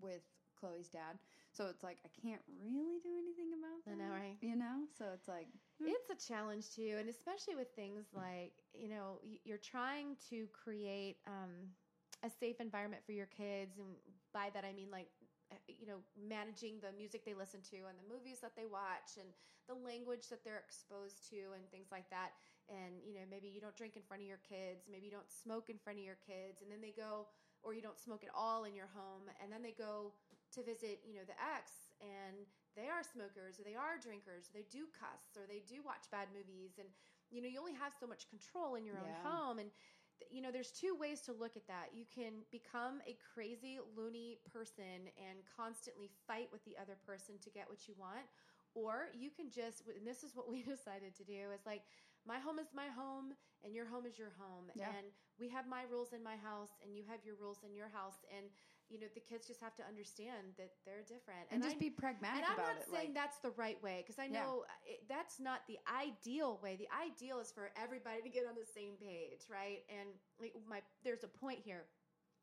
with 0.00 0.22
Chloe's 0.58 0.88
dad. 0.88 1.18
So 1.52 1.66
it's 1.66 1.82
like 1.82 1.98
I 2.04 2.10
can't 2.20 2.42
really 2.62 2.98
do 3.02 3.14
anything 3.16 3.54
about 3.54 3.84
that. 3.86 3.92
I 3.92 3.94
know, 3.96 4.12
right? 4.12 4.36
You 4.40 4.56
know, 4.56 4.86
so 4.98 5.06
it's 5.14 5.28
like 5.28 5.48
Hmm. 5.80 5.94
It's 5.94 6.10
a 6.10 6.18
challenge 6.18 6.74
too, 6.74 6.96
and 6.98 7.08
especially 7.08 7.54
with 7.54 7.70
things 7.76 8.06
like 8.14 8.52
you 8.74 8.88
know 8.88 9.20
you're 9.44 9.62
trying 9.62 10.16
to 10.30 10.48
create 10.50 11.18
um, 11.26 11.70
a 12.24 12.30
safe 12.30 12.60
environment 12.60 13.02
for 13.06 13.12
your 13.12 13.30
kids, 13.30 13.78
and 13.78 13.94
by 14.34 14.50
that 14.54 14.64
I 14.64 14.72
mean 14.72 14.90
like 14.90 15.06
uh, 15.52 15.56
you 15.68 15.86
know 15.86 16.02
managing 16.18 16.80
the 16.82 16.90
music 16.96 17.24
they 17.24 17.34
listen 17.34 17.60
to 17.70 17.76
and 17.86 17.94
the 17.94 18.08
movies 18.12 18.40
that 18.42 18.56
they 18.56 18.66
watch 18.66 19.22
and 19.22 19.28
the 19.68 19.74
language 19.74 20.26
that 20.30 20.42
they're 20.42 20.58
exposed 20.58 21.28
to 21.30 21.54
and 21.54 21.62
things 21.70 21.88
like 21.92 22.10
that. 22.10 22.34
And 22.68 22.98
you 23.06 23.14
know 23.14 23.26
maybe 23.30 23.46
you 23.46 23.60
don't 23.60 23.76
drink 23.76 23.94
in 23.94 24.02
front 24.02 24.22
of 24.22 24.28
your 24.28 24.42
kids, 24.42 24.90
maybe 24.90 25.06
you 25.06 25.14
don't 25.14 25.30
smoke 25.30 25.70
in 25.70 25.78
front 25.78 25.98
of 26.00 26.04
your 26.04 26.18
kids, 26.18 26.58
and 26.60 26.70
then 26.72 26.82
they 26.82 26.92
go 26.92 27.28
or 27.62 27.74
you 27.74 27.82
don't 27.82 27.98
smoke 27.98 28.22
at 28.22 28.30
all 28.34 28.64
in 28.64 28.74
your 28.74 28.90
home, 28.94 29.30
and 29.42 29.52
then 29.52 29.62
they 29.62 29.74
go 29.78 30.12
to 30.54 30.62
visit 30.62 31.00
you 31.04 31.14
know 31.14 31.26
the 31.26 31.36
ex 31.38 31.92
and 32.00 32.46
they 32.76 32.86
are 32.88 33.02
smokers 33.02 33.58
or 33.58 33.64
they 33.64 33.74
are 33.74 33.98
drinkers 33.98 34.48
or 34.48 34.52
they 34.54 34.66
do 34.70 34.86
cuss 34.94 35.34
or 35.36 35.44
they 35.48 35.62
do 35.66 35.82
watch 35.82 36.06
bad 36.10 36.28
movies 36.30 36.78
and 36.78 36.88
you 37.30 37.42
know 37.42 37.48
you 37.48 37.58
only 37.58 37.74
have 37.76 37.92
so 37.92 38.06
much 38.06 38.28
control 38.30 38.74
in 38.76 38.84
your 38.84 38.98
own 39.00 39.12
home 39.24 39.58
and 39.58 39.70
you 40.30 40.42
know 40.42 40.50
there's 40.50 40.70
two 40.72 40.96
ways 40.98 41.20
to 41.22 41.32
look 41.32 41.56
at 41.56 41.66
that 41.66 41.90
you 41.94 42.04
can 42.08 42.42
become 42.50 43.00
a 43.06 43.14
crazy 43.34 43.78
loony 43.96 44.38
person 44.50 45.06
and 45.18 45.38
constantly 45.46 46.10
fight 46.26 46.48
with 46.50 46.64
the 46.64 46.74
other 46.80 46.96
person 47.06 47.34
to 47.42 47.50
get 47.50 47.68
what 47.68 47.86
you 47.86 47.94
want 47.98 48.26
or 48.74 49.10
you 49.14 49.30
can 49.30 49.50
just 49.50 49.82
and 49.90 50.06
this 50.06 50.22
is 50.22 50.34
what 50.34 50.50
we 50.50 50.62
decided 50.74 51.14
to 51.14 51.24
do 51.24 51.50
is 51.54 51.62
like 51.66 51.82
my 52.26 52.38
home 52.38 52.58
is 52.58 52.68
my 52.74 52.88
home 52.90 53.32
and 53.64 53.74
your 53.74 53.86
home 53.86 54.06
is 54.06 54.18
your 54.18 54.34
home 54.38 54.70
Yeah. 54.74 54.90
and 54.90 55.06
we 55.38 55.48
have 55.48 55.66
my 55.66 55.82
rules 55.90 56.12
in 56.12 56.22
my 56.22 56.36
house 56.36 56.74
and 56.82 56.94
you 56.94 57.02
have 57.08 57.22
your 57.24 57.34
rules 57.40 57.62
in 57.64 57.74
your 57.74 57.88
house 57.88 58.26
and 58.34 58.50
you 58.90 58.98
know 58.98 59.06
the 59.14 59.20
kids 59.20 59.46
just 59.46 59.60
have 59.60 59.74
to 59.76 59.84
understand 59.86 60.56
that 60.56 60.72
they're 60.84 61.04
different 61.04 61.44
and, 61.50 61.62
just 61.62 61.76
I- 61.76 61.78
be 61.78 61.90
pragmatic 61.90 62.42
and 62.42 62.46
I'm 62.48 62.58
about 62.58 62.80
not 62.80 62.82
it. 62.82 62.88
saying 62.90 63.12
like, 63.12 63.14
that's 63.14 63.38
the 63.38 63.52
right 63.56 63.80
way 63.82 64.02
because 64.04 64.18
I 64.18 64.28
know 64.28 64.64
uh, 64.64 64.92
it, 64.92 65.04
that's 65.08 65.38
not 65.40 65.60
the 65.68 65.78
ideal 65.88 66.58
way. 66.62 66.76
The 66.76 66.88
ideal 66.92 67.40
is 67.40 67.52
for 67.52 67.70
everybody 67.76 68.22
to 68.22 68.28
get 68.28 68.44
on 68.48 68.54
the 68.56 68.66
same 68.66 68.96
page, 68.96 69.44
right? 69.50 69.84
And 69.92 70.08
like, 70.40 70.54
my 70.68 70.80
there's 71.04 71.24
a 71.24 71.28
point 71.28 71.60
here. 71.64 71.84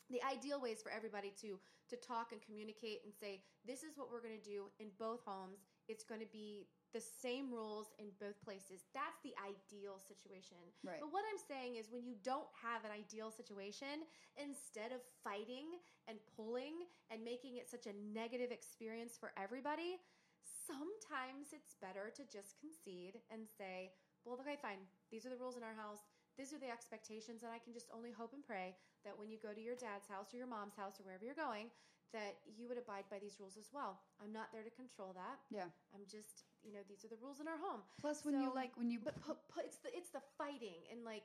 The 0.10 0.22
ideal 0.22 0.62
way 0.62 0.70
is 0.70 0.82
for 0.82 0.92
everybody 0.92 1.34
to 1.42 1.58
to 1.90 1.96
talk 1.98 2.32
and 2.32 2.42
communicate 2.42 3.02
and 3.06 3.14
say 3.14 3.42
this 3.66 3.82
is 3.82 3.98
what 3.98 4.12
we're 4.12 4.22
going 4.22 4.38
to 4.38 4.50
do 4.50 4.70
in 4.80 4.94
both 5.00 5.22
homes. 5.26 5.66
It's 5.88 6.04
going 6.04 6.22
to 6.22 6.30
be 6.32 6.68
the 6.96 7.04
same 7.04 7.52
rules 7.52 7.92
in 8.00 8.08
both 8.24 8.40
places. 8.40 8.88
That's 8.96 9.20
the 9.20 9.36
ideal 9.44 10.00
situation. 10.00 10.56
right. 10.80 11.04
But 11.04 11.12
what 11.12 11.28
I'm 11.28 11.42
saying 11.44 11.76
is 11.76 11.92
when 11.92 12.08
you 12.08 12.16
don't 12.24 12.48
have 12.56 12.88
an 12.88 12.96
ideal 12.96 13.36
situation, 13.36 14.08
instead 14.40 14.96
of 14.96 15.04
fighting 15.20 15.76
and 16.08 16.16
pulling 16.40 16.88
and 17.12 17.20
making 17.20 17.60
it 17.60 17.68
such 17.68 17.84
a 17.84 17.94
negative 18.16 18.56
experience 18.56 19.20
for 19.20 19.36
everybody, 19.36 20.00
sometimes 20.48 21.52
it's 21.52 21.76
better 21.84 22.08
to 22.16 22.24
just 22.32 22.56
concede 22.64 23.20
and 23.28 23.44
say, 23.44 23.92
well, 24.24 24.40
okay, 24.40 24.56
fine. 24.56 24.80
These 25.12 25.28
are 25.28 25.34
the 25.36 25.38
rules 25.38 25.60
in 25.60 25.68
our 25.68 25.76
house. 25.76 26.08
These 26.40 26.56
are 26.56 26.64
the 26.64 26.72
expectations, 26.72 27.44
and 27.44 27.52
I 27.52 27.60
can 27.60 27.76
just 27.76 27.92
only 27.92 28.12
hope 28.12 28.32
and 28.32 28.44
pray 28.44 28.76
that 29.04 29.20
when 29.20 29.28
you 29.28 29.38
go 29.40 29.52
to 29.52 29.60
your 29.60 29.76
dad's 29.76 30.08
house 30.08 30.32
or 30.32 30.40
your 30.40 30.48
mom's 30.48 30.76
house 30.76 31.00
or 31.00 31.04
wherever 31.04 31.24
you're 31.24 31.36
going, 31.36 31.72
that 32.14 32.38
you 32.46 32.68
would 32.68 32.78
abide 32.78 33.06
by 33.10 33.20
these 33.20 33.40
rules 33.40 33.58
as 33.58 33.70
well. 33.74 34.00
I'm 34.24 34.32
not 34.32 34.52
there 34.54 34.64
to 34.64 34.70
control 34.72 35.14
that. 35.14 35.40
Yeah. 35.50 35.70
I'm 35.94 36.06
just, 36.08 36.46
you 36.64 36.72
know, 36.74 36.80
these 36.88 37.04
are 37.06 37.10
the 37.10 37.20
rules 37.22 37.40
in 37.40 37.48
our 37.48 37.58
home. 37.58 37.82
Plus, 38.00 38.24
when 38.26 38.40
you 38.40 38.54
like 38.54 38.72
when 38.78 38.90
you 38.92 39.00
But 39.04 39.16
pu- 39.22 39.40
pu- 39.50 39.66
it's 39.66 39.78
the 39.80 39.90
it's 39.96 40.10
the 40.12 40.22
fighting 40.38 40.86
and 40.92 41.04
like 41.04 41.24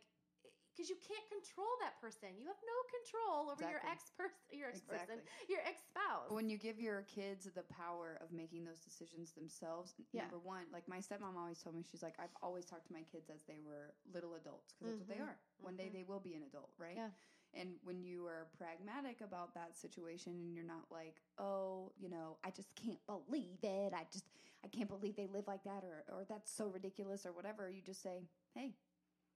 because 0.70 0.88
you 0.88 0.96
can't 1.02 1.26
control 1.28 1.68
that 1.84 2.00
person. 2.00 2.30
You 2.40 2.46
have 2.46 2.56
no 2.64 2.78
control 2.88 3.50
over 3.52 3.68
your 3.68 3.82
ex 3.84 4.08
person, 4.16 4.38
your 4.54 4.70
ex 4.70 4.80
person, 4.80 5.20
Exactly. 5.20 5.50
your 5.52 5.60
ex 5.66 5.82
spouse. 5.90 6.30
when 6.30 6.48
you 6.48 6.56
give 6.56 6.80
your 6.80 7.02
kids 7.10 7.44
the 7.52 7.66
power 7.68 8.16
of 8.24 8.32
making 8.32 8.64
those 8.64 8.80
decisions 8.80 9.32
themselves 9.32 9.92
Yeah. 10.14 10.22
number 10.22 10.38
one 10.38 10.64
like 10.72 10.86
my 10.88 10.98
stepmom 10.98 11.36
always 11.36 11.60
told 11.60 11.74
me 11.76 11.82
she's 11.84 12.02
like 12.02 12.14
i've 12.18 12.32
always 12.40 12.64
talked 12.64 12.86
to 12.86 12.92
my 12.94 13.02
kids 13.02 13.28
as 13.28 13.42
they 13.44 13.58
were 13.60 13.92
little 14.14 14.34
adults 14.40 14.72
because 14.78 14.96
that's 14.96 15.08
what 15.08 15.08
they 15.10 15.20
Mhm. 15.20 15.28
are 15.28 15.36
one 15.60 15.76
day 15.76 15.88
Mhm. 15.90 15.92
they 15.92 16.04
will 16.04 16.20
be 16.20 16.34
an 16.34 16.44
adult 16.44 16.70
right 16.78 16.96
Yeah. 16.96 17.10
And 17.54 17.70
when 17.82 18.02
you 18.02 18.26
are 18.26 18.46
pragmatic 18.56 19.20
about 19.20 19.54
that 19.54 19.76
situation 19.76 20.32
and 20.32 20.54
you're 20.54 20.64
not 20.64 20.84
like 20.90 21.16
oh 21.38 21.92
you 21.98 22.08
know 22.08 22.36
i 22.44 22.50
just 22.50 22.74
can't 22.74 22.98
believe 23.06 23.58
it. 23.62 23.92
I 23.94 24.06
just 24.12 24.24
i 24.64 24.68
can't 24.68 24.88
believe 24.88 25.16
they 25.16 25.26
live 25.26 25.46
like 25.46 25.64
that 25.64 25.84
or 25.84 26.04
or 26.14 26.24
that's 26.28 26.50
so 26.50 26.68
ridiculous 26.68 27.26
or 27.26 27.32
whatever 27.32 27.68
you 27.70 27.82
just 27.82 28.02
say 28.02 28.22
hey 28.54 28.74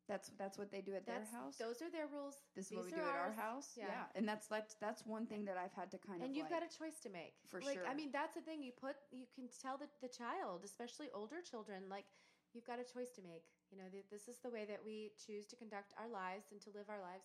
that's 0.08 0.30
that's 0.36 0.58
what 0.58 0.70
they 0.70 0.82
do 0.82 0.92
at 0.94 1.06
That's 1.06 1.30
their 1.30 1.40
house. 1.40 1.56
those 1.56 1.80
are 1.80 1.88
their 1.88 2.06
rules. 2.12 2.36
this 2.54 2.68
is 2.68 2.76
what 2.76 2.84
we 2.84 2.92
do 2.92 3.00
are 3.00 3.08
at 3.08 3.16
our 3.16 3.32
house? 3.32 3.72
Yeah. 3.72 4.04
and 4.14 4.28
that's 4.28 4.46
that's 4.48 4.74
that's 4.76 5.00
one 5.06 5.24
thing 5.24 5.44
that 5.46 5.56
i've 5.56 5.72
had 5.72 5.90
to 5.92 5.98
kind 5.98 6.20
of 6.20 6.26
and 6.28 6.36
you've 6.36 6.50
like, 6.52 6.60
got 6.60 6.62
a 6.62 6.68
choice 6.68 7.00
to 7.04 7.10
make. 7.10 7.32
For 7.48 7.60
like 7.64 7.80
i 7.88 7.94
mean 7.94 8.10
that's 8.12 8.34
the 8.34 8.42
thing. 8.42 8.62
You 8.62 8.72
put 8.72 8.96
you 9.10 9.24
can 9.34 9.48
tell 9.48 9.78
the, 9.78 9.88
the 10.04 10.12
child 10.12 10.60
especially 10.64 11.08
older 11.14 11.40
children 11.40 11.88
like 11.88 12.04
you've 12.52 12.66
got 12.68 12.78
a 12.78 12.84
choice 12.84 13.10
to 13.16 13.22
make. 13.24 13.48
You 13.72 13.78
know 13.80 13.88
th- 13.90 14.04
this 14.12 14.28
is 14.28 14.38
the 14.44 14.50
way 14.52 14.68
that 14.68 14.84
we 14.84 15.10
choose 15.16 15.46
to 15.50 15.56
conduct 15.56 15.96
our 15.96 16.06
lives 16.08 16.52
and 16.52 16.60
to 16.62 16.70
live 16.76 16.92
our 16.92 17.00
lives 17.00 17.24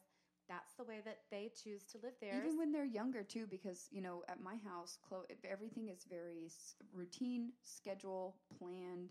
that's 0.49 0.73
the 0.73 0.83
way 0.83 0.99
that 1.05 1.19
they 1.29 1.51
choose 1.63 1.83
to 1.93 1.99
live 2.03 2.13
there. 2.19 2.35
Even 2.43 2.57
when 2.57 2.71
they're 2.71 2.83
younger 2.85 3.23
too, 3.23 3.45
because 3.47 3.87
you 3.91 4.01
know, 4.01 4.23
at 4.27 4.41
my 4.41 4.55
house, 4.65 4.97
Chloe, 5.07 5.25
everything 5.43 5.87
is 5.87 6.03
very 6.09 6.49
routine, 6.93 7.51
schedule, 7.63 8.35
planned, 8.57 9.09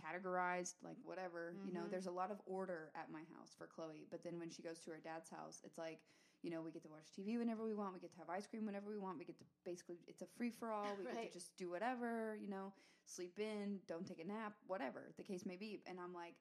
categorized, 0.00 0.74
like 0.82 0.96
whatever. 1.04 1.54
You 1.66 1.72
know, 1.72 1.82
Mhm. 1.86 1.90
there's 1.90 2.06
a 2.06 2.10
lot 2.10 2.30
of 2.30 2.40
order 2.46 2.90
at 2.94 3.10
my 3.10 3.22
house 3.36 3.54
for 3.54 3.66
Chloe. 3.66 4.06
But 4.10 4.22
then 4.22 4.38
when 4.38 4.50
she 4.50 4.62
goes 4.62 4.80
to 4.80 4.90
her 4.90 4.98
dad's 4.98 5.28
house, 5.28 5.60
it's 5.64 5.76
like, 5.78 6.00
you 6.42 6.50
know, 6.50 6.62
we 6.62 6.70
get 6.70 6.82
to 6.82 6.88
watch 6.88 7.12
TV 7.12 7.36
whenever 7.36 7.64
we 7.64 7.74
want. 7.74 7.92
We 7.92 8.00
get 8.00 8.12
to 8.12 8.18
have 8.18 8.30
ice 8.30 8.46
cream 8.46 8.64
whenever 8.64 8.88
we 8.88 8.96
want. 8.98 9.18
We 9.18 9.24
get 9.24 9.36
to 9.38 9.44
basically, 9.64 9.98
it's 10.06 10.22
a 10.22 10.26
free 10.26 10.50
for 10.50 10.72
all. 10.72 10.96
We 10.96 11.04
get 11.12 11.32
to 11.32 11.38
just 11.38 11.56
do 11.56 11.68
whatever. 11.70 12.36
You 12.40 12.48
know, 12.48 12.72
sleep 13.04 13.38
in, 13.38 13.80
don't 13.86 14.06
take 14.06 14.20
a 14.20 14.24
nap, 14.26 14.56
whatever 14.66 15.12
the 15.16 15.22
case 15.22 15.44
may 15.44 15.56
be. 15.56 15.82
And 15.86 16.00
I'm 16.00 16.14
like, 16.14 16.36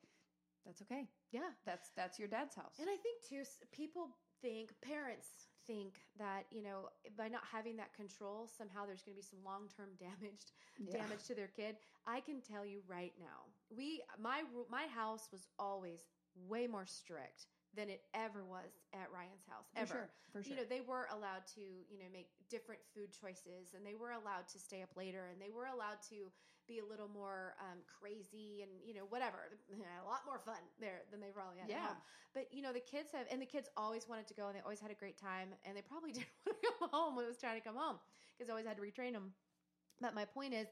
that's 0.65 0.81
okay. 0.83 1.07
yeah 1.31 1.51
That's 1.65 1.89
that's 1.95 2.19
your 2.19 2.27
dad's 2.27 2.55
house. 2.55 2.75
And 2.79 2.87
I 2.89 2.97
think 2.97 3.23
too, 3.27 3.43
people 3.71 4.09
think, 4.41 4.73
parents 4.81 5.27
think 5.67 5.95
that 6.17 6.45
you 6.51 6.63
know 6.63 6.89
by 7.17 7.27
not 7.27 7.43
having 7.51 7.77
that 7.77 7.93
control, 7.93 8.47
somehow 8.57 8.85
there's 8.85 9.01
going 9.03 9.15
to 9.15 9.21
be 9.21 9.25
some 9.25 9.39
long 9.43 9.67
term 9.75 9.89
damage 9.99 10.45
Yeah. 10.77 10.97
damage 10.97 11.23
to 11.27 11.35
their 11.35 11.47
kid. 11.47 11.75
I 12.07 12.19
can 12.21 12.41
tell 12.41 12.65
you 12.65 12.81
right 12.87 13.13
now, 13.19 13.47
we 13.75 14.01
my 14.19 14.43
my 14.69 14.87
house 14.87 15.29
was 15.31 15.47
always 15.57 16.01
way 16.47 16.67
more 16.67 16.85
strict 16.85 17.47
than 17.75 17.89
it 17.89 18.01
ever 18.13 18.43
was 18.43 18.69
at 18.93 19.09
Ryan's 19.13 19.45
house. 19.45 19.69
For 19.73 19.79
ever. 19.81 19.93
sure. 19.93 20.09
For 20.33 20.41
sure. 20.41 20.49
You 20.49 20.55
know, 20.57 20.67
they 20.67 20.81
were 20.81 21.05
allowed 21.13 21.45
to, 21.53 21.61
you 21.61 22.01
know, 22.01 22.09
make 22.11 22.29
different 22.49 22.81
food 22.93 23.13
choices 23.13 23.77
and 23.77 23.85
they 23.85 23.93
were 23.93 24.17
allowed 24.17 24.49
to 24.53 24.57
stay 24.57 24.81
up 24.81 24.89
later 24.97 25.29
and 25.29 25.37
they 25.37 25.53
were 25.53 25.69
allowed 25.69 26.01
to 26.09 26.33
be 26.65 26.81
a 26.81 26.85
little 26.85 27.09
more 27.09 27.57
um, 27.61 27.81
crazy 27.85 28.61
and, 28.61 28.69
you 28.85 28.93
know, 28.93 29.05
whatever. 29.09 29.53
a 29.73 30.05
lot 30.05 30.25
more 30.25 30.41
fun 30.41 30.61
there 30.81 31.05
than 31.09 31.21
they 31.21 31.33
probably 31.33 31.61
had 31.61 31.69
at 31.69 31.77
yeah. 31.77 31.93
home. 31.93 32.01
But, 32.33 32.49
you 32.53 32.61
know, 32.61 32.73
the 32.73 32.81
kids 32.81 33.09
have, 33.13 33.25
and 33.29 33.41
the 33.41 33.49
kids 33.49 33.69
always 33.77 34.05
wanted 34.09 34.29
to 34.29 34.35
go 34.37 34.49
and 34.49 34.57
they 34.57 34.61
always 34.61 34.81
had 34.81 34.93
a 34.93 34.97
great 34.97 35.17
time 35.17 35.53
and 35.65 35.77
they 35.77 35.85
probably 35.85 36.11
didn't 36.17 36.33
want 36.45 36.57
to 36.57 36.65
come 36.65 36.89
home 36.89 37.15
when 37.17 37.25
it 37.25 37.29
was 37.29 37.41
trying 37.41 37.57
to 37.57 37.65
come 37.65 37.77
home 37.77 37.97
because 38.37 38.49
I 38.49 38.53
always 38.53 38.69
had 38.69 38.77
to 38.77 38.85
retrain 38.85 39.13
them. 39.13 39.33
But 40.01 40.15
my 40.15 40.25
point 40.25 40.53
is, 40.53 40.67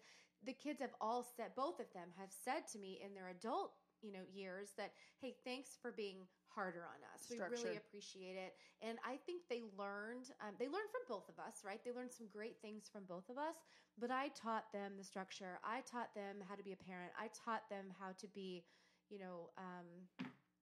the 0.46 0.54
kids 0.54 0.82
have 0.82 0.94
all 1.02 1.26
said, 1.36 1.52
both 1.56 1.80
of 1.80 1.92
them 1.94 2.10
have 2.18 2.30
said 2.30 2.68
to 2.74 2.80
me 2.80 3.02
in 3.04 3.14
their 3.14 3.30
adult, 3.30 3.74
you 4.02 4.14
know, 4.14 4.22
years 4.32 4.70
that, 4.78 4.94
hey, 5.20 5.36
thanks 5.44 5.78
for 5.82 5.92
being 5.92 6.28
harder 6.58 6.82
on 6.90 7.00
us. 7.14 7.22
We 7.30 7.38
really 7.38 7.78
appreciate 7.78 8.34
it. 8.36 8.58
And 8.82 8.98
I 9.06 9.18
think 9.30 9.44
they 9.48 9.62
learned, 9.78 10.34
um, 10.42 10.58
they 10.58 10.66
learned 10.66 10.90
from 10.90 11.06
both 11.08 11.30
of 11.30 11.38
us, 11.38 11.62
right? 11.64 11.78
They 11.86 11.92
learned 11.94 12.12
some 12.12 12.26
great 12.34 12.58
things 12.66 12.90
from 12.92 13.04
both 13.06 13.30
of 13.30 13.38
us. 13.38 13.56
But 14.02 14.10
I 14.10 14.30
taught 14.34 14.66
them 14.74 14.94
the 14.98 15.04
structure. 15.04 15.60
I 15.64 15.82
taught 15.86 16.14
them 16.18 16.38
how 16.50 16.56
to 16.56 16.64
be 16.64 16.74
a 16.74 16.82
parent. 16.90 17.14
I 17.14 17.30
taught 17.46 17.70
them 17.70 17.94
how 18.00 18.12
to 18.18 18.28
be, 18.34 18.66
you 19.14 19.20
know, 19.20 19.50
um, 19.62 19.86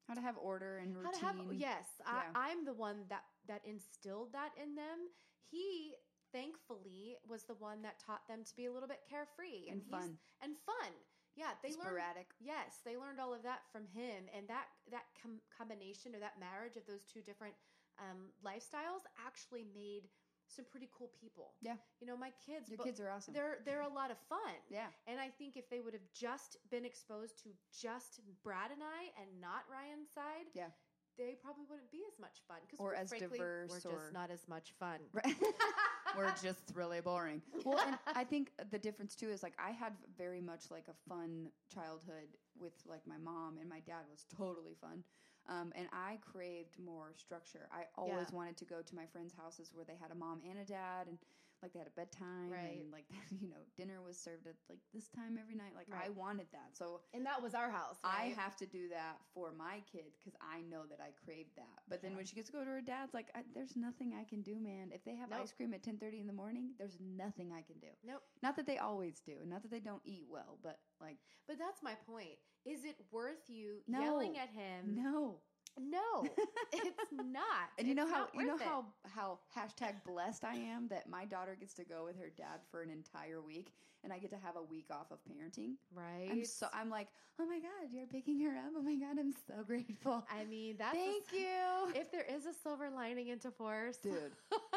How 0.08 0.14
to 0.14 0.22
have 0.22 0.36
order 0.38 0.78
and 0.84 0.96
routine. 0.96 1.14
how 1.20 1.32
to 1.32 1.40
have 1.40 1.54
yes 1.58 1.88
I, 2.06 2.12
Yeah. 2.30 2.32
i'm 2.36 2.62
the 2.64 2.76
one 2.78 2.98
that 3.10 3.24
that 3.48 3.62
instilled 3.66 4.30
that 4.38 4.52
in 4.54 4.76
them 4.76 5.10
he 5.50 5.96
thankfully 6.32 7.18
was 7.28 7.44
the 7.50 7.56
one 7.56 7.82
that 7.82 7.98
taught 7.98 8.28
them 8.28 8.44
to 8.46 8.54
be 8.56 8.66
a 8.68 8.72
little 8.72 8.88
bit 8.88 9.02
carefree 9.10 9.66
and 9.72 9.82
he's- 9.82 9.90
fun. 9.90 10.20
and 10.44 10.54
fun 10.60 10.92
yeah 11.36 11.52
they 11.62 11.70
learned 11.76 12.00
yes 12.40 12.80
they 12.86 12.96
learned 12.98 13.20
all 13.20 13.34
of 13.34 13.44
that 13.44 13.62
from 13.72 13.84
him 13.94 14.26
and 14.36 14.48
that 14.48 14.66
that 14.92 15.06
com- 15.22 15.42
combination 15.56 16.16
or 16.16 16.20
that 16.20 16.40
marriage 16.40 16.76
of 16.76 16.86
those 16.88 17.04
two 17.06 17.22
different 17.22 17.54
um, 18.00 18.32
lifestyles 18.44 19.04
actually 19.26 19.64
made 19.74 20.08
some 20.48 20.66
pretty 20.70 20.88
cool 20.96 21.10
people 21.20 21.54
Yeah. 21.62 21.76
you 22.00 22.06
know 22.08 22.16
my 22.16 22.32
kids 22.46 22.70
Your 22.70 22.78
kids 22.78 23.00
are 23.00 23.10
awesome. 23.10 23.34
they're 23.34 23.60
they're 23.66 23.82
a 23.82 23.90
lot 23.90 24.12
of 24.12 24.18
fun 24.30 24.56
yeah. 24.70 24.88
and 25.08 25.20
I 25.20 25.30
think 25.30 25.58
if 25.58 25.70
they 25.70 25.80
would 25.82 25.94
have 25.94 26.06
just 26.14 26.58
been 26.70 26.86
exposed 26.86 27.42
to 27.44 27.50
just 27.74 28.20
Brad 28.44 28.72
and 28.72 28.82
I 28.84 29.10
and 29.22 29.30
not 29.42 29.66
Ryan's 29.72 30.12
side, 30.14 30.48
Yeah. 30.54 30.70
they 31.18 31.34
probably 31.42 31.66
wouldn't 31.70 31.90
be 31.92 32.04
as 32.08 32.20
much 32.20 32.44
fun. 32.48 32.58
Because 32.68 32.80
Or 32.80 32.94
as 32.94 33.10
frankly, 33.10 33.40
diverse 33.40 33.72
we're 33.72 33.92
or- 33.92 33.96
just 33.98 34.14
not 34.14 34.30
as 34.30 34.48
much 34.48 34.74
fun. 34.78 35.00
Right. 35.14 35.34
We're 36.18 36.32
just 36.42 36.72
really 36.74 37.02
boring. 37.02 37.42
Well, 37.64 37.80
and 37.86 37.98
I 38.16 38.24
think 38.24 38.52
the 38.72 38.80
difference 38.80 39.16
too 39.16 39.30
is 39.30 39.44
like 39.44 39.54
I 39.60 39.72
had 39.72 39.94
very 40.18 40.42
much 40.42 40.72
like 40.72 40.86
a 40.88 41.10
fun 41.10 41.50
childhood 41.74 42.30
with 42.60 42.74
like 42.86 43.06
my 43.06 43.18
mom 43.18 43.58
and 43.60 43.70
my 43.70 43.80
dad 43.82 44.04
was 44.10 44.26
totally 44.38 44.76
fun. 44.80 45.04
Um, 45.48 45.72
and 45.76 45.88
I 45.94 46.18
craved 46.22 46.80
more 46.84 47.14
structure. 47.18 47.70
I 47.72 47.86
always 47.96 48.30
Yeah. 48.32 48.36
wanted 48.38 48.58
to 48.58 48.66
go 48.66 48.82
to 48.82 48.96
my 48.96 49.06
friends' 49.06 49.34
houses 49.38 49.72
where 49.74 49.86
they 49.86 49.96
had 50.02 50.10
a 50.12 50.16
mom 50.16 50.42
and 50.50 50.58
a 50.58 50.66
dad 50.66 51.08
and 51.08 51.20
like 51.66 51.74
they 51.74 51.80
had 51.80 51.88
a 51.90 51.98
bedtime 51.98 52.50
Right. 52.52 52.82
and 52.86 52.92
like 52.94 53.06
you 53.42 53.50
know 53.50 53.58
dinner 53.76 54.02
was 54.06 54.18
served 54.18 54.46
at 54.46 54.54
like 54.70 54.80
this 54.94 55.10
time 55.10 55.38
every 55.42 55.56
night. 55.56 55.74
Like 55.76 55.88
I 55.92 56.10
wanted 56.10 56.46
that. 56.54 56.78
So 56.78 57.02
And 57.14 57.26
that 57.26 57.42
was 57.42 57.54
our 57.56 57.70
house. 57.72 57.98
I 58.04 58.34
have 58.38 58.56
to 58.58 58.66
do 58.68 58.88
that 58.90 59.18
for 59.34 59.52
my 59.58 59.82
kid 59.92 60.14
because 60.20 60.38
I 60.40 60.62
know 60.62 60.84
that 60.90 61.00
I 61.02 61.10
crave 61.26 61.48
that. 61.58 61.82
But 61.90 62.02
then 62.02 62.12
Yeah. 62.12 62.18
when 62.18 62.26
she 62.26 62.36
gets 62.36 62.48
to 62.48 62.54
go 62.54 62.64
to 62.64 62.70
her 62.70 62.82
dad's, 62.82 63.14
like, 63.14 63.28
I, 63.36 63.42
there's 63.54 63.76
nothing 63.76 64.14
I 64.14 64.24
can 64.24 64.42
do, 64.44 64.60
man. 64.60 64.92
If 64.94 65.04
they 65.04 65.16
have 65.16 65.30
Nope. 65.32 65.42
ice 65.42 65.54
cream 65.54 65.74
at 65.74 65.82
ten 65.84 65.98
thirty 65.98 66.20
in 66.20 66.28
the 66.28 66.34
morning, 66.34 66.72
there's 66.78 66.98
nothing 67.02 67.52
I 67.52 67.62
can 67.64 67.80
do. 67.80 67.90
Nope. 68.06 68.22
Not 68.44 68.56
that 68.58 68.68
they 68.68 68.78
always 68.78 69.20
do, 69.26 69.38
not 69.46 69.64
that 69.64 69.72
they 69.72 69.80
don't 69.80 70.02
eat 70.06 70.26
well, 70.30 70.60
but 70.62 70.80
like, 71.02 71.18
But 71.48 71.58
that's 71.58 71.82
my 71.82 71.96
point. 72.06 72.38
Is 72.66 72.86
it 72.86 72.96
worth 73.12 73.50
you 73.50 73.82
No. 73.88 74.02
yelling 74.02 74.38
at 74.38 74.50
him? 74.50 74.96
no. 74.96 75.42
No, 75.80 76.26
it's 76.74 77.12
not. 77.12 77.70
And 77.78 77.88
you 77.88 77.96
know 77.96 78.08
how 78.08 78.28
you 78.34 78.46
know 78.46 78.56
it. 78.56 78.62
how 78.62 78.86
how 79.14 79.40
hashtag 79.56 79.94
blessed 80.06 80.44
I 80.46 80.56
am 80.56 80.88
that 80.90 81.10
my 81.10 81.26
daughter 81.26 81.56
gets 81.60 81.74
to 81.76 81.84
go 81.84 82.06
with 82.06 82.18
her 82.18 82.32
dad 82.38 82.60
for 82.72 82.82
an 82.82 82.90
entire 82.90 83.42
week, 83.42 83.74
and 84.04 84.14
I 84.14 84.20
get 84.20 84.32
to 84.32 84.38
have 84.38 84.56
a 84.56 84.64
week 84.64 84.86
off 84.92 85.12
of 85.12 85.20
parenting. 85.26 85.74
right? 85.94 86.30
I'm 86.32 86.46
so 86.46 86.68
I'm 86.74 86.90
like, 86.90 87.08
oh 87.40 87.46
my 87.46 87.60
god, 87.60 87.90
you're 87.92 88.08
picking 88.08 88.40
her 88.42 88.52
up. 88.58 88.72
Oh 88.78 88.82
my 88.82 88.96
god, 88.96 89.20
I'm 89.20 89.34
so 89.34 89.64
grateful. 89.68 90.26
I 90.32 90.46
mean, 90.46 90.76
that's 90.78 90.96
Thank 90.96 91.26
s- 91.28 91.34
you, 91.34 92.00
If 92.02 92.12
there 92.12 92.26
is 92.26 92.46
a 92.46 92.54
silver 92.54 92.90
lining 92.90 93.28
into 93.28 93.52
force, 93.52 93.98
dude. 93.98 94.32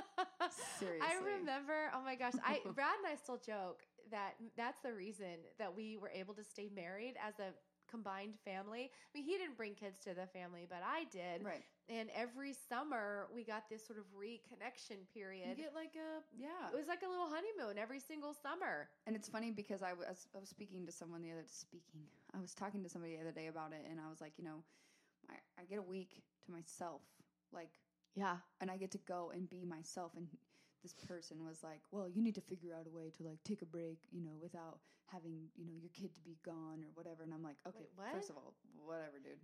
Seriously. 0.78 1.06
I 1.06 1.14
remember. 1.38 1.90
Oh 1.94 2.02
my 2.02 2.14
gosh, 2.14 2.34
I 2.44 2.61
Brad 2.74 2.94
and 3.04 3.12
I 3.12 3.16
still 3.16 3.38
joke 3.44 3.82
that 4.11 4.34
that's 4.56 4.80
the 4.82 4.92
reason 4.92 5.37
that 5.58 5.74
we 5.76 5.96
were 5.96 6.11
able 6.14 6.34
to 6.34 6.42
stay 6.42 6.70
married 6.74 7.14
as 7.24 7.38
a 7.38 7.52
combined 7.90 8.35
family. 8.44 8.90
I 8.92 9.09
mean, 9.18 9.24
he 9.24 9.37
didn't 9.38 9.57
bring 9.57 9.74
kids 9.74 9.98
to 10.01 10.14
the 10.14 10.27
family, 10.27 10.66
but 10.68 10.83
I 10.85 11.05
did. 11.11 11.44
Right. 11.44 11.64
And 11.88 12.11
every 12.14 12.53
summer 12.53 13.29
we 13.35 13.44
got 13.44 13.68
this 13.70 13.87
sort 13.87 13.98
of 13.98 14.05
reconnection 14.12 15.09
period. 15.12 15.48
You 15.57 15.64
get 15.64 15.74
like 15.74 15.94
a 15.96 16.22
yeah, 16.38 16.68
it 16.72 16.77
was 16.77 16.87
like 16.88 17.03
a 17.03 17.09
little 17.09 17.29
honeymoon 17.29 17.79
every 17.79 18.01
single 18.01 18.35
summer. 18.35 18.88
and 19.07 19.16
it's 19.16 19.29
funny 19.29 19.51
because 19.51 19.83
I 19.83 19.92
was 19.94 20.29
I 20.37 20.38
was 20.38 20.48
speaking 20.48 20.85
to 20.87 20.92
someone 20.92 21.22
the 21.22 21.33
other 21.33 21.44
speaking. 21.46 22.03
I 22.37 22.40
was 22.40 22.55
talking 22.55 22.83
to 22.83 22.88
somebody 22.88 23.16
the 23.16 23.22
other 23.22 23.33
day 23.33 23.46
about 23.46 23.72
it, 23.72 23.87
and 23.90 23.98
I 24.01 24.09
was 24.11 24.20
like, 24.20 24.33
you 24.37 24.44
know, 24.44 24.62
I, 25.31 25.35
I 25.61 25.64
get 25.64 25.79
a 25.79 25.83
week 25.83 26.22
to 26.44 26.53
myself, 26.53 27.01
like, 27.53 27.70
Yeah. 28.14 28.37
and 28.61 28.70
I 28.70 28.77
get 28.77 28.90
to 28.92 28.98
go 28.98 29.33
and 29.35 29.48
be 29.48 29.64
myself. 29.64 30.12
And 30.16 30.29
this 30.82 30.94
person 31.06 31.44
was 31.44 31.62
like, 31.62 31.80
well, 31.90 32.08
you 32.08 32.22
need 32.22 32.34
to 32.36 32.40
figure 32.40 32.70
out 32.78 32.86
a 32.86 32.90
way 32.90 33.10
to 33.16 33.22
like 33.22 33.38
take 33.44 33.62
a 33.62 33.66
break, 33.66 33.98
you 34.10 34.20
know, 34.22 34.36
without 34.40 34.78
having 35.10 35.48
you 35.56 35.64
know 35.64 35.72
your 35.80 35.90
kid 35.90 36.14
to 36.14 36.20
be 36.20 36.36
gone 36.44 36.84
or 36.84 36.90
whatever. 36.94 37.22
And 37.22 37.32
I'm 37.32 37.42
like, 37.42 37.56
okay, 37.66 37.78
Wait, 37.80 37.88
what? 37.96 38.12
first 38.14 38.30
of 38.30 38.36
all, 38.36 38.54
whatever, 38.84 39.18
dude. 39.22 39.40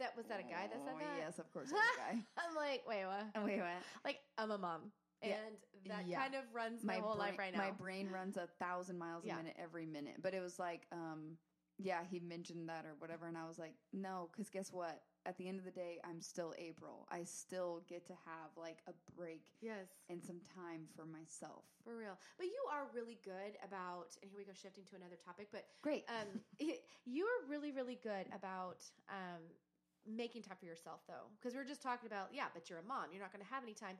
that 0.00 0.16
was 0.16 0.26
that 0.26 0.40
a 0.40 0.42
guy 0.42 0.66
that 0.68 0.80
said 0.84 0.94
Oh, 0.96 0.98
that? 0.98 1.16
Yes, 1.18 1.38
of 1.38 1.52
course, 1.52 1.68
it 1.70 1.74
was 1.74 1.82
a 1.82 2.00
guy. 2.14 2.18
I'm 2.36 2.54
like, 2.56 2.82
wait, 2.88 3.04
what? 3.06 3.26
And 3.34 3.44
wait, 3.48 3.58
what? 3.60 3.82
Like, 4.04 4.18
I'm 4.38 4.50
a 4.50 4.58
mom. 4.58 4.92
Yeah. 5.22 5.36
And 5.46 5.56
that 5.92 6.06
Yeah. 6.06 6.20
kind 6.20 6.34
of 6.34 6.42
runs 6.52 6.84
my, 6.84 6.94
whole 6.96 7.16
brain, 7.16 7.18
life 7.18 7.38
right 7.38 7.52
now. 7.52 7.58
My 7.58 7.70
brain 7.70 8.08
runs 8.10 8.36
a 8.36 8.48
thousand 8.58 8.98
miles 8.98 9.24
Yeah. 9.24 9.34
a 9.34 9.36
minute 9.38 9.56
every 9.58 9.86
minute. 9.86 10.16
But 10.22 10.34
it 10.34 10.40
was 10.40 10.58
like, 10.58 10.86
um, 10.92 11.36
yeah, 11.78 12.00
he 12.10 12.20
mentioned 12.20 12.68
that 12.68 12.84
or 12.86 12.94
whatever, 12.98 13.26
and 13.26 13.36
I 13.36 13.46
was 13.46 13.58
like, 13.58 13.74
no, 13.92 14.28
because 14.32 14.48
guess 14.48 14.72
what? 14.72 15.02
At 15.26 15.36
the 15.36 15.48
end 15.48 15.58
of 15.58 15.64
the 15.64 15.72
day, 15.72 15.98
I'm 16.08 16.20
still 16.20 16.54
April. 16.58 17.06
I 17.10 17.24
still 17.24 17.82
get 17.88 18.06
to 18.06 18.12
have 18.24 18.50
like 18.56 18.78
a 18.86 18.92
break 19.18 19.44
yes. 19.60 19.86
and 20.08 20.22
some 20.22 20.40
time 20.54 20.86
for 20.94 21.04
myself. 21.04 21.64
For 21.84 21.96
real. 21.96 22.16
But 22.38 22.46
you 22.46 22.62
are 22.72 22.86
really 22.94 23.18
good 23.24 23.58
about, 23.64 24.16
and 24.22 24.30
here 24.30 24.38
we 24.38 24.44
go 24.44 24.52
shifting 24.54 24.84
to 24.90 24.96
another 24.96 25.16
topic, 25.24 25.48
but 25.50 25.66
Great. 25.82 26.04
um, 26.08 26.40
you 27.04 27.24
are 27.24 27.50
really, 27.50 27.72
really 27.72 27.98
good 28.02 28.26
about 28.32 28.84
um, 29.10 29.42
making 30.06 30.42
time 30.42 30.56
for 30.58 30.66
yourself 30.66 31.00
though 31.08 31.26
because 31.38 31.54
we 31.54 31.60
are 31.60 31.66
just 31.66 31.82
talking 31.82 32.06
about 32.06 32.28
yeah 32.32 32.46
but 32.54 32.70
you're 32.70 32.78
a 32.78 32.86
mom 32.86 33.10
you're 33.10 33.20
not 33.20 33.32
going 33.32 33.44
to 33.44 33.50
have 33.50 33.64
any 33.64 33.74
time 33.74 33.96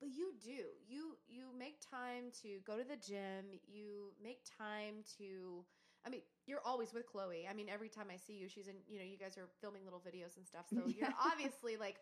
but 0.00 0.08
you 0.08 0.32
do 0.42 0.72
you 0.88 1.16
you 1.28 1.52
make 1.58 1.76
time 1.84 2.32
to 2.42 2.58
go 2.66 2.78
to 2.78 2.84
the 2.84 2.96
gym 2.96 3.52
you 3.68 4.12
make 4.22 4.40
time 4.58 5.04
to 5.18 5.62
i 6.06 6.10
mean 6.10 6.22
you're 6.46 6.60
always 6.64 6.92
with 6.92 7.06
chloe. 7.06 7.46
I 7.48 7.54
mean 7.54 7.68
every 7.68 7.88
time 7.88 8.06
i 8.12 8.16
see 8.16 8.34
you 8.34 8.48
she's 8.48 8.66
in 8.66 8.74
you 8.88 8.98
know 8.98 9.04
you 9.04 9.16
guys 9.16 9.36
are 9.38 9.48
filming 9.60 9.84
little 9.84 10.00
videos 10.00 10.36
and 10.36 10.46
stuff 10.46 10.66
so 10.72 10.82
you're 10.98 11.14
obviously 11.24 11.76
like 11.76 11.96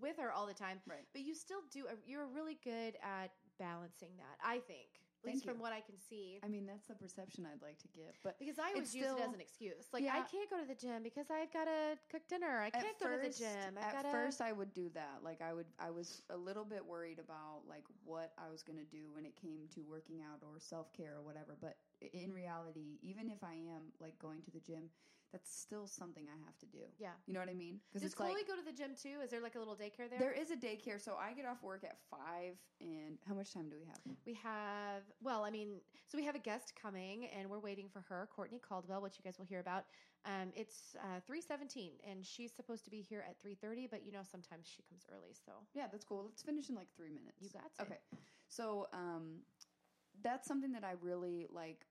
with 0.00 0.16
her 0.18 0.32
all 0.32 0.46
the 0.46 0.54
time. 0.54 0.80
Right. 0.88 1.04
but 1.12 1.22
you 1.22 1.34
still 1.34 1.60
do 1.70 1.84
a, 1.86 1.94
you're 2.06 2.26
really 2.26 2.58
good 2.64 2.94
at 3.02 3.30
balancing 3.58 4.16
that 4.16 4.38
i 4.44 4.58
think 4.58 4.88
at 5.22 5.30
Thank 5.30 5.36
least 5.36 5.46
from 5.46 5.60
what 5.60 5.72
i 5.72 5.80
can 5.80 5.94
see 6.10 6.32
I 6.42 6.48
mean, 6.48 6.66
that's 6.66 6.84
the 6.86 6.94
perception 6.94 7.46
I'd 7.46 7.62
like 7.62 7.78
to 7.78 7.88
give. 7.94 8.18
But 8.24 8.38
because 8.38 8.58
I 8.58 8.74
always 8.74 8.90
It's 8.90 8.94
use 8.94 9.06
it 9.06 9.22
as 9.22 9.32
an 9.32 9.40
excuse. 9.40 9.86
Like 9.92 10.04
I 10.04 10.26
can't 10.26 10.50
go 10.50 10.58
to 10.58 10.66
the 10.66 10.74
gym 10.74 11.02
because 11.02 11.26
I've 11.30 11.52
got 11.52 11.64
to 11.64 11.96
cook 12.10 12.22
dinner. 12.28 12.60
I 12.60 12.70
can't 12.70 12.98
go 12.98 13.06
first, 13.06 13.38
to 13.38 13.44
the 13.44 13.50
gym. 13.50 13.78
I've 13.78 13.94
at 13.94 14.02
gotta... 14.02 14.10
first, 14.10 14.40
I 14.40 14.50
would 14.50 14.74
do 14.74 14.90
that. 14.94 15.22
Like 15.22 15.40
I 15.40 15.54
would, 15.54 15.66
I 15.78 15.90
was 15.90 16.22
a 16.30 16.36
little 16.36 16.64
bit 16.64 16.84
worried 16.84 17.18
about 17.18 17.62
like 17.68 17.84
what 18.04 18.32
I 18.38 18.50
was 18.50 18.62
gonna 18.62 18.88
do 18.90 19.14
when 19.14 19.24
it 19.24 19.36
came 19.36 19.70
to 19.74 19.80
working 19.88 20.20
out 20.20 20.42
or 20.42 20.58
self 20.58 20.92
care 20.92 21.14
or 21.16 21.22
whatever. 21.22 21.56
But 21.60 21.76
in 22.12 22.32
reality, 22.32 22.98
even 23.02 23.30
if 23.30 23.44
I 23.44 23.54
am 23.54 23.94
like 24.00 24.18
going 24.18 24.42
to 24.42 24.50
the 24.50 24.60
gym, 24.60 24.90
that's 25.32 25.50
still 25.54 25.86
something 25.86 26.26
I 26.28 26.38
have 26.44 26.56
to 26.58 26.66
do. 26.66 26.84
Yeah. 26.98 27.08
You 27.26 27.32
know 27.34 27.40
what 27.40 27.48
I 27.48 27.54
mean? 27.54 27.80
Because 27.88 28.02
Does 28.02 28.12
it's 28.12 28.14
Chloe 28.14 28.34
like 28.34 28.46
go 28.46 28.54
to 28.54 28.62
the 28.64 28.72
gym 28.72 28.90
too? 29.00 29.20
Is 29.24 29.30
there 29.30 29.40
like 29.40 29.54
a 29.54 29.58
little 29.58 29.74
daycare 29.74 30.08
there? 30.08 30.18
there 30.18 30.32
is 30.32 30.50
a 30.50 30.56
daycare, 30.56 31.00
so 31.02 31.16
I 31.18 31.32
get 31.32 31.46
off 31.46 31.62
work 31.62 31.84
at 31.84 31.96
five. 32.10 32.56
And 32.80 33.18
how 33.26 33.34
much 33.34 33.52
time 33.52 33.68
do 33.70 33.76
we 33.76 33.86
have? 33.86 33.98
We 34.26 34.34
have, 34.34 35.02
well, 35.22 35.44
I 35.44 35.50
mean, 35.50 35.80
so 36.06 36.18
we 36.18 36.24
have 36.24 36.34
a 36.34 36.38
guest 36.40 36.74
coming, 36.80 37.26
and 37.36 37.48
we're 37.48 37.60
waiting 37.60 37.88
for 37.90 38.00
her, 38.08 38.28
Courtney 38.34 38.60
Caldwell, 38.60 39.00
which 39.00 39.16
you 39.18 39.24
guys 39.24 39.38
will 39.38 39.46
hear 39.46 39.60
about. 39.60 39.84
Um, 40.24 40.52
it's 40.54 40.94
uh, 41.00 41.20
three 41.26 41.40
seventeen, 41.40 41.92
and 42.08 42.24
she's 42.24 42.52
supposed 42.52 42.84
to 42.84 42.90
be 42.90 43.00
here 43.00 43.24
at 43.28 43.40
three 43.40 43.54
thirty, 43.54 43.88
but 43.90 44.04
you 44.06 44.12
know 44.12 44.20
sometimes 44.30 44.68
she 44.68 44.82
comes 44.88 45.04
early, 45.12 45.32
so 45.34 45.52
Yeah, 45.74 45.86
that's 45.90 46.04
cool. 46.04 46.24
Let's 46.26 46.42
finish 46.42 46.68
in 46.68 46.76
like 46.76 46.88
three 46.96 47.08
minutes. 47.08 47.38
you 47.40 47.48
got 47.50 47.64
it. 47.64 47.82
Okay. 47.82 47.98
So 48.46 48.86
um, 48.92 49.38
that's 50.22 50.46
something 50.46 50.72
that 50.72 50.84
I 50.84 50.92
really 51.00 51.46
like. 51.52 51.86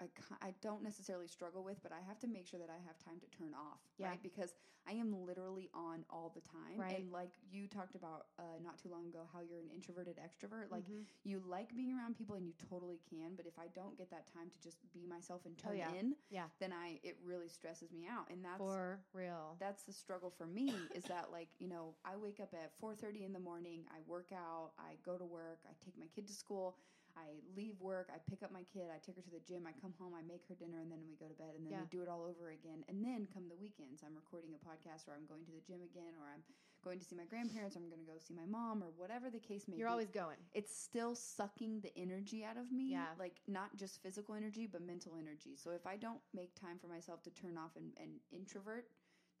I, 0.00 0.06
I 0.42 0.54
don't 0.62 0.82
necessarily 0.82 1.26
struggle 1.26 1.64
with, 1.64 1.82
but 1.82 1.92
I 1.92 2.00
have 2.06 2.18
to 2.20 2.26
make 2.28 2.46
sure 2.46 2.60
that 2.60 2.70
I 2.70 2.78
have 2.86 2.98
time 2.98 3.18
to 3.20 3.26
turn 3.36 3.52
off, 3.54 3.80
Yeah. 3.98 4.08
right? 4.08 4.22
Because 4.22 4.54
I 4.88 4.92
am 4.92 5.12
literally 5.26 5.68
on 5.74 6.04
all 6.08 6.32
the 6.34 6.40
time. 6.40 6.78
Right. 6.78 7.00
And 7.00 7.12
like 7.12 7.32
you 7.50 7.66
talked 7.66 7.94
about 7.94 8.26
uh, 8.38 8.42
not 8.62 8.78
too 8.78 8.88
long 8.88 9.06
ago, 9.08 9.28
how 9.32 9.40
you're 9.40 9.58
an 9.58 9.68
introverted 9.74 10.16
extrovert. 10.16 10.70
Like 10.70 10.86
Mhm. 10.88 11.04
you 11.24 11.40
like 11.40 11.74
being 11.76 11.92
around 11.92 12.16
people 12.16 12.36
and 12.36 12.46
you 12.46 12.54
totally 12.70 12.98
can, 13.10 13.34
but 13.36 13.44
if 13.46 13.58
I 13.58 13.66
don't 13.74 13.98
get 13.98 14.10
that 14.10 14.26
time 14.32 14.48
to 14.50 14.58
just 14.60 14.78
be 14.92 15.04
myself 15.04 15.44
and 15.44 15.54
Oh, 15.58 15.68
turn 15.68 15.76
yeah. 15.76 15.92
in, 15.92 16.16
Yeah. 16.30 16.48
then 16.58 16.72
I 16.72 17.00
it 17.02 17.18
really 17.22 17.48
stresses 17.48 17.92
me 17.92 18.06
out. 18.06 18.30
And 18.30 18.42
that's 18.42 18.58
for 18.58 19.00
real. 19.12 19.56
that's 19.58 19.82
the 19.82 19.92
struggle 19.92 20.30
for 20.30 20.46
me 20.46 20.88
is 20.94 21.04
that 21.04 21.30
like 21.32 21.48
you 21.58 21.68
know 21.68 21.94
i 22.04 22.16
wake 22.16 22.40
up 22.40 22.54
at 22.54 22.72
4.30 22.80 23.24
in 23.24 23.32
the 23.32 23.38
morning 23.40 23.84
i 23.90 24.00
work 24.06 24.30
out 24.32 24.72
i 24.78 24.94
go 25.04 25.16
to 25.18 25.24
work 25.24 25.60
i 25.68 25.72
take 25.84 25.96
my 25.98 26.06
kid 26.06 26.26
to 26.28 26.32
school 26.32 26.76
i 27.18 27.34
leave 27.58 27.74
work 27.82 28.06
i 28.14 28.18
pick 28.30 28.40
up 28.46 28.52
my 28.54 28.62
kid 28.70 28.86
i 28.94 28.98
take 29.02 29.16
her 29.18 29.24
to 29.26 29.34
the 29.34 29.42
gym 29.42 29.66
i 29.66 29.74
come 29.82 29.92
home 29.98 30.14
i 30.14 30.22
make 30.22 30.46
her 30.48 30.54
dinner 30.54 30.78
and 30.78 30.90
then 30.90 31.02
we 31.10 31.18
go 31.18 31.26
to 31.26 31.34
bed 31.34 31.52
and 31.58 31.66
then 31.66 31.72
Yeah. 31.74 31.82
we 31.82 31.90
do 31.90 32.00
it 32.06 32.08
all 32.08 32.22
over 32.22 32.54
again 32.54 32.86
and 32.88 33.02
then 33.02 33.26
come 33.34 33.50
the 33.50 33.58
weekends 33.58 34.06
i'm 34.06 34.14
recording 34.14 34.54
a 34.54 34.60
podcast 34.62 35.10
or 35.10 35.18
i'm 35.18 35.26
going 35.26 35.44
to 35.50 35.52
the 35.52 35.64
gym 35.66 35.82
again 35.82 36.14
or 36.22 36.30
i'm 36.30 36.46
going 36.86 37.02
to 37.02 37.04
see 37.04 37.18
my 37.18 37.26
grandparents 37.26 37.74
or 37.74 37.82
i'm 37.82 37.90
going 37.90 38.00
to 38.00 38.06
go 38.06 38.16
see 38.22 38.34
my 38.38 38.46
mom 38.46 38.78
or 38.82 38.94
whatever 38.96 39.28
the 39.34 39.42
case 39.42 39.66
may 39.66 39.74
be. 39.74 39.80
You're 39.82 39.90
always 39.90 40.14
going. 40.14 40.38
it's 40.54 40.70
still 40.72 41.14
sucking 41.18 41.80
the 41.82 41.90
energy 41.98 42.44
out 42.46 42.56
of 42.56 42.70
me. 42.70 42.92
Yeah. 42.94 43.10
Like 43.18 43.42
not 43.48 43.74
just 43.74 44.00
physical 44.00 44.36
energy, 44.36 44.68
but 44.70 44.80
mental 44.86 45.14
energy. 45.18 45.56
So 45.58 45.72
if 45.72 45.86
I 45.88 45.96
don't 45.96 46.20
make 46.32 46.54
time 46.54 46.78
for 46.78 46.86
myself 46.86 47.20
to 47.24 47.30
turn 47.30 47.58
off 47.58 47.74
and, 47.76 47.90
and 47.98 48.22
introvert, 48.30 48.86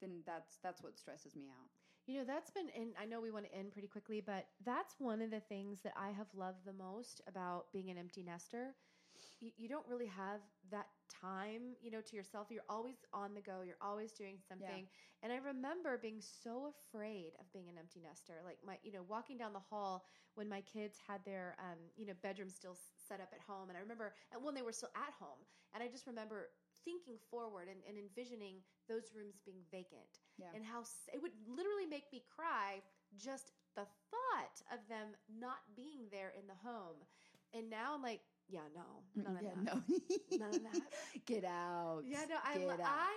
then 0.02 0.22
that's 0.26 0.58
that's 0.64 0.82
what 0.82 0.98
stresses 0.98 1.36
me 1.36 1.46
out. 1.48 1.70
You 2.08 2.16
know, 2.16 2.24
that's 2.24 2.50
been, 2.50 2.68
and 2.74 2.94
I 2.98 3.04
know 3.04 3.20
we 3.20 3.30
want 3.30 3.44
to 3.44 3.54
end 3.54 3.70
pretty 3.70 3.86
quickly, 3.86 4.22
but 4.24 4.46
that's 4.64 4.94
one 4.98 5.20
of 5.20 5.30
the 5.30 5.40
things 5.40 5.80
that 5.82 5.92
I 5.94 6.08
have 6.10 6.28
loved 6.34 6.64
the 6.64 6.72
most 6.72 7.20
about 7.28 7.70
being 7.70 7.90
an 7.90 7.98
empty 7.98 8.22
nester. 8.22 8.74
You, 9.40 9.50
you 9.58 9.68
don't 9.68 9.86
really 9.86 10.06
have 10.06 10.40
that 10.70 10.86
time, 11.10 11.76
you 11.82 11.90
know, 11.90 12.00
to 12.00 12.16
yourself. 12.16 12.46
You're 12.50 12.64
always 12.70 13.04
on 13.12 13.34
the 13.34 13.42
go. 13.42 13.60
You're 13.60 13.76
always 13.82 14.12
doing 14.12 14.38
something. 14.48 14.86
And 15.22 15.30
I 15.34 15.36
remember 15.36 15.98
being 16.00 16.22
so 16.22 16.72
afraid 16.72 17.32
of 17.38 17.52
being 17.52 17.68
an 17.68 17.76
empty 17.78 18.00
nester. 18.00 18.40
Like 18.42 18.56
my, 18.66 18.78
you 18.82 18.90
know, 18.90 19.04
walking 19.06 19.36
down 19.36 19.52
the 19.52 19.60
hall 19.60 20.06
when 20.34 20.48
my 20.48 20.62
kids 20.62 20.96
had 21.06 21.20
their, 21.26 21.56
um, 21.58 21.76
you 21.94 22.06
know, 22.06 22.14
bedroom 22.22 22.48
still 22.48 22.76
set 22.96 23.20
up 23.20 23.28
at 23.34 23.40
home. 23.46 23.68
And 23.68 23.76
I 23.76 23.82
remember, 23.82 24.14
and 24.32 24.42
when 24.42 24.54
they 24.54 24.62
were 24.62 24.72
still 24.72 24.90
at 24.96 25.12
home. 25.20 25.44
And 25.74 25.82
I 25.82 25.88
just 25.88 26.06
remember 26.06 26.48
thinking 26.86 27.18
forward 27.30 27.68
and, 27.68 27.80
and 27.86 27.98
envisioning 27.98 28.64
those 28.88 29.12
rooms 29.14 29.42
being 29.44 29.60
vacant 29.70 30.24
Yeah. 30.38 30.46
and 30.54 30.64
how 30.64 30.82
it 31.12 31.20
would 31.20 31.32
literally 31.46 31.86
make 31.86 32.10
me 32.12 32.22
cry 32.34 32.82
just 33.16 33.52
the 33.74 33.86
thought 34.10 34.56
of 34.72 34.80
them 34.88 35.08
not 35.28 35.58
being 35.76 36.08
there 36.10 36.32
in 36.38 36.46
the 36.46 36.54
home. 36.54 36.96
And 37.52 37.70
now 37.70 37.94
I'm 37.94 38.02
like, 38.02 38.20
yeah, 38.48 38.66
no, 38.74 39.04
mm, 39.16 39.24
none 39.24 39.36
of 39.36 39.42
yeah, 39.42 39.50
that. 39.54 39.64
no. 39.64 39.82
None 40.38 40.54
of 40.54 40.62
that. 40.62 40.82
Get 41.26 41.44
out. 41.44 42.02
Yeah, 42.06 42.24
no, 42.28 42.36
I, 42.44 42.56
lo-. 42.58 42.76
I 42.84 43.12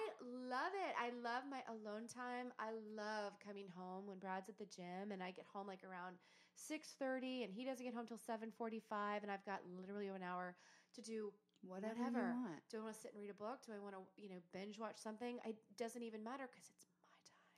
love 0.49 0.73
it. 0.75 0.93
I 0.99 1.11
love 1.23 1.43
my 1.49 1.61
alone 1.69 2.07
time. 2.07 2.51
I 2.59 2.71
love 2.95 3.33
coming 3.39 3.67
home 3.69 4.07
when 4.07 4.17
Brad's 4.19 4.49
at 4.49 4.57
the 4.57 4.65
gym 4.65 5.11
and 5.11 5.21
I 5.21 5.31
get 5.31 5.45
home 5.53 5.67
like 5.67 5.83
around 5.83 6.17
6:30 6.55 7.43
and 7.45 7.53
he 7.53 7.63
doesn't 7.63 7.85
get 7.85 7.93
home 7.93 8.07
till 8.07 8.17
7:45 8.17 9.23
and 9.23 9.31
I've 9.31 9.45
got 9.45 9.61
literally 9.79 10.07
an 10.07 10.23
hour 10.23 10.55
to 10.95 11.01
do 11.01 11.31
whatever, 11.61 11.95
whatever. 11.95 12.35
do 12.69 12.79
I 12.79 12.81
want 12.83 12.95
to 12.95 13.01
sit 13.01 13.13
and 13.13 13.21
read 13.21 13.29
a 13.29 13.37
book? 13.37 13.59
Do 13.65 13.71
I 13.73 13.79
want 13.79 13.95
to, 13.95 14.01
you 14.17 14.29
know, 14.29 14.41
binge 14.51 14.79
watch 14.79 14.97
something? 14.97 15.39
It 15.45 15.55
doesn't 15.77 16.03
even 16.03 16.23
matter 16.23 16.47
cuz 16.47 16.69
it's. 16.69 16.90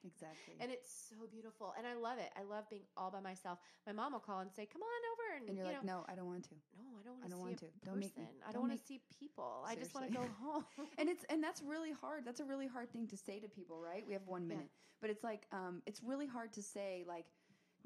Exactly. 0.05 0.55
And 0.59 0.71
it's 0.71 0.91
so 1.09 1.15
beautiful. 1.31 1.73
And 1.77 1.87
I 1.87 1.93
love 1.95 2.19
it. 2.19 2.29
I 2.35 2.43
love 2.43 2.69
being 2.69 2.83
all 2.97 3.09
by 3.09 3.19
myself. 3.21 3.59
My 3.87 3.93
mom 3.93 4.13
will 4.13 4.19
call 4.19 4.39
and 4.39 4.51
say, 4.51 4.65
"Come 4.65 4.81
on 4.81 5.01
over." 5.13 5.27
And, 5.39 5.47
and 5.49 5.57
you're 5.57 5.65
you 5.65 5.73
like, 5.73 5.83
know, 5.85 5.99
no, 5.99 6.05
I 6.11 6.15
don't 6.15 6.27
want 6.27 6.43
to. 6.49 6.55
no, 6.77 6.83
I 6.99 7.03
don't 7.03 7.13
want 7.13 7.23
I 7.23 7.27
to 7.27 7.31
don't 7.31 7.39
see 7.39 7.43
want 7.43 7.61
a 7.61 7.65
to. 7.65 7.85
Don't 7.85 7.99
make 7.99 8.17
me- 8.17 8.23
I 8.23 8.51
don't 8.51 8.53
don't 8.61 8.69
want 8.69 8.79
to 8.79 8.85
see 8.85 9.01
people. 9.19 9.63
I 9.65 9.75
just 9.75 9.95
want 9.95 10.07
to 10.07 10.13
go 10.13 10.25
home. 10.43 10.65
and 10.97 11.09
it's 11.09 11.23
and 11.29 11.41
that's 11.43 11.61
really 11.61 11.91
hard. 11.91 12.25
That's 12.25 12.39
a 12.41 12.45
really 12.45 12.67
hard 12.67 12.91
thing 12.91 13.07
to 13.07 13.17
say 13.17 13.39
to 13.39 13.47
people, 13.47 13.81
right? 13.81 14.03
We 14.05 14.13
have 14.13 14.27
one 14.27 14.43
Yeah. 14.43 14.55
minute, 14.55 14.69
but 15.01 15.09
it's 15.09 15.23
like 15.23 15.47
um, 15.51 15.81
it's 15.85 16.03
really 16.03 16.27
hard 16.27 16.51
to 16.53 16.61
say 16.61 17.05
like 17.07 17.25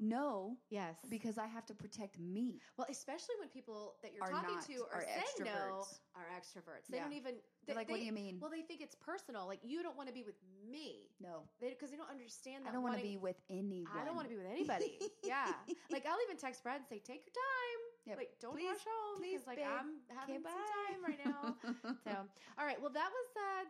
no 0.00 0.56
yes. 0.70 0.96
because 1.08 1.38
I 1.38 1.46
have 1.46 1.66
to 1.66 1.74
protect 1.74 2.18
me. 2.18 2.60
Well, 2.76 2.86
especially 2.90 3.34
when 3.40 3.48
people 3.48 3.96
that 4.02 4.12
you're 4.14 4.24
Are 4.24 4.30
talking 4.30 4.56
not, 4.56 4.66
to 4.66 4.84
are, 4.92 5.02
are 5.02 5.06
saying 5.06 5.44
no 5.44 5.50
extroverts. 5.50 5.98
are 6.14 6.26
extroverts. 6.36 6.86
They 6.88 6.96
Yeah. 6.98 7.04
don't 7.04 7.12
even. 7.12 7.34
They're 7.66 7.74
They, 7.74 7.80
like, 7.80 7.90
what 7.90 8.00
do 8.00 8.06
you 8.06 8.12
mean? 8.12 8.38
Well, 8.40 8.50
they 8.50 8.62
think 8.62 8.80
it's 8.80 8.94
personal. 8.94 9.46
Like 9.46 9.60
you 9.62 9.82
don't 9.82 9.96
want 9.96 10.08
to 10.08 10.14
be 10.14 10.22
with 10.22 10.36
me 10.70 11.10
no, 11.20 11.42
because 11.60 11.90
they, 11.90 11.96
don't 11.96 12.10
understand 12.10 12.64
that. 12.64 12.70
I 12.70 12.72
don't 12.72 12.82
want 12.82 12.96
to 12.96 13.02
be 13.02 13.16
with 13.16 13.36
anyone. 13.50 13.92
I 13.94 14.04
don't 14.04 14.14
want 14.14 14.26
to 14.26 14.34
be 14.34 14.36
with 14.36 14.50
anybody. 14.50 14.98
yeah. 15.24 15.52
Like 15.90 16.06
I'll 16.06 16.18
even 16.26 16.36
text 16.36 16.62
Brad 16.62 16.76
and 16.76 16.86
say, 16.86 16.98
"Take 16.98 17.26
your 17.26 17.34
time. 17.34 17.80
Yep. 18.08 18.16
Like 18.18 18.30
don't 18.40 18.54
Please- 18.56 18.66
rush 18.72 18.84
home 18.88 19.20
because 19.22 19.46
like 19.46 19.56
babe. 19.58 19.66
I'm 19.68 19.90
having 20.16 20.42
some 20.42 20.52
time 20.52 21.00
right 21.04 21.20
now." 21.24 21.56
so, 22.04 22.12
all 22.58 22.64
right. 22.66 22.80
Well, 22.80 22.90
that 22.92 23.10
was 23.12 23.28
uh, 23.36 23.68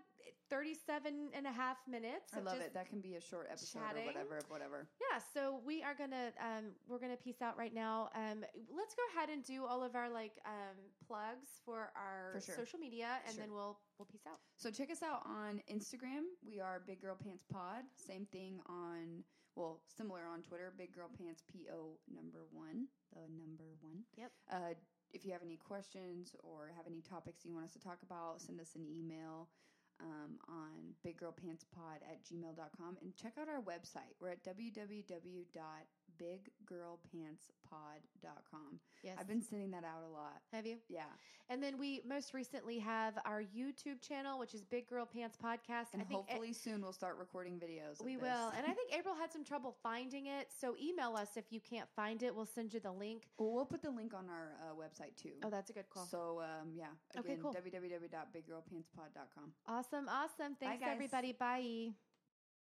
37 0.50 1.30
and 1.36 1.46
a 1.46 1.52
half 1.52 1.76
minutes. 1.88 2.32
I 2.34 2.40
love 2.40 2.56
it. 2.60 2.72
That 2.74 2.88
can 2.88 3.00
be 3.00 3.14
a 3.16 3.20
short 3.20 3.48
episode 3.50 3.80
chatting. 3.80 4.04
or 4.04 4.06
whatever. 4.06 4.38
Whatever. 4.48 4.86
Yeah, 5.00 5.20
so 5.34 5.60
we 5.66 5.82
are 5.82 5.94
gonna 5.94 6.32
um, 6.40 6.72
we're 6.88 6.98
gonna 6.98 7.16
peace 7.22 7.42
out 7.42 7.58
right 7.58 7.74
now. 7.74 8.08
Um, 8.14 8.44
let's 8.74 8.94
go 8.94 9.02
ahead 9.14 9.28
and 9.28 9.44
do 9.44 9.64
all 9.66 9.82
of 9.84 9.94
our 9.94 10.08
like 10.08 10.32
um, 10.46 10.76
plugs 11.06 11.48
for 11.64 11.90
our 11.96 12.32
For 12.34 12.40
sure. 12.40 12.54
social 12.56 12.78
media, 12.78 13.18
and 13.26 13.34
Sure. 13.34 13.44
then 13.44 13.52
we'll 13.54 13.78
we'll 13.98 14.06
peace 14.10 14.24
out. 14.26 14.38
So 14.56 14.70
check 14.70 14.90
us 14.90 15.02
out 15.02 15.22
on 15.26 15.60
Instagram. 15.70 16.24
We 16.46 16.60
are 16.60 16.80
Big 16.86 17.02
Girl 17.02 17.16
Pants 17.22 17.44
Pod. 17.52 17.84
Same 17.96 18.26
thing 18.32 18.60
on 18.68 19.24
well, 19.58 19.80
similar 19.90 20.20
on 20.32 20.42
Twitter. 20.42 20.72
Big 20.78 20.94
Girl 20.94 21.10
Pants 21.18 21.42
P 21.50 21.66
O 21.72 21.98
number 22.06 22.46
one, 22.52 22.86
the 23.12 23.26
number 23.36 23.74
one. 23.80 24.04
Yep. 24.16 24.30
Uh, 24.50 24.74
if 25.10 25.24
you 25.26 25.32
have 25.32 25.42
any 25.42 25.56
questions 25.56 26.36
or 26.44 26.70
have 26.76 26.86
any 26.86 27.02
topics 27.02 27.44
you 27.44 27.52
want 27.52 27.66
us 27.66 27.72
to 27.72 27.80
talk 27.80 27.98
about, 28.02 28.40
send 28.40 28.60
us 28.60 28.76
an 28.76 28.86
email 28.86 29.48
um, 30.00 30.38
on 30.48 30.94
biggirlpantspod 31.04 32.04
at 32.06 32.22
gmail.com 32.24 32.98
and 33.02 33.16
check 33.16 33.32
out 33.40 33.48
our 33.48 33.60
website. 33.60 34.14
We're 34.20 34.30
at 34.30 34.44
www.biggirlpantspod.com. 36.18 38.80
Yes, 39.02 39.16
I've 39.20 39.28
been 39.28 39.42
sending 39.42 39.70
that 39.70 39.84
out 39.84 40.02
a 40.08 40.12
lot. 40.12 40.40
have 40.52 40.66
you? 40.66 40.76
Yeah. 40.88 41.02
And 41.50 41.62
then 41.62 41.78
we 41.78 42.02
most 42.06 42.34
recently 42.34 42.78
have 42.78 43.14
our 43.24 43.42
YouTube 43.42 44.00
channel, 44.06 44.38
which 44.38 44.54
is 44.54 44.64
Big 44.64 44.88
Girl 44.88 45.06
Pants 45.06 45.36
Podcast. 45.42 45.94
And 45.94 46.02
hopefully 46.02 46.52
soon 46.52 46.82
we'll 46.82 46.92
start 46.92 47.16
recording 47.18 47.54
videos. 47.58 48.04
we 48.04 48.16
will. 48.16 48.52
And 48.56 48.66
I 48.66 48.72
think 48.74 48.92
April 48.96 49.14
had 49.14 49.32
some 49.32 49.44
trouble 49.44 49.74
finding 49.82 50.26
it, 50.26 50.48
so 50.60 50.74
email 50.82 51.16
us 51.16 51.30
if 51.36 51.44
you 51.50 51.60
can't 51.60 51.88
find 51.96 52.22
it. 52.22 52.34
We'll 52.34 52.46
send 52.46 52.74
you 52.74 52.80
the 52.80 52.92
link. 52.92 53.28
Well, 53.38 53.52
we'll 53.52 53.66
put 53.66 53.82
the 53.82 53.90
link 53.90 54.12
on 54.14 54.28
our 54.28 54.56
uh, 54.62 54.74
website 54.74 55.16
too. 55.20 55.32
Oh, 55.44 55.50
that's 55.50 55.70
a 55.70 55.72
good 55.72 55.88
call. 55.88 56.06
So 56.06 56.40
um, 56.42 56.68
yeah, 56.74 56.86
Okay, 57.18 57.32
again, 57.34 57.42
cool. 57.42 57.54
www.biggirlpantspod.com. 57.54 59.52
Awesome, 59.66 60.08
awesome. 60.08 60.56
Thanks 60.60 60.84
guys. 60.84 60.92
everybody. 60.94 61.32
Bye. 61.32 61.90